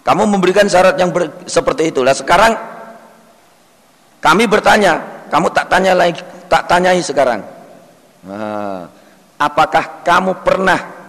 kamu 0.03 0.23
memberikan 0.27 0.67
syarat 0.67 0.99
yang 0.99 1.15
ber, 1.15 1.47
seperti 1.47 1.95
itulah 1.95 2.11
sekarang 2.17 2.59
kami 4.19 4.51
bertanya 4.51 4.99
kamu 5.31 5.47
tak 5.55 5.71
tanya 5.71 5.95
lagi, 5.95 6.19
tak 6.51 6.67
tanyai 6.67 6.99
sekarang. 6.99 7.41
Nah, 8.27 8.91
apakah 9.39 10.03
kamu 10.03 10.43
pernah 10.43 11.00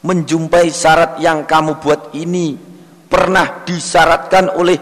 menjumpai 0.00 0.72
syarat 0.72 1.20
yang 1.20 1.44
kamu 1.44 1.80
buat 1.80 2.16
ini 2.16 2.56
pernah 3.10 3.66
disyaratkan 3.66 4.56
oleh 4.56 4.78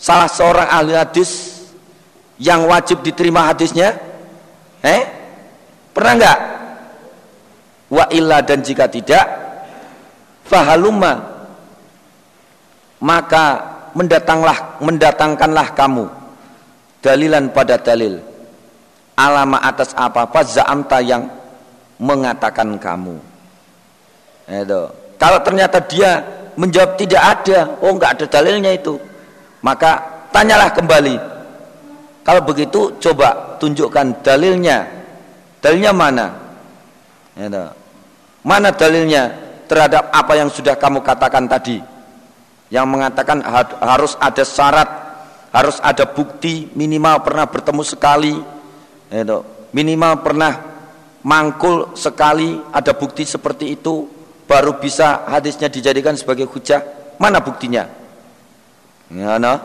salah 0.00 0.30
seorang 0.30 0.68
ahli 0.72 0.92
hadis 0.96 1.62
yang 2.40 2.64
wajib 2.66 3.04
diterima 3.04 3.46
hadisnya? 3.52 3.94
Eh? 4.82 5.02
Pernah 5.92 6.12
enggak? 6.16 6.38
Wa 7.92 8.04
illa 8.08 8.40
dan 8.40 8.64
jika 8.64 8.88
tidak, 8.88 9.26
fahaluma 10.48 11.32
maka 13.02 13.44
mendatanglah 13.92 14.80
mendatangkanlah 14.80 15.68
kamu 15.76 16.06
dalilan 17.02 17.50
pada 17.50 17.76
dalil 17.76 18.22
alama 19.18 19.60
atas 19.60 19.92
apa-apa 19.92 20.40
za'amta 20.46 21.02
yang 21.04 21.28
mengatakan 22.00 22.78
kamu 22.78 23.31
itu. 24.48 24.82
Kalau 25.18 25.38
ternyata 25.46 25.78
dia 25.86 26.22
menjawab 26.58 26.98
tidak 26.98 27.22
ada 27.22 27.58
oh 27.80 27.94
enggak 27.94 28.18
ada 28.18 28.26
dalilnya 28.28 28.70
itu 28.74 28.98
maka 29.62 30.02
tanyalah 30.34 30.74
kembali. 30.74 31.16
Kalau 32.22 32.42
begitu 32.42 32.98
coba 32.98 33.58
tunjukkan 33.62 34.22
dalilnya. 34.22 34.86
Dalilnya 35.62 35.94
mana? 35.94 36.26
Itu. 37.32 37.64
mana 38.42 38.74
dalilnya 38.74 39.30
terhadap 39.70 40.10
apa 40.10 40.34
yang 40.34 40.50
sudah 40.50 40.74
kamu 40.74 41.00
katakan 41.00 41.46
tadi? 41.46 41.78
Yang 42.74 42.86
mengatakan 42.90 43.38
harus 43.78 44.18
ada 44.18 44.42
syarat 44.42 44.90
harus 45.54 45.78
ada 45.78 46.02
bukti 46.08 46.66
minimal 46.74 47.22
pernah 47.22 47.46
bertemu 47.46 47.82
sekali. 47.86 48.34
Itu. 49.08 49.46
Minimal 49.72 50.12
pernah 50.20 50.52
mangkul 51.22 51.94
sekali 51.94 52.58
ada 52.74 52.92
bukti 52.92 53.22
seperti 53.22 53.78
itu 53.78 54.10
baru 54.52 54.76
bisa 54.76 55.24
hadisnya 55.24 55.72
dijadikan 55.72 56.12
sebagai 56.12 56.44
hujah. 56.44 56.84
Mana 57.16 57.40
buktinya? 57.40 57.88
Ya 59.08 59.40
no? 59.40 59.56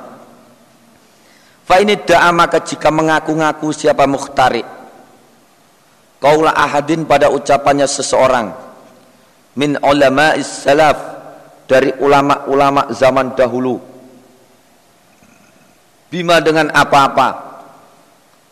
fa 1.67 1.83
ini 1.83 1.99
da'a 1.99 2.31
maka 2.31 2.63
jika 2.63 2.87
mengaku-ngaku 2.87 3.75
siapa 3.75 4.07
muhtari 4.07 4.63
kaulah 6.23 6.55
ahadin 6.55 7.03
pada 7.03 7.27
ucapannya 7.27 7.83
seseorang. 7.83 8.55
Min 9.57 9.75
ulama 9.83 10.37
salaf 10.39 10.97
dari 11.67 11.91
ulama-ulama 11.99 12.93
zaman 12.93 13.33
dahulu. 13.35 13.81
Bima 16.07 16.39
dengan 16.39 16.71
apa-apa. 16.71 17.45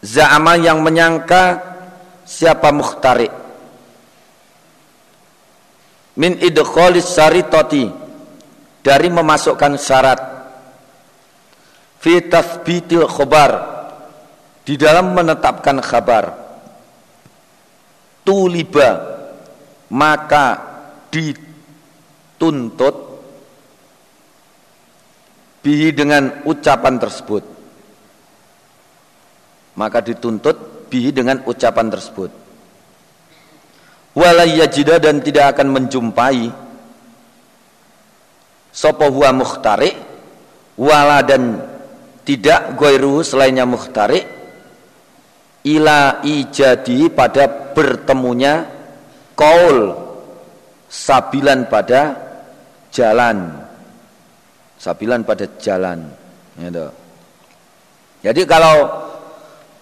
Za'ama 0.03 0.59
yang 0.59 0.83
menyangka 0.83 1.61
siapa 2.25 2.73
mukhtari 2.73 3.44
min 6.15 6.39
idkhalis 6.39 7.11
syaritati 7.11 7.91
dari 8.79 9.07
memasukkan 9.11 9.73
syarat. 9.75 10.19
Fi 11.99 12.21
tathbitil 12.29 13.09
khobar 13.09 13.51
di 14.61 14.77
dalam 14.77 15.17
menetapkan 15.17 15.81
kabar 15.81 16.37
tuliba 18.21 19.17
maka 19.89 20.61
dituntut 21.09 22.95
bihi 25.65 25.89
dengan 25.97 26.45
ucapan 26.45 27.01
tersebut. 27.01 27.43
Maka 29.75 29.99
dituntut 30.05 30.87
bihi 30.93 31.09
dengan 31.09 31.41
ucapan 31.49 31.89
tersebut 31.89 32.44
walayajida 34.15 34.97
dan 35.03 35.19
tidak 35.19 35.55
akan 35.55 35.67
menjumpai 35.75 36.47
sapa 38.71 39.11
huwa 39.11 39.29
mukhtari 39.35 39.91
wala 40.79 41.19
dan 41.23 41.59
tidak 42.23 42.79
goiru 42.79 43.21
selainnya 43.21 43.67
mukhtari 43.67 44.23
ila 45.67 46.23
ijadi 46.23 47.11
pada 47.11 47.47
bertemunya 47.75 48.67
kaul 49.35 49.95
sabilan 50.87 51.67
pada 51.67 52.01
jalan 52.91 53.67
sabilan 54.79 55.27
pada 55.27 55.45
jalan 55.59 56.07
gitu. 56.59 56.87
jadi 58.23 58.41
kalau 58.47 58.75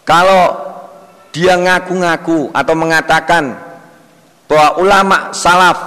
kalau 0.06 0.44
dia 1.34 1.58
ngaku-ngaku 1.58 2.54
atau 2.54 2.76
mengatakan 2.78 3.73
bahwa 4.54 4.70
ulama 4.78 5.18
salaf 5.34 5.78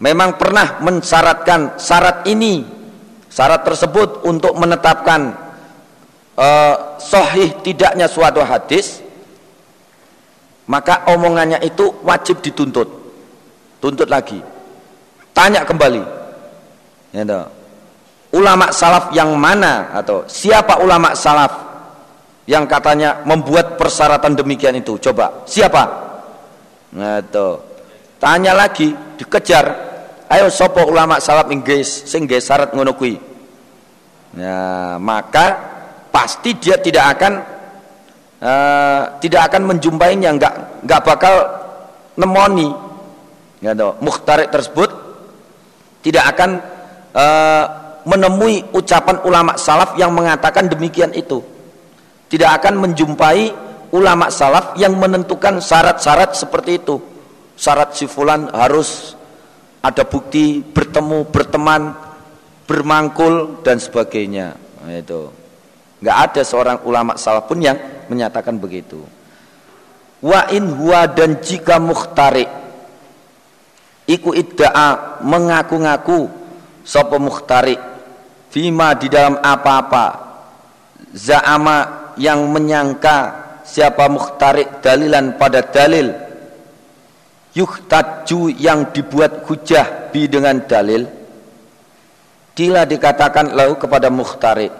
memang 0.00 0.40
pernah 0.40 0.80
mensyaratkan 0.80 1.76
syarat 1.76 2.24
ini 2.24 2.64
syarat 3.28 3.60
tersebut 3.60 4.24
untuk 4.24 4.56
menetapkan 4.56 5.36
uh, 6.40 6.96
sahih 6.96 7.60
tidaknya 7.60 8.08
suatu 8.08 8.40
hadis 8.40 9.04
maka 10.64 11.04
omongannya 11.12 11.60
itu 11.60 11.92
wajib 12.02 12.40
dituntut. 12.40 12.88
Tuntut 13.78 14.08
lagi. 14.08 14.40
Tanya 15.36 15.62
kembali. 15.62 16.02
Ya 17.12 17.52
ulama 18.32 18.72
salaf 18.72 19.12
yang 19.14 19.36
mana 19.36 19.94
atau 19.94 20.26
siapa 20.26 20.82
ulama 20.82 21.14
salaf 21.14 21.52
yang 22.48 22.64
katanya 22.64 23.22
membuat 23.28 23.76
persyaratan 23.76 24.34
demikian 24.34 24.74
itu? 24.80 24.98
Coba 24.98 25.46
siapa 25.46 26.05
nah 26.96 27.20
tanya 28.16 28.56
lagi 28.56 28.96
dikejar. 29.20 29.84
Ayo 30.26 30.50
sopo 30.50 30.82
ulama 30.88 31.22
salaf 31.22 31.52
inggris 31.54 32.08
sing 32.08 32.26
syarat 32.26 32.74
ngono 32.74 32.98
kui 32.98 33.14
ya 34.34 34.98
maka 34.98 35.46
pasti 36.10 36.58
dia 36.58 36.82
tidak 36.82 37.14
akan 37.14 37.32
uh, 38.42 39.02
tidak 39.22 39.52
akan 39.52 39.62
menjumpainya 39.70 40.34
nggak 40.34 40.54
nggak 40.82 41.00
bakal 41.04 41.34
nemoni. 42.18 42.72
Ya 43.62 43.72
mukhtarik 44.02 44.52
tersebut 44.52 44.90
tidak 46.04 46.36
akan 46.36 46.50
uh, 47.16 47.64
menemui 48.06 48.62
ucapan 48.70 49.22
ulama 49.26 49.58
salaf 49.58 49.94
yang 49.98 50.10
mengatakan 50.10 50.70
demikian 50.70 51.10
itu. 51.14 51.42
Tidak 52.26 52.50
akan 52.50 52.82
menjumpai 52.82 53.65
ulama 53.92 54.32
salaf 54.32 54.74
yang 54.80 54.96
menentukan 54.96 55.62
syarat-syarat 55.62 56.34
seperti 56.34 56.82
itu. 56.82 56.96
Syarat 57.56 57.96
si 57.96 58.04
fulan 58.08 58.50
harus 58.52 59.14
ada 59.80 60.02
bukti 60.02 60.60
bertemu 60.60 61.28
berteman 61.30 61.94
bermangkul 62.66 63.62
dan 63.62 63.78
sebagainya. 63.78 64.58
Nah, 64.82 64.92
itu. 64.98 65.30
Nggak 66.02 66.18
ada 66.30 66.42
seorang 66.42 66.78
ulama 66.84 67.14
salaf 67.16 67.46
pun 67.48 67.62
yang 67.62 67.78
menyatakan 68.10 68.58
begitu. 68.58 69.00
Wa 70.20 70.50
in 70.52 70.68
huwa 70.74 71.06
dan 71.06 71.38
jika 71.40 71.78
mukhtarik. 71.78 72.50
Iku 74.06 74.30
idda'a 74.38 75.18
mengaku-ngaku 75.26 76.30
sapa 76.86 77.18
mukhtari 77.18 77.74
fima 78.54 78.94
di 78.94 79.10
dalam 79.10 79.42
apa-apa. 79.42 80.06
Za'ama 81.10 82.12
yang 82.20 82.46
menyangka 82.46 83.45
siapa 83.66 84.06
mukhtari 84.06 84.62
dalilan 84.78 85.34
pada 85.34 85.66
dalil? 85.66 86.14
Yuhtaju 87.56 88.52
yang 88.54 88.94
dibuat 88.94 89.42
hujah 89.48 90.12
bi 90.14 90.30
dengan 90.30 90.62
dalil. 90.62 91.08
Kila 92.56 92.88
dikatakan 92.88 93.52
lalu 93.52 93.74
kepada 93.76 94.08
mukhtari 94.08 94.70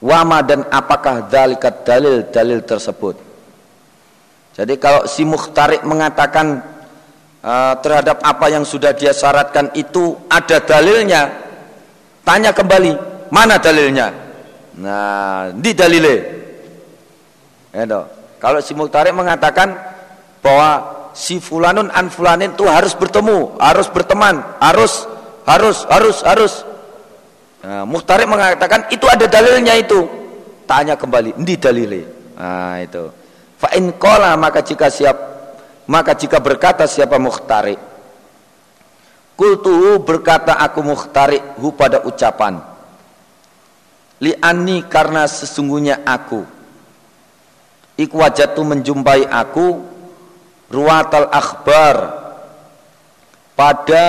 wama 0.00 0.40
dan 0.40 0.64
apakah 0.72 1.28
dalikat 1.28 1.84
dalil-dalil 1.84 2.60
tersebut? 2.64 3.16
Jadi 4.56 4.74
kalau 4.76 5.06
si 5.06 5.22
mukhtari 5.22 5.80
mengatakan 5.86 6.60
uh, 7.44 7.74
terhadap 7.80 8.20
apa 8.24 8.46
yang 8.50 8.64
sudah 8.66 8.92
dia 8.96 9.14
syaratkan 9.14 9.70
itu 9.76 10.16
ada 10.26 10.60
dalilnya 10.60 11.30
tanya 12.26 12.50
kembali 12.50 12.92
mana 13.30 13.56
dalilnya? 13.60 14.10
Nah 14.80 15.54
di 15.54 15.70
dalile 15.76 16.39
Edo. 17.70 18.06
kalau 18.42 18.58
si 18.58 18.74
Muktarik 18.74 19.14
mengatakan 19.14 19.78
bahwa 20.42 20.70
si 21.14 21.38
fulanun 21.38 21.90
an 21.90 22.10
fulanin 22.10 22.54
itu 22.54 22.66
harus 22.66 22.96
bertemu 22.98 23.58
harus 23.58 23.86
berteman 23.90 24.42
harus 24.58 25.06
harus 25.46 25.86
harus 25.86 26.16
harus. 26.22 26.52
Nah, 27.60 27.84
Muktarik 27.84 28.24
mengatakan 28.24 28.88
itu 28.88 29.04
ada 29.04 29.28
dalilnya 29.28 29.76
itu. 29.76 30.08
Tanya 30.64 30.94
kembali 30.94 31.36
di 31.42 31.54
dalile? 31.58 32.32
Nah 32.38 32.78
itu. 32.80 33.04
Fa 33.60 33.74
in 33.76 33.92
maka 34.40 34.64
jika 34.64 34.88
siap 34.88 35.16
maka 35.90 36.14
jika 36.16 36.40
berkata 36.40 36.86
siapa 36.88 37.18
mukhtari 37.20 37.76
Kultu 39.36 40.00
berkata 40.00 40.56
aku 40.56 40.80
mukhtari 40.80 41.36
hu 41.60 41.74
pada 41.76 42.00
ucapan 42.06 42.56
Li'ani 44.20 44.84
karena 44.88 45.28
sesungguhnya 45.28 46.06
aku 46.08 46.46
Iku 48.00 48.16
wajatu 48.16 48.64
menjumpai 48.64 49.28
aku 49.28 49.84
Ruwatal 50.72 51.28
akhbar 51.28 51.96
Pada 53.52 54.06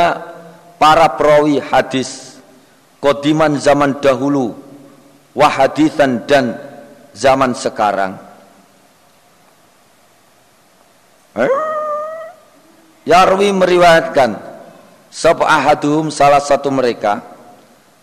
para 0.80 1.12
perawi 1.20 1.60
hadis 1.60 2.40
Kodiman 3.04 3.60
zaman 3.60 4.00
dahulu 4.00 4.56
Wahadithan 5.36 6.24
dan 6.24 6.56
zaman 7.12 7.52
sekarang 7.52 8.32
Eh? 11.32 11.52
Yarwi 13.08 13.56
meriwayatkan 13.56 14.36
sapa 15.08 15.48
ahaduhum 15.48 16.12
salah 16.12 16.44
satu 16.44 16.68
mereka 16.68 17.24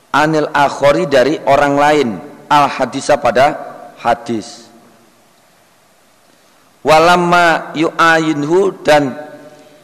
anil 0.08 0.48
akhori 0.56 1.04
dari 1.04 1.36
orang 1.44 1.74
lain 1.76 2.08
al 2.48 2.72
hadisa 2.72 3.20
pada 3.20 3.52
hadis 4.00 4.67
walamma 6.88 7.76
yu'ayinhu 7.76 8.80
dan 8.80 9.12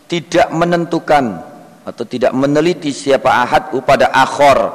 tidak 0.09 0.48
menentukan 0.48 1.44
atau 1.85 2.05
tidak 2.09 2.32
meneliti 2.32 2.89
siapa 2.97 3.28
ahad 3.28 3.76
pada 3.85 4.09
akhor. 4.09 4.72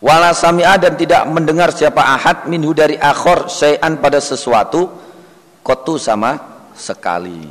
Wala 0.00 0.32
sami'a 0.32 0.80
dan 0.80 0.96
tidak 0.96 1.28
mendengar 1.28 1.72
siapa 1.72 2.00
ahad 2.00 2.48
minhu 2.48 2.72
dari 2.76 2.96
akhor 2.96 3.48
syai'an 3.48 4.00
pada 4.00 4.20
sesuatu 4.20 4.88
kotu 5.64 5.96
sama 5.96 6.36
sekali. 6.72 7.48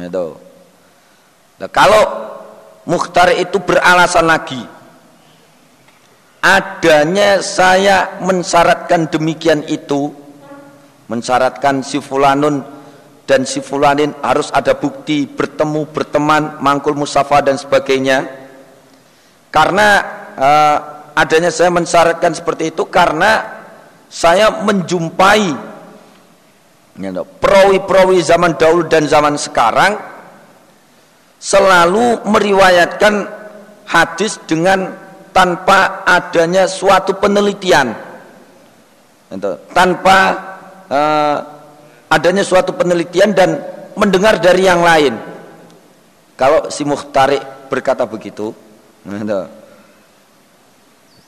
Itu. 0.00 0.28
Nah, 1.60 1.68
kalau 1.68 2.04
mukhtar 2.88 3.36
itu 3.36 3.60
beralasan 3.60 4.24
lagi 4.24 4.79
adanya 6.40 7.44
saya 7.44 8.16
mensyaratkan 8.24 9.12
demikian 9.12 9.64
itu 9.68 10.12
mensyaratkan 11.06 11.84
si 11.84 12.00
fulanun 12.00 12.64
dan 13.28 13.46
si 13.46 13.62
fulanin 13.62 14.10
harus 14.24 14.50
ada 14.50 14.74
bukti 14.74 15.28
bertemu 15.28 15.86
berteman 15.94 16.58
mangkul 16.58 16.98
musafa 16.98 17.44
dan 17.44 17.54
sebagainya. 17.54 18.26
Karena 19.54 19.88
uh, 20.34 20.76
adanya 21.14 21.54
saya 21.54 21.70
mensyaratkan 21.70 22.34
seperti 22.34 22.74
itu 22.74 22.86
karena 22.90 23.62
saya 24.10 24.62
menjumpai 24.66 25.70
perawi-perawi 27.38 28.18
zaman 28.20 28.58
dahulu 28.58 28.86
dan 28.90 29.06
zaman 29.06 29.38
sekarang 29.38 29.94
selalu 31.40 32.20
meriwayatkan 32.26 33.30
hadis 33.88 34.36
dengan 34.44 35.09
tanpa 35.40 36.04
adanya 36.04 36.68
suatu 36.68 37.16
penelitian. 37.16 37.96
Tanpa 39.72 40.16
uh, 40.92 41.36
adanya 42.12 42.44
suatu 42.44 42.76
penelitian 42.76 43.32
dan 43.32 43.56
mendengar 43.96 44.36
dari 44.36 44.68
yang 44.68 44.84
lain. 44.84 45.16
Kalau 46.36 46.68
si 46.68 46.84
muhtarik 46.84 47.40
berkata 47.72 48.04
begitu 48.04 48.52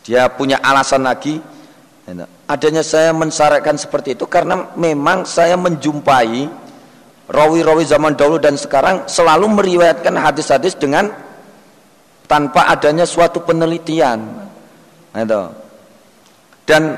dia 0.03 0.27
punya 0.35 0.59
alasan 0.59 1.07
lagi 1.07 1.39
adanya 2.51 2.83
saya 2.83 3.15
mensyaratkan 3.15 3.79
seperti 3.79 4.19
itu 4.19 4.27
karena 4.27 4.75
memang 4.75 5.23
saya 5.23 5.55
menjumpai 5.55 6.51
rawi-rawi 7.31 7.87
zaman 7.87 8.19
dahulu 8.19 8.43
dan 8.43 8.59
sekarang 8.59 9.07
selalu 9.07 9.47
meriwayatkan 9.63 10.11
hadis-hadis 10.19 10.75
dengan 10.75 11.15
tanpa 12.27 12.69
adanya 12.70 13.07
suatu 13.07 13.43
penelitian. 13.43 14.20
Itu 15.12 15.43
dan 16.62 16.94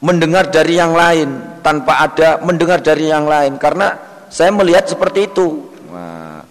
mendengar 0.00 0.48
dari 0.48 0.74
yang 0.80 0.96
lain 0.96 1.60
tanpa 1.60 2.00
ada 2.04 2.40
mendengar 2.42 2.80
dari 2.80 3.12
yang 3.12 3.28
lain. 3.28 3.60
Karena 3.60 3.92
saya 4.32 4.50
melihat 4.50 4.88
seperti 4.88 5.30
itu. 5.30 5.68
Nah, 5.92 6.42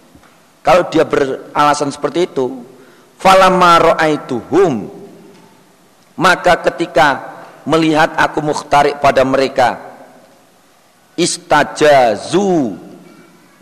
kalau 0.65 0.87
dia 0.89 1.05
beralasan 1.05 1.93
seperti 1.93 2.25
itu 2.25 2.65
falamma 3.21 3.93
ra'aituhum 3.93 4.73
maka 6.17 6.61
ketika 6.71 7.07
melihat 7.67 8.13
aku 8.17 8.41
mukhtarik 8.41 8.97
pada 8.97 9.21
mereka 9.21 9.81
istajazu 11.17 12.75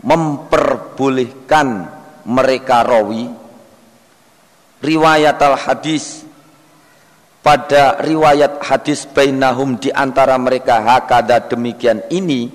memperbolehkan 0.04 1.88
mereka 2.24 2.84
rawi 2.84 3.43
riwayat 4.84 5.40
al 5.40 5.56
hadis. 5.56 6.28
Pada 7.44 8.00
riwayat 8.00 8.60
hadis 8.64 9.04
bainahum 9.04 9.76
di 9.76 9.92
antara 9.92 10.40
mereka 10.40 10.80
hakada 10.80 11.44
demikian 11.44 12.00
ini 12.08 12.48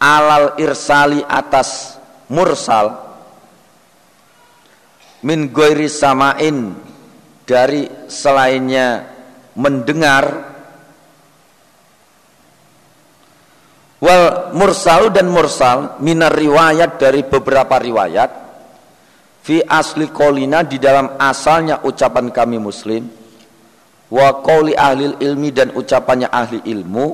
alal 0.00 0.56
irsali 0.56 1.20
atas 1.24 2.00
mursal 2.32 2.96
min 5.24 5.50
goiri 5.50 5.92
samain 5.92 6.76
dari 7.42 7.88
selainnya 8.06 9.12
mendengar 9.56 10.24
wal 13.98 14.52
mursal 14.54 15.10
dan 15.10 15.26
mursal 15.32 15.98
minar 16.04 16.30
riwayat 16.30 17.00
dari 17.00 17.24
beberapa 17.24 17.80
riwayat 17.80 18.45
fi 19.46 19.62
asli 19.62 20.10
kolina 20.10 20.66
di 20.66 20.82
dalam 20.82 21.14
asalnya 21.22 21.86
ucapan 21.86 22.34
kami 22.34 22.58
muslim 22.58 23.06
wa 24.10 24.42
qawli 24.42 24.74
ahli 24.74 25.22
ilmi 25.22 25.54
dan 25.54 25.70
ucapannya 25.70 26.26
ahli 26.26 26.66
ilmu 26.66 27.06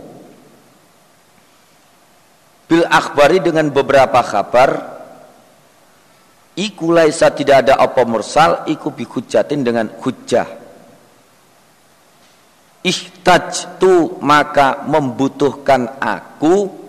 bil 2.73 2.89
akhbari 2.89 3.45
dengan 3.45 3.69
beberapa 3.69 4.25
kabar 4.25 4.71
iku 6.57 6.89
laisa 6.97 7.29
tidak 7.37 7.69
ada 7.69 7.77
apa 7.77 8.01
mursal 8.09 8.65
iku 8.65 8.89
bi 8.97 9.05
hujatin 9.05 9.61
dengan 9.61 9.93
hujjah. 10.01 10.65
Tu 13.79 13.95
maka 14.19 14.83
membutuhkan 14.91 16.03
aku 16.03 16.82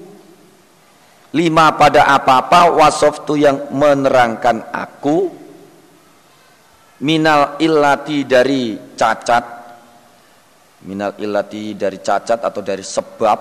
lima 1.33 1.73
pada 1.73 2.13
apa-apa 2.13 2.69
wasoftu 2.77 3.33
yang 3.37 3.73
menerangkan 3.73 4.69
aku. 4.69 5.41
Minal 7.03 7.59
illati 7.59 8.23
dari 8.23 8.77
cacat. 8.95 9.45
Minal 10.87 11.17
illati 11.19 11.73
dari 11.75 11.99
cacat 11.99 12.39
atau 12.39 12.61
dari 12.63 12.85
sebab. 12.85 13.39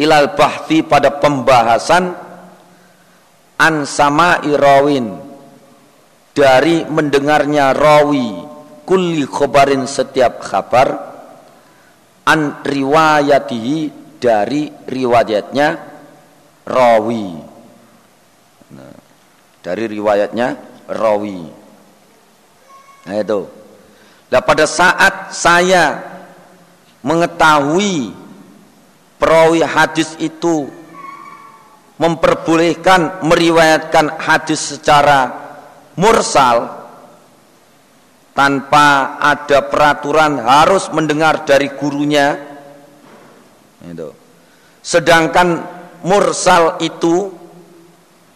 Ilal 0.00 0.34
bahti 0.34 0.82
pada 0.82 1.14
pembahasan. 1.14 2.04
An 3.58 3.74
sama 3.86 4.42
irawin. 4.42 5.14
Dari 6.32 6.86
mendengarnya 6.86 7.74
rawi 7.74 8.30
kulli 8.86 9.26
khobarin 9.26 9.84
setiap 9.90 10.38
kabar 10.38 11.08
an 12.28 12.62
riwayatihi 12.62 13.97
dari 14.18 14.70
riwayatnya 14.70 15.68
rawi. 16.66 17.28
Nah, 18.74 18.94
dari 19.62 19.84
riwayatnya 19.88 20.48
rawi. 20.90 21.40
Nah 23.08 23.14
itu. 23.16 23.40
Nah 24.28 24.40
pada 24.44 24.68
saat 24.68 25.32
saya 25.32 26.04
mengetahui 27.00 28.12
perawi 29.16 29.64
hadis 29.64 30.12
itu 30.20 30.68
memperbolehkan 31.98 33.24
meriwayatkan 33.24 34.20
hadis 34.22 34.76
secara 34.76 35.34
mursal 35.98 36.78
tanpa 38.38 39.18
ada 39.18 39.66
peraturan 39.66 40.38
harus 40.38 40.86
mendengar 40.94 41.42
dari 41.42 41.74
gurunya 41.74 42.47
itu. 43.84 44.10
Sedangkan 44.82 45.62
mursal 46.02 46.78
itu 46.82 47.30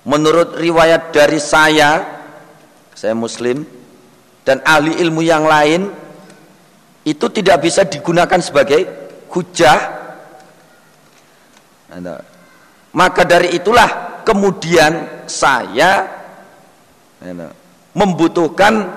menurut 0.02 0.58
riwayat 0.58 1.14
dari 1.14 1.38
saya, 1.38 2.02
saya 2.94 3.14
muslim 3.14 3.62
dan 4.42 4.58
ahli 4.66 4.98
ilmu 4.98 5.22
yang 5.22 5.46
lain 5.46 5.90
itu 7.02 7.26
tidak 7.30 7.62
bisa 7.62 7.86
digunakan 7.86 8.38
sebagai 8.42 8.86
hujah. 9.30 9.78
Maka 12.92 13.22
dari 13.24 13.56
itulah 13.56 14.22
kemudian 14.26 15.24
saya 15.28 16.08
membutuhkan 17.92 18.90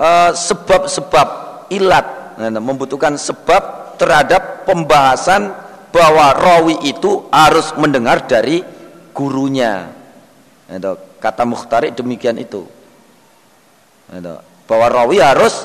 eh, 0.00 0.30
sebab-sebab 0.32 1.28
ilat, 1.70 2.06
membutuhkan 2.40 3.14
sebab 3.14 3.83
terhadap 3.96 4.68
pembahasan 4.68 5.52
bahwa 5.94 6.34
rawi 6.34 6.90
itu 6.90 7.26
harus 7.30 7.72
mendengar 7.78 8.26
dari 8.26 8.62
gurunya. 9.14 9.90
Kata 11.22 11.46
Mukhtarik 11.46 11.94
demikian 11.94 12.36
itu. 12.36 12.66
Bahwa 14.66 14.86
rawi 14.90 15.22
harus 15.22 15.64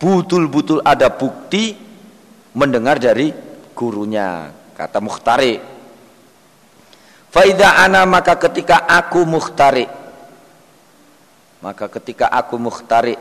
betul-betul 0.00 0.82
ada 0.82 1.08
bukti 1.12 1.76
mendengar 2.56 2.98
dari 2.98 3.30
gurunya. 3.72 4.50
Kata 4.74 4.98
Mukhtarik. 4.98 5.60
Faida 7.30 7.78
ana 7.78 8.02
maka 8.10 8.34
ketika 8.34 8.90
aku 8.90 9.22
Mukhtarik 9.22 10.00
maka 11.60 11.92
ketika 11.92 12.26
aku 12.32 12.56
Mukhtarik 12.56 13.20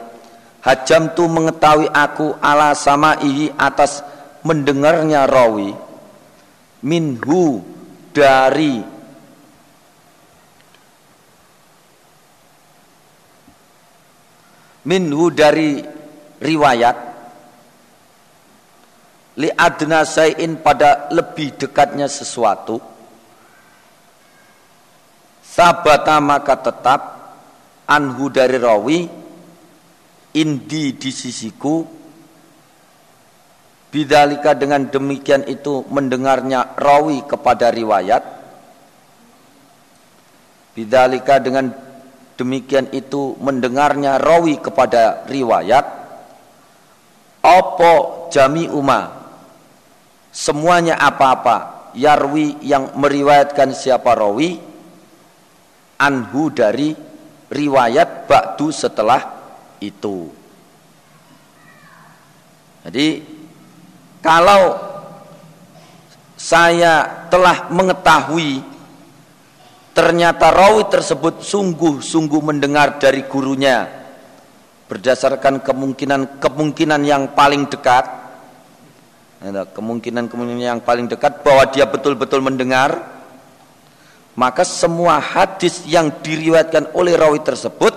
hajam 0.64 1.12
tu 1.12 1.28
mengetahui 1.28 1.92
aku 1.92 2.36
ala 2.40 2.72
sama 2.72 3.20
ihi 3.20 3.52
atas 3.60 4.00
mendengarnya 4.44 5.28
rawi 5.28 5.76
minhu 6.84 7.60
dari 8.16 8.80
minhu 14.88 15.28
dari 15.30 15.84
riwayat 16.40 16.98
li 19.40 19.50
adna 19.52 20.08
sayin 20.08 20.60
pada 20.64 21.12
lebih 21.12 21.60
dekatnya 21.60 22.08
sesuatu 22.08 22.80
sabata 25.44 26.18
maka 26.24 26.56
tetap 26.56 27.02
anhu 27.88 28.32
dari 28.32 28.56
rawi 28.56 29.00
indi 30.40 30.96
di 30.96 31.12
sisiku 31.12 31.99
bidalika 33.90 34.54
dengan 34.54 34.90
demikian 34.90 35.46
itu 35.50 35.86
mendengarnya 35.90 36.78
rawi 36.78 37.26
kepada 37.26 37.74
riwayat. 37.74 38.24
Bidalika 40.78 41.42
dengan 41.42 41.74
demikian 42.38 42.88
itu 42.94 43.36
mendengarnya 43.42 44.22
rawi 44.22 44.62
kepada 44.62 45.26
riwayat. 45.28 45.86
Opo 47.44 48.28
jami 48.30 48.70
uma 48.70 49.12
semuanya 50.30 50.96
apa-apa. 50.96 51.92
Yarwi 51.98 52.62
yang 52.62 52.94
meriwayatkan 52.94 53.74
siapa 53.74 54.14
rawi? 54.14 54.62
Anhu 56.00 56.54
dari 56.54 56.94
riwayat 57.50 58.30
ba'du 58.30 58.70
setelah 58.70 59.20
itu. 59.82 60.30
Jadi 62.86 63.39
kalau 64.20 64.90
saya 66.40 67.28
telah 67.28 67.68
mengetahui 67.68 68.64
ternyata 69.92 70.56
rawi 70.56 70.88
tersebut 70.88 71.44
sungguh-sungguh 71.44 72.40
mendengar 72.40 72.96
dari 72.96 73.28
gurunya 73.28 73.84
berdasarkan 74.88 75.60
kemungkinan-kemungkinan 75.60 77.02
yang 77.04 77.36
paling 77.36 77.68
dekat 77.68 78.08
kemungkinan-kemungkinan 79.76 80.64
yang 80.64 80.84
paling 80.84 81.12
dekat 81.12 81.44
bahwa 81.44 81.68
dia 81.68 81.84
betul-betul 81.88 82.40
mendengar 82.40 83.20
maka 84.40 84.64
semua 84.64 85.20
hadis 85.20 85.84
yang 85.84 86.24
diriwayatkan 86.24 86.96
oleh 86.96 87.20
rawi 87.20 87.44
tersebut 87.44 87.92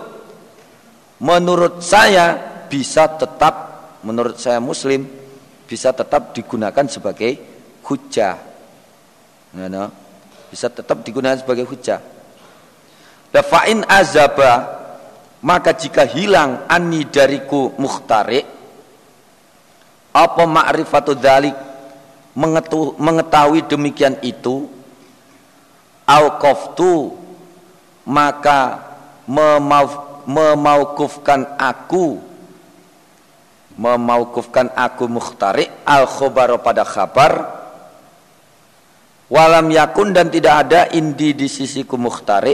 menurut 1.23 1.79
saya 1.79 2.35
bisa 2.67 3.07
tetap 3.15 3.55
menurut 4.03 4.43
saya 4.43 4.59
muslim 4.59 5.22
bisa 5.73 5.89
tetap 5.89 6.37
digunakan 6.37 6.85
sebagai 6.85 7.41
hujah. 7.81 8.37
You 9.57 9.73
know? 9.73 9.89
bisa 10.53 10.69
tetap 10.69 11.01
digunakan 11.01 11.41
sebagai 11.41 11.65
hujah. 11.65 12.05
Dafa'in 13.33 13.89
azaba 13.89 14.85
maka 15.41 15.73
jika 15.73 16.05
hilang 16.05 16.69
ani 16.69 17.09
dariku 17.09 17.73
muhtari 17.81 18.45
apa 20.13 20.45
ma'rifatu 20.45 21.17
dalik 21.17 21.57
mengetahui 23.01 23.65
demikian 23.65 24.21
itu? 24.21 24.69
Au 26.05 26.37
maka 28.05 28.61
memaaf 29.25 30.13
memaukufkan 30.29 31.57
aku 31.57 32.32
memaukufkan 33.79 34.73
aku 34.77 35.09
mukhtari 35.09 35.69
al 35.87 36.05
khobar 36.05 36.57
pada 36.61 36.85
kabar 36.85 37.33
walam 39.33 39.73
yakun 39.73 40.13
dan 40.13 40.29
tidak 40.29 40.55
ada 40.69 40.81
indi 40.93 41.33
di 41.33 41.49
sisiku 41.49 41.97
mukhtari 41.97 42.53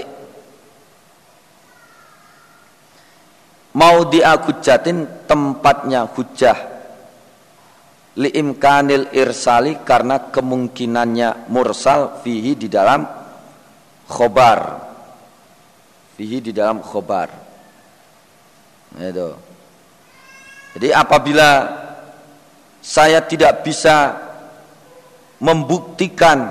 mau 3.74 4.06
di 4.06 4.22
aku 4.22 4.62
jatin 4.62 5.26
tempatnya 5.26 6.06
hujah 6.06 6.78
liimkanil 8.18 9.14
irsali 9.14 9.78
karena 9.86 10.30
kemungkinannya 10.34 11.46
mursal 11.54 12.18
fihi 12.26 12.58
di 12.58 12.66
dalam 12.66 13.06
khobar. 14.10 14.60
Fihi 16.18 16.42
di 16.42 16.50
dalam 16.50 16.82
khobar. 16.82 17.30
Itu. 18.98 19.47
Jadi 20.76 20.92
apabila 20.92 21.50
saya 22.82 23.24
tidak 23.24 23.64
bisa 23.64 24.16
membuktikan 25.38 26.50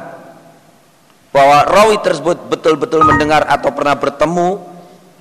bahwa 1.32 1.68
rawi 1.68 2.02
tersebut 2.02 2.50
betul-betul 2.50 3.04
mendengar 3.04 3.46
atau 3.46 3.70
pernah 3.76 3.94
bertemu 3.94 4.64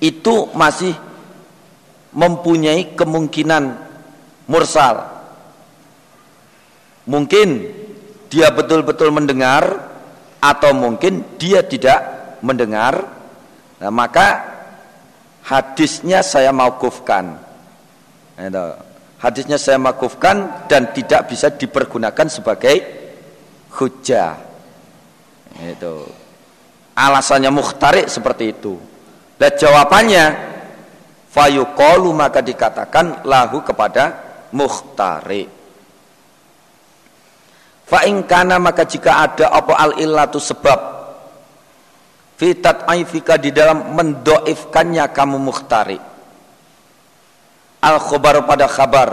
itu 0.01 0.49
masih 0.55 0.95
mempunyai 2.15 2.97
kemungkinan 2.97 3.77
mursal. 4.49 5.05
Mungkin 7.07 7.69
dia 8.27 8.51
betul-betul 8.51 9.13
mendengar 9.13 9.87
atau 10.41 10.71
mungkin 10.75 11.23
dia 11.39 11.63
tidak 11.63 12.03
mendengar. 12.43 13.07
Nah, 13.77 13.91
maka 13.93 14.43
hadisnya 15.45 16.25
saya 16.25 16.51
maukufkan 16.51 17.46
hadisnya 19.17 19.57
saya 19.57 19.81
maukufkan 19.81 20.69
dan 20.69 20.93
tidak 20.93 21.29
bisa 21.29 21.49
dipergunakan 21.49 22.27
sebagai 22.29 22.75
hujah. 23.73 24.37
Itu. 25.57 26.05
Alasannya 26.93 27.49
mukhtarik 27.49 28.09
seperti 28.09 28.53
itu. 28.53 28.77
Dan 29.37 29.53
jawabannya 29.53 30.25
fayuqalu 31.33 32.09
maka 32.13 32.41
dikatakan 32.41 33.25
lahu 33.25 33.61
kepada 33.61 34.17
mukhtarik. 34.53 35.49
Fa 37.87 38.03
kana 38.27 38.59
maka 38.59 38.83
jika 38.83 39.23
ada 39.23 39.47
apa 39.47 39.73
al 39.79 39.95
illatu 40.01 40.43
sebab 40.43 40.79
fitat 42.35 42.83
aifika 42.83 43.39
di 43.39 43.55
dalam 43.55 43.95
mendoifkannya 43.95 45.07
kamu 45.15 45.37
mukhtari 45.39 45.97
al 47.87 48.03
khobar 48.03 48.43
pada 48.43 48.67
kabar 48.67 49.09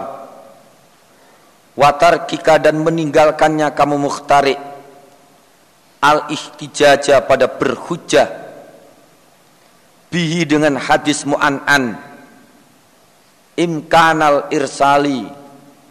watar 1.78 2.26
kika 2.26 2.58
dan 2.58 2.82
meninggalkannya 2.82 3.70
kamu 3.74 3.96
mukhtari 3.98 4.54
al 6.04 6.28
ihtijaja 6.28 7.24
pada 7.24 7.48
berhujah. 7.48 8.44
Bihi 10.12 10.46
dengan 10.46 10.78
hadis 10.78 11.24
mu'an'an. 11.24 11.96
Imkanal 13.54 14.50
irsali 14.50 15.26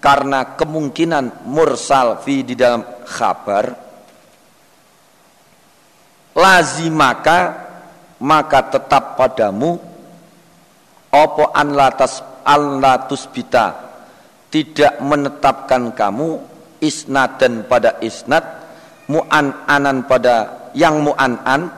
karena 0.03 0.55
kemungkinan 0.59 1.47
mursal 1.47 2.19
fi 2.23 2.43
di 2.43 2.55
dalam 2.55 2.83
khabar. 3.07 3.65
Lazimaka 6.35 7.39
maka 8.23 8.59
tetap 8.67 9.19
padamu. 9.19 9.79
Opo 11.13 11.53
an 11.53 11.77
latas 11.77 12.32
an 12.45 12.83
latus 12.83 13.27
bita 13.31 13.91
tidak 14.53 15.01
menetapkan 15.01 15.95
kamu 15.95 16.39
isnad 16.83 17.41
dan 17.41 17.65
pada 17.65 17.97
isnad 18.03 18.43
mu'an 19.09 19.65
anan 19.65 20.05
pada 20.05 20.69
yang 20.77 21.01
mu'an 21.01 21.39
an 21.43 21.71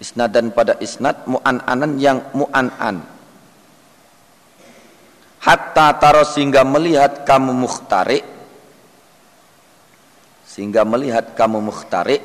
isnad 0.00 0.32
dan 0.32 0.50
pada 0.54 0.78
isnad 0.80 1.28
mu'an 1.28 1.60
anan 1.68 2.00
yang 2.00 2.24
mu'an 2.32 2.72
an 2.80 3.14
hatta 5.44 6.00
taro 6.00 6.24
sehingga 6.24 6.64
melihat 6.64 7.28
kamu 7.28 7.52
mukhtarik. 7.52 8.24
Sehingga 10.48 10.88
melihat 10.88 11.36
kamu 11.36 11.60
mukhtarik. 11.60 12.22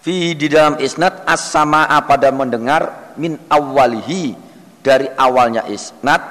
Fi 0.00 0.32
di 0.38 0.46
dalam 0.48 0.80
isnad 0.80 1.26
as-sama'a 1.28 1.98
pada 2.06 2.30
mendengar 2.32 3.12
min 3.20 3.36
awalihi 3.50 4.45
dari 4.86 5.10
awalnya 5.18 5.66
isnad 5.66 6.22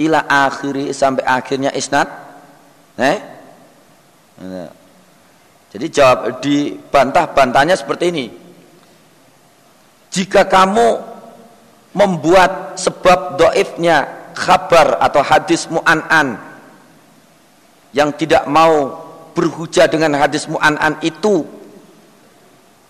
ila 0.00 0.24
akhiri 0.24 0.88
sampai 0.96 1.20
akhirnya 1.28 1.68
isnad. 1.76 2.08
Eh? 2.96 3.18
Jadi 5.68 5.86
jawab 5.92 6.40
dibantah-bantahnya 6.40 7.76
seperti 7.76 8.04
ini. 8.08 8.26
Jika 10.08 10.48
kamu 10.48 10.88
membuat 11.92 12.80
sebab 12.80 13.36
doifnya 13.36 14.32
kabar 14.32 14.96
atau 15.04 15.20
hadis 15.20 15.68
mu'an'an 15.68 16.40
yang 17.92 18.16
tidak 18.16 18.48
mau 18.48 18.96
berhujah 19.36 19.86
dengan 19.86 20.16
hadis 20.16 20.48
mu'an'an 20.48 20.98
itu 21.04 21.44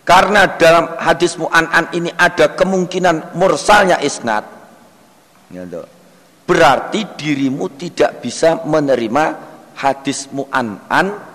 karena 0.07 0.57
dalam 0.57 0.97
hadis 0.97 1.37
mu'an'an 1.37 1.93
ini 1.93 2.09
ada 2.17 2.55
kemungkinan 2.57 3.37
mursalnya 3.37 4.01
isnad. 4.01 4.60
Gitu. 5.51 5.83
Berarti 6.47 7.01
dirimu 7.19 7.75
tidak 7.75 8.23
bisa 8.23 8.63
menerima 8.63 9.25
hadis 9.75 10.31
mu'an'an 10.31 11.31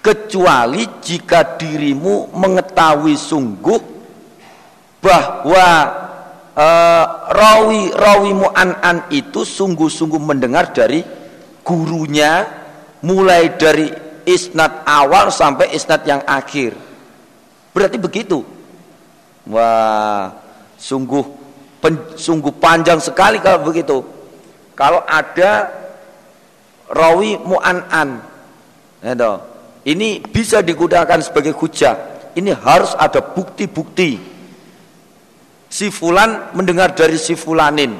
kecuali 0.00 0.88
jika 1.04 1.60
dirimu 1.60 2.32
mengetahui 2.32 3.16
sungguh 3.16 3.80
bahwa 5.00 5.68
uh, 6.56 7.04
rawi 7.32 7.92
rawi 7.92 8.32
mu'an'an 8.36 9.08
itu 9.12 9.44
sungguh-sungguh 9.44 10.20
mendengar 10.20 10.72
dari 10.72 11.04
gurunya 11.64 12.48
mulai 13.04 13.56
dari 13.56 13.88
isnad 14.24 14.84
awal 14.84 15.32
sampai 15.32 15.72
isnad 15.72 16.04
yang 16.04 16.20
akhir 16.28 16.76
berarti 17.72 17.96
begitu 17.96 18.44
wah 19.48 20.32
sungguh 20.76 21.39
pen, 21.80 22.14
sungguh 22.14 22.52
panjang 22.60 23.00
sekali 23.00 23.40
kalau 23.40 23.64
begitu. 23.64 23.98
Kalau 24.76 25.04
ada 25.04 25.68
rawi 26.88 27.36
mu'an'an 27.40 28.20
ya 29.00 29.12
ini 29.88 30.20
bisa 30.20 30.60
digunakan 30.60 31.18
sebagai 31.24 31.56
hujah. 31.56 31.96
Ini 32.36 32.52
harus 32.52 32.92
ada 32.94 33.24
bukti-bukti. 33.24 34.20
Si 35.70 35.88
fulan 35.88 36.52
mendengar 36.52 36.92
dari 36.92 37.16
si 37.16 37.32
fulanin. 37.32 37.96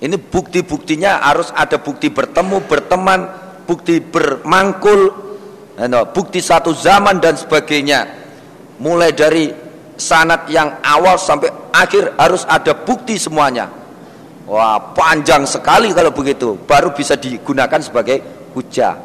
Ini 0.00 0.16
bukti-buktinya 0.16 1.22
harus 1.22 1.52
ada 1.52 1.76
bukti 1.76 2.08
bertemu 2.08 2.64
berteman 2.64 3.28
bukti 3.68 4.00
bermangkul 4.00 5.12
bukti 6.10 6.40
satu 6.42 6.74
zaman 6.74 7.22
dan 7.22 7.36
sebagainya. 7.38 8.08
Mulai 8.80 9.12
dari 9.12 9.52
sanat 10.00 10.48
yang 10.48 10.80
awal 10.80 11.20
sampai 11.20 11.52
akhir 11.70 12.16
harus 12.16 12.42
ada 12.48 12.72
bukti 12.72 13.20
semuanya. 13.20 13.68
Wah 14.48 14.96
panjang 14.96 15.46
sekali 15.46 15.92
kalau 15.92 16.10
begitu. 16.10 16.56
Baru 16.64 16.90
bisa 16.90 17.14
digunakan 17.14 17.78
sebagai 17.78 18.24
hujah. 18.56 18.96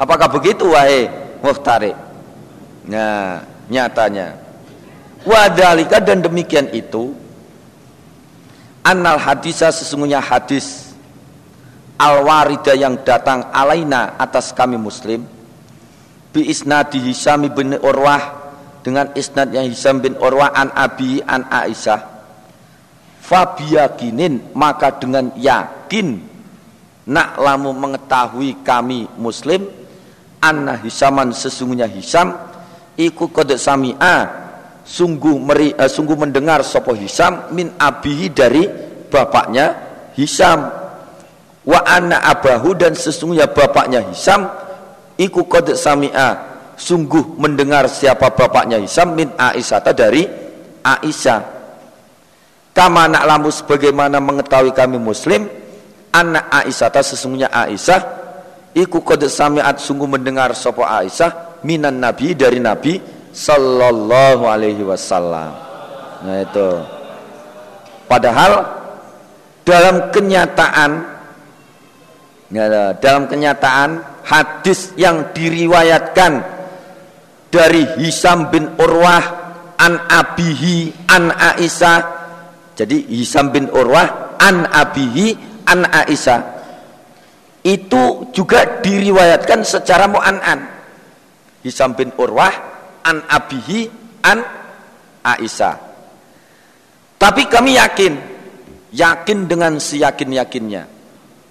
Apakah 0.00 0.26
begitu 0.32 0.72
wahai 0.72 1.06
muhtarik 1.44 1.94
nah 2.88 3.44
nyatanya. 3.68 4.40
Wadalika 5.24 6.04
dan 6.04 6.20
demikian 6.20 6.68
itu 6.72 7.16
Annal 8.84 9.16
hadisah 9.16 9.72
sesungguhnya 9.72 10.20
hadis 10.20 10.92
al 11.96 12.20
warida 12.20 12.76
yang 12.76 13.00
datang 13.00 13.48
alaina 13.48 14.12
atas 14.20 14.52
kami 14.52 14.76
muslim 14.76 15.24
bi 16.28 16.44
isnadi 16.52 17.00
Hisam 17.00 17.48
bin 17.48 17.80
Urwah 17.80 18.43
dengan 18.84 19.08
isnad 19.16 19.48
yang 19.56 19.64
Hisam 19.64 20.04
bin 20.04 20.20
Urwah 20.20 20.52
an 20.52 20.68
Abi 20.76 21.24
an 21.24 21.48
Aisyah. 21.48 22.12
Fabiyakinin 23.24 24.52
maka 24.52 24.92
dengan 25.00 25.32
yakin 25.32 26.20
nak 27.08 27.40
lamu 27.40 27.72
mengetahui 27.72 28.60
kami 28.60 29.08
muslim 29.16 29.64
anna 30.44 30.76
hisaman 30.76 31.32
sesungguhnya 31.32 31.88
hisam 31.88 32.36
iku 33.00 33.32
kode 33.32 33.56
sami'a 33.56 34.44
sungguh 34.84 35.40
meri, 35.40 35.72
uh, 35.72 35.88
sungguh 35.88 36.20
mendengar 36.20 36.60
sopo 36.60 36.92
Hisam 36.92 37.48
min 37.56 37.72
abihi 37.80 38.28
dari 38.28 38.68
bapaknya 39.08 39.72
Hisam 40.12 40.68
wa 41.64 41.80
anna 41.88 42.20
abahu 42.28 42.76
dan 42.76 42.92
sesungguhnya 42.92 43.48
bapaknya 43.48 44.04
Hisam 44.04 44.44
iku 45.16 45.48
qad 45.48 45.72
sami'a 45.72 46.53
sungguh 46.74 47.38
mendengar 47.38 47.86
siapa 47.86 48.34
bapaknya 48.34 48.82
Hisam 48.82 49.14
min 49.14 49.30
Aisyah 49.34 49.80
dari 49.94 50.26
Aisyah 50.82 51.40
kama 52.74 53.06
nak 53.06 53.24
lamu 53.24 53.48
sebagaimana 53.54 54.18
mengetahui 54.18 54.74
kami 54.74 54.98
muslim 54.98 55.46
anak 56.10 56.50
Aisyah 56.50 56.90
sesungguhnya 57.02 57.50
Aisyah 57.50 58.00
iku 58.74 59.02
qad 59.02 59.22
sami'at 59.22 59.78
sungguh 59.78 60.06
mendengar 60.10 60.50
sopo 60.54 60.82
Aisyah 60.82 61.62
minan 61.66 62.02
nabi 62.02 62.34
dari 62.34 62.58
nabi 62.58 62.98
sallallahu 63.34 64.46
alaihi 64.46 64.86
wasallam. 64.86 65.50
Nah 66.22 66.38
itu. 66.38 66.70
Padahal 68.06 68.52
dalam 69.66 70.12
kenyataan 70.14 70.90
ya, 72.54 72.94
dalam 73.02 73.26
kenyataan 73.26 74.22
hadis 74.22 74.94
yang 74.94 75.34
diriwayatkan 75.34 76.32
dari 77.54 77.86
Hisam 78.02 78.50
bin 78.50 78.74
Urwah 78.74 79.22
an 79.78 80.10
abihi 80.10 81.06
an 81.06 81.30
Aisyah. 81.30 82.02
Jadi 82.74 83.06
Hisam 83.14 83.54
bin 83.54 83.70
Urwah 83.70 84.34
an 84.42 84.66
abihi 84.66 85.38
an 85.70 85.86
Aisyah 85.86 86.40
itu 87.62 88.28
juga 88.34 88.82
diriwayatkan 88.82 89.62
secara 89.62 90.10
mu'an'an. 90.10 90.66
Hisam 91.62 91.94
bin 91.94 92.10
Urwah 92.18 92.50
an 93.06 93.22
abihi 93.30 93.86
an 94.26 94.42
Aisyah. 95.22 95.78
Tapi 97.22 97.46
kami 97.46 97.78
yakin, 97.78 98.18
yakin 98.90 99.38
dengan 99.46 99.78
seyakin-yakinnya 99.78 100.90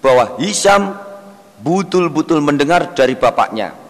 bahwa 0.04 0.36
Hisam 0.44 1.00
betul-betul 1.64 2.44
mendengar 2.44 2.92
dari 2.92 3.16
bapaknya. 3.16 3.83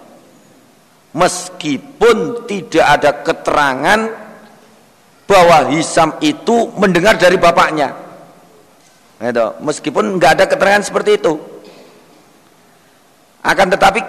Meskipun 1.14 2.50
tidak 2.50 2.86
ada 2.86 3.12
keterangan 3.22 4.00
bahwa 5.30 5.70
Hisam 5.70 6.18
itu 6.26 6.74
mendengar 6.74 7.16
dari 7.22 7.38
bapaknya. 7.38 7.94
Itu, 9.24 9.56
meskipun 9.62 10.18
nggak 10.20 10.32
ada 10.42 10.46
keterangan 10.50 10.84
seperti 10.84 11.22
itu. 11.22 11.34
Akan 13.46 13.70
tetapi 13.70 14.02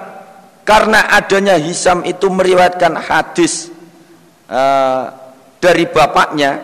karena 0.65 1.13
adanya 1.13 1.61
Hisam 1.61 2.03
itu 2.09 2.27
meriwayatkan 2.33 2.97
hadis 3.05 3.69
uh, 4.49 5.13
dari 5.61 5.85
bapaknya 5.89 6.61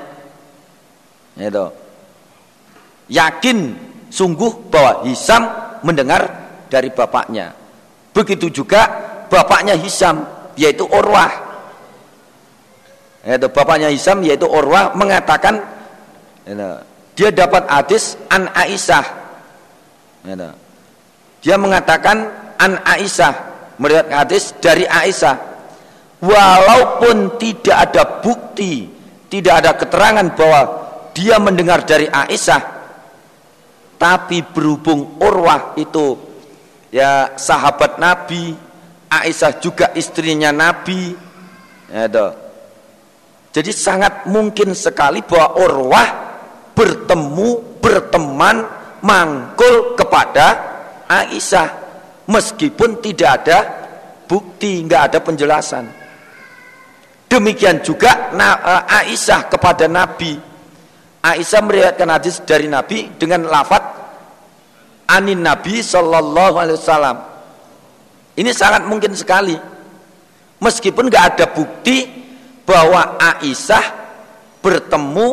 itu 1.36 1.66
yakin 3.12 3.76
sungguh 4.08 4.72
bahwa 4.72 5.04
Hisam 5.08 5.42
mendengar 5.84 6.26
dari 6.68 6.92
bapaknya 6.92 7.52
begitu 8.12 8.50
juga 8.50 9.09
bapaknya 9.30 9.78
Hisam 9.78 10.26
yaitu 10.58 10.84
Urwah. 10.84 11.30
Itu 13.22 13.48
bapaknya 13.48 13.88
Hisam 13.88 14.20
yaitu 14.26 14.50
Urwah 14.50 14.92
mengatakan 14.98 15.62
dia 17.14 17.30
dapat 17.30 17.70
hadis 17.70 18.18
an 18.28 18.50
Aisyah. 18.50 19.06
Dia 21.40 21.56
mengatakan 21.56 22.26
an 22.58 22.82
Aisyah 22.82 23.32
meriwayatkan 23.78 24.16
hadis 24.26 24.52
dari 24.58 24.84
Aisyah. 24.84 25.48
Walaupun 26.20 27.40
tidak 27.40 27.76
ada 27.88 28.20
bukti 28.20 29.00
tidak 29.30 29.54
ada 29.64 29.72
keterangan 29.78 30.26
bahwa 30.34 30.60
dia 31.14 31.38
mendengar 31.38 31.86
dari 31.86 32.10
Aisyah 32.10 32.82
tapi 33.96 34.42
berhubung 34.42 35.16
Urwah 35.22 35.78
itu 35.78 36.18
ya 36.90 37.38
sahabat 37.38 38.02
Nabi 38.02 38.58
Aisyah 39.10 39.58
juga 39.58 39.90
istrinya 39.98 40.54
Nabi 40.54 41.12
ya, 41.90 42.06
jadi 43.50 43.70
sangat 43.74 44.30
mungkin 44.30 44.78
sekali 44.78 45.26
bahwa 45.26 45.58
Urwah 45.58 46.08
bertemu 46.78 47.82
berteman 47.82 48.62
mangkul 49.02 49.98
kepada 49.98 50.46
Aisyah 51.10 51.68
meskipun 52.30 53.02
tidak 53.02 53.30
ada 53.42 53.58
bukti, 54.30 54.86
nggak 54.86 55.02
ada 55.10 55.18
penjelasan. 55.18 55.84
Demikian 57.26 57.82
juga 57.82 58.30
eh, 58.30 58.82
Aisyah 59.02 59.50
kepada 59.50 59.90
Nabi. 59.90 60.38
Aisyah 61.20 61.60
meriwayatkan 61.66 62.08
hadis 62.08 62.38
dari 62.46 62.70
Nabi 62.70 63.10
dengan 63.18 63.50
lafat 63.50 63.82
anin 65.10 65.42
Nabi 65.42 65.82
Shallallahu 65.82 66.54
Alaihi 66.54 66.78
Wasallam. 66.78 67.29
Ini 68.40 68.56
sangat 68.56 68.88
mungkin 68.88 69.12
sekali, 69.12 69.52
meskipun 70.64 71.12
nggak 71.12 71.24
ada 71.36 71.46
bukti 71.52 72.08
bahwa 72.64 73.20
Aisyah 73.20 73.84
bertemu, 74.64 75.28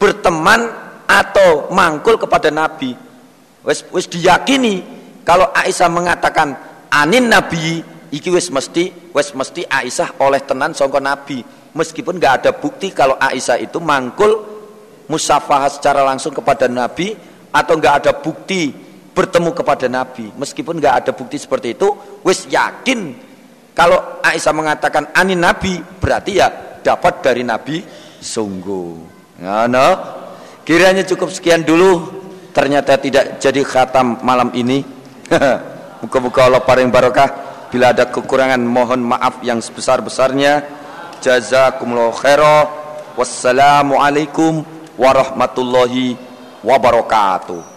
berteman 0.00 0.72
atau 1.04 1.68
mangkul 1.68 2.16
kepada 2.16 2.48
Nabi. 2.48 2.96
Wes, 3.60 3.84
wes 3.92 4.08
diyakini 4.08 4.80
kalau 5.20 5.52
Aisyah 5.52 5.88
mengatakan 5.92 6.56
anin 6.92 7.32
nabi 7.32 7.80
iki 8.12 8.28
wis 8.28 8.52
mesti 8.52 8.92
wis 9.12 9.32
mesti 9.32 9.64
Aisyah 9.64 10.20
oleh 10.20 10.44
tenan 10.44 10.76
sangka 10.76 11.00
nabi 11.00 11.40
meskipun 11.72 12.20
nggak 12.20 12.34
ada 12.44 12.50
bukti 12.52 12.92
kalau 12.92 13.16
Aisyah 13.16 13.56
itu 13.56 13.80
mangkul 13.80 14.44
musafah 15.08 15.64
secara 15.72 16.04
langsung 16.04 16.36
kepada 16.36 16.68
nabi 16.68 17.16
atau 17.50 17.74
nggak 17.80 17.94
ada 18.04 18.12
bukti 18.20 18.83
bertemu 19.14 19.50
kepada 19.54 19.86
nabi 19.86 20.34
meskipun 20.34 20.82
nggak 20.82 20.94
ada 21.06 21.10
bukti 21.14 21.38
seperti 21.38 21.78
itu 21.78 21.94
wis 22.26 22.50
yakin 22.50 23.14
kalau 23.72 24.18
Aisyah 24.20 24.54
mengatakan 24.54 25.14
anin 25.14 25.38
nabi 25.38 25.78
berarti 25.78 26.42
ya 26.42 26.50
dapat 26.82 27.22
dari 27.22 27.46
nabi 27.46 27.80
sungguh 28.20 28.92
no? 29.70 29.88
kiranya 30.66 31.06
cukup 31.06 31.30
sekian 31.30 31.62
dulu 31.62 32.10
ternyata 32.50 32.98
tidak 32.98 33.38
jadi 33.38 33.62
khatam 33.62 34.18
malam 34.20 34.50
ini 34.52 34.82
Muka-muka 36.04 36.44
Allah 36.44 36.60
paling 36.60 36.92
barokah. 36.92 37.32
Bila 37.72 37.96
ada 37.96 38.04
kekurangan 38.12 38.60
mohon 38.60 39.00
maaf 39.08 39.40
yang 39.40 39.64
sebesar-besarnya. 39.64 40.60
Jazakumullah 41.24 42.12
khairah. 42.12 42.68
Wassalamualaikum 43.16 44.66
warahmatullahi 45.00 46.18
wabarakatuh 46.60 47.73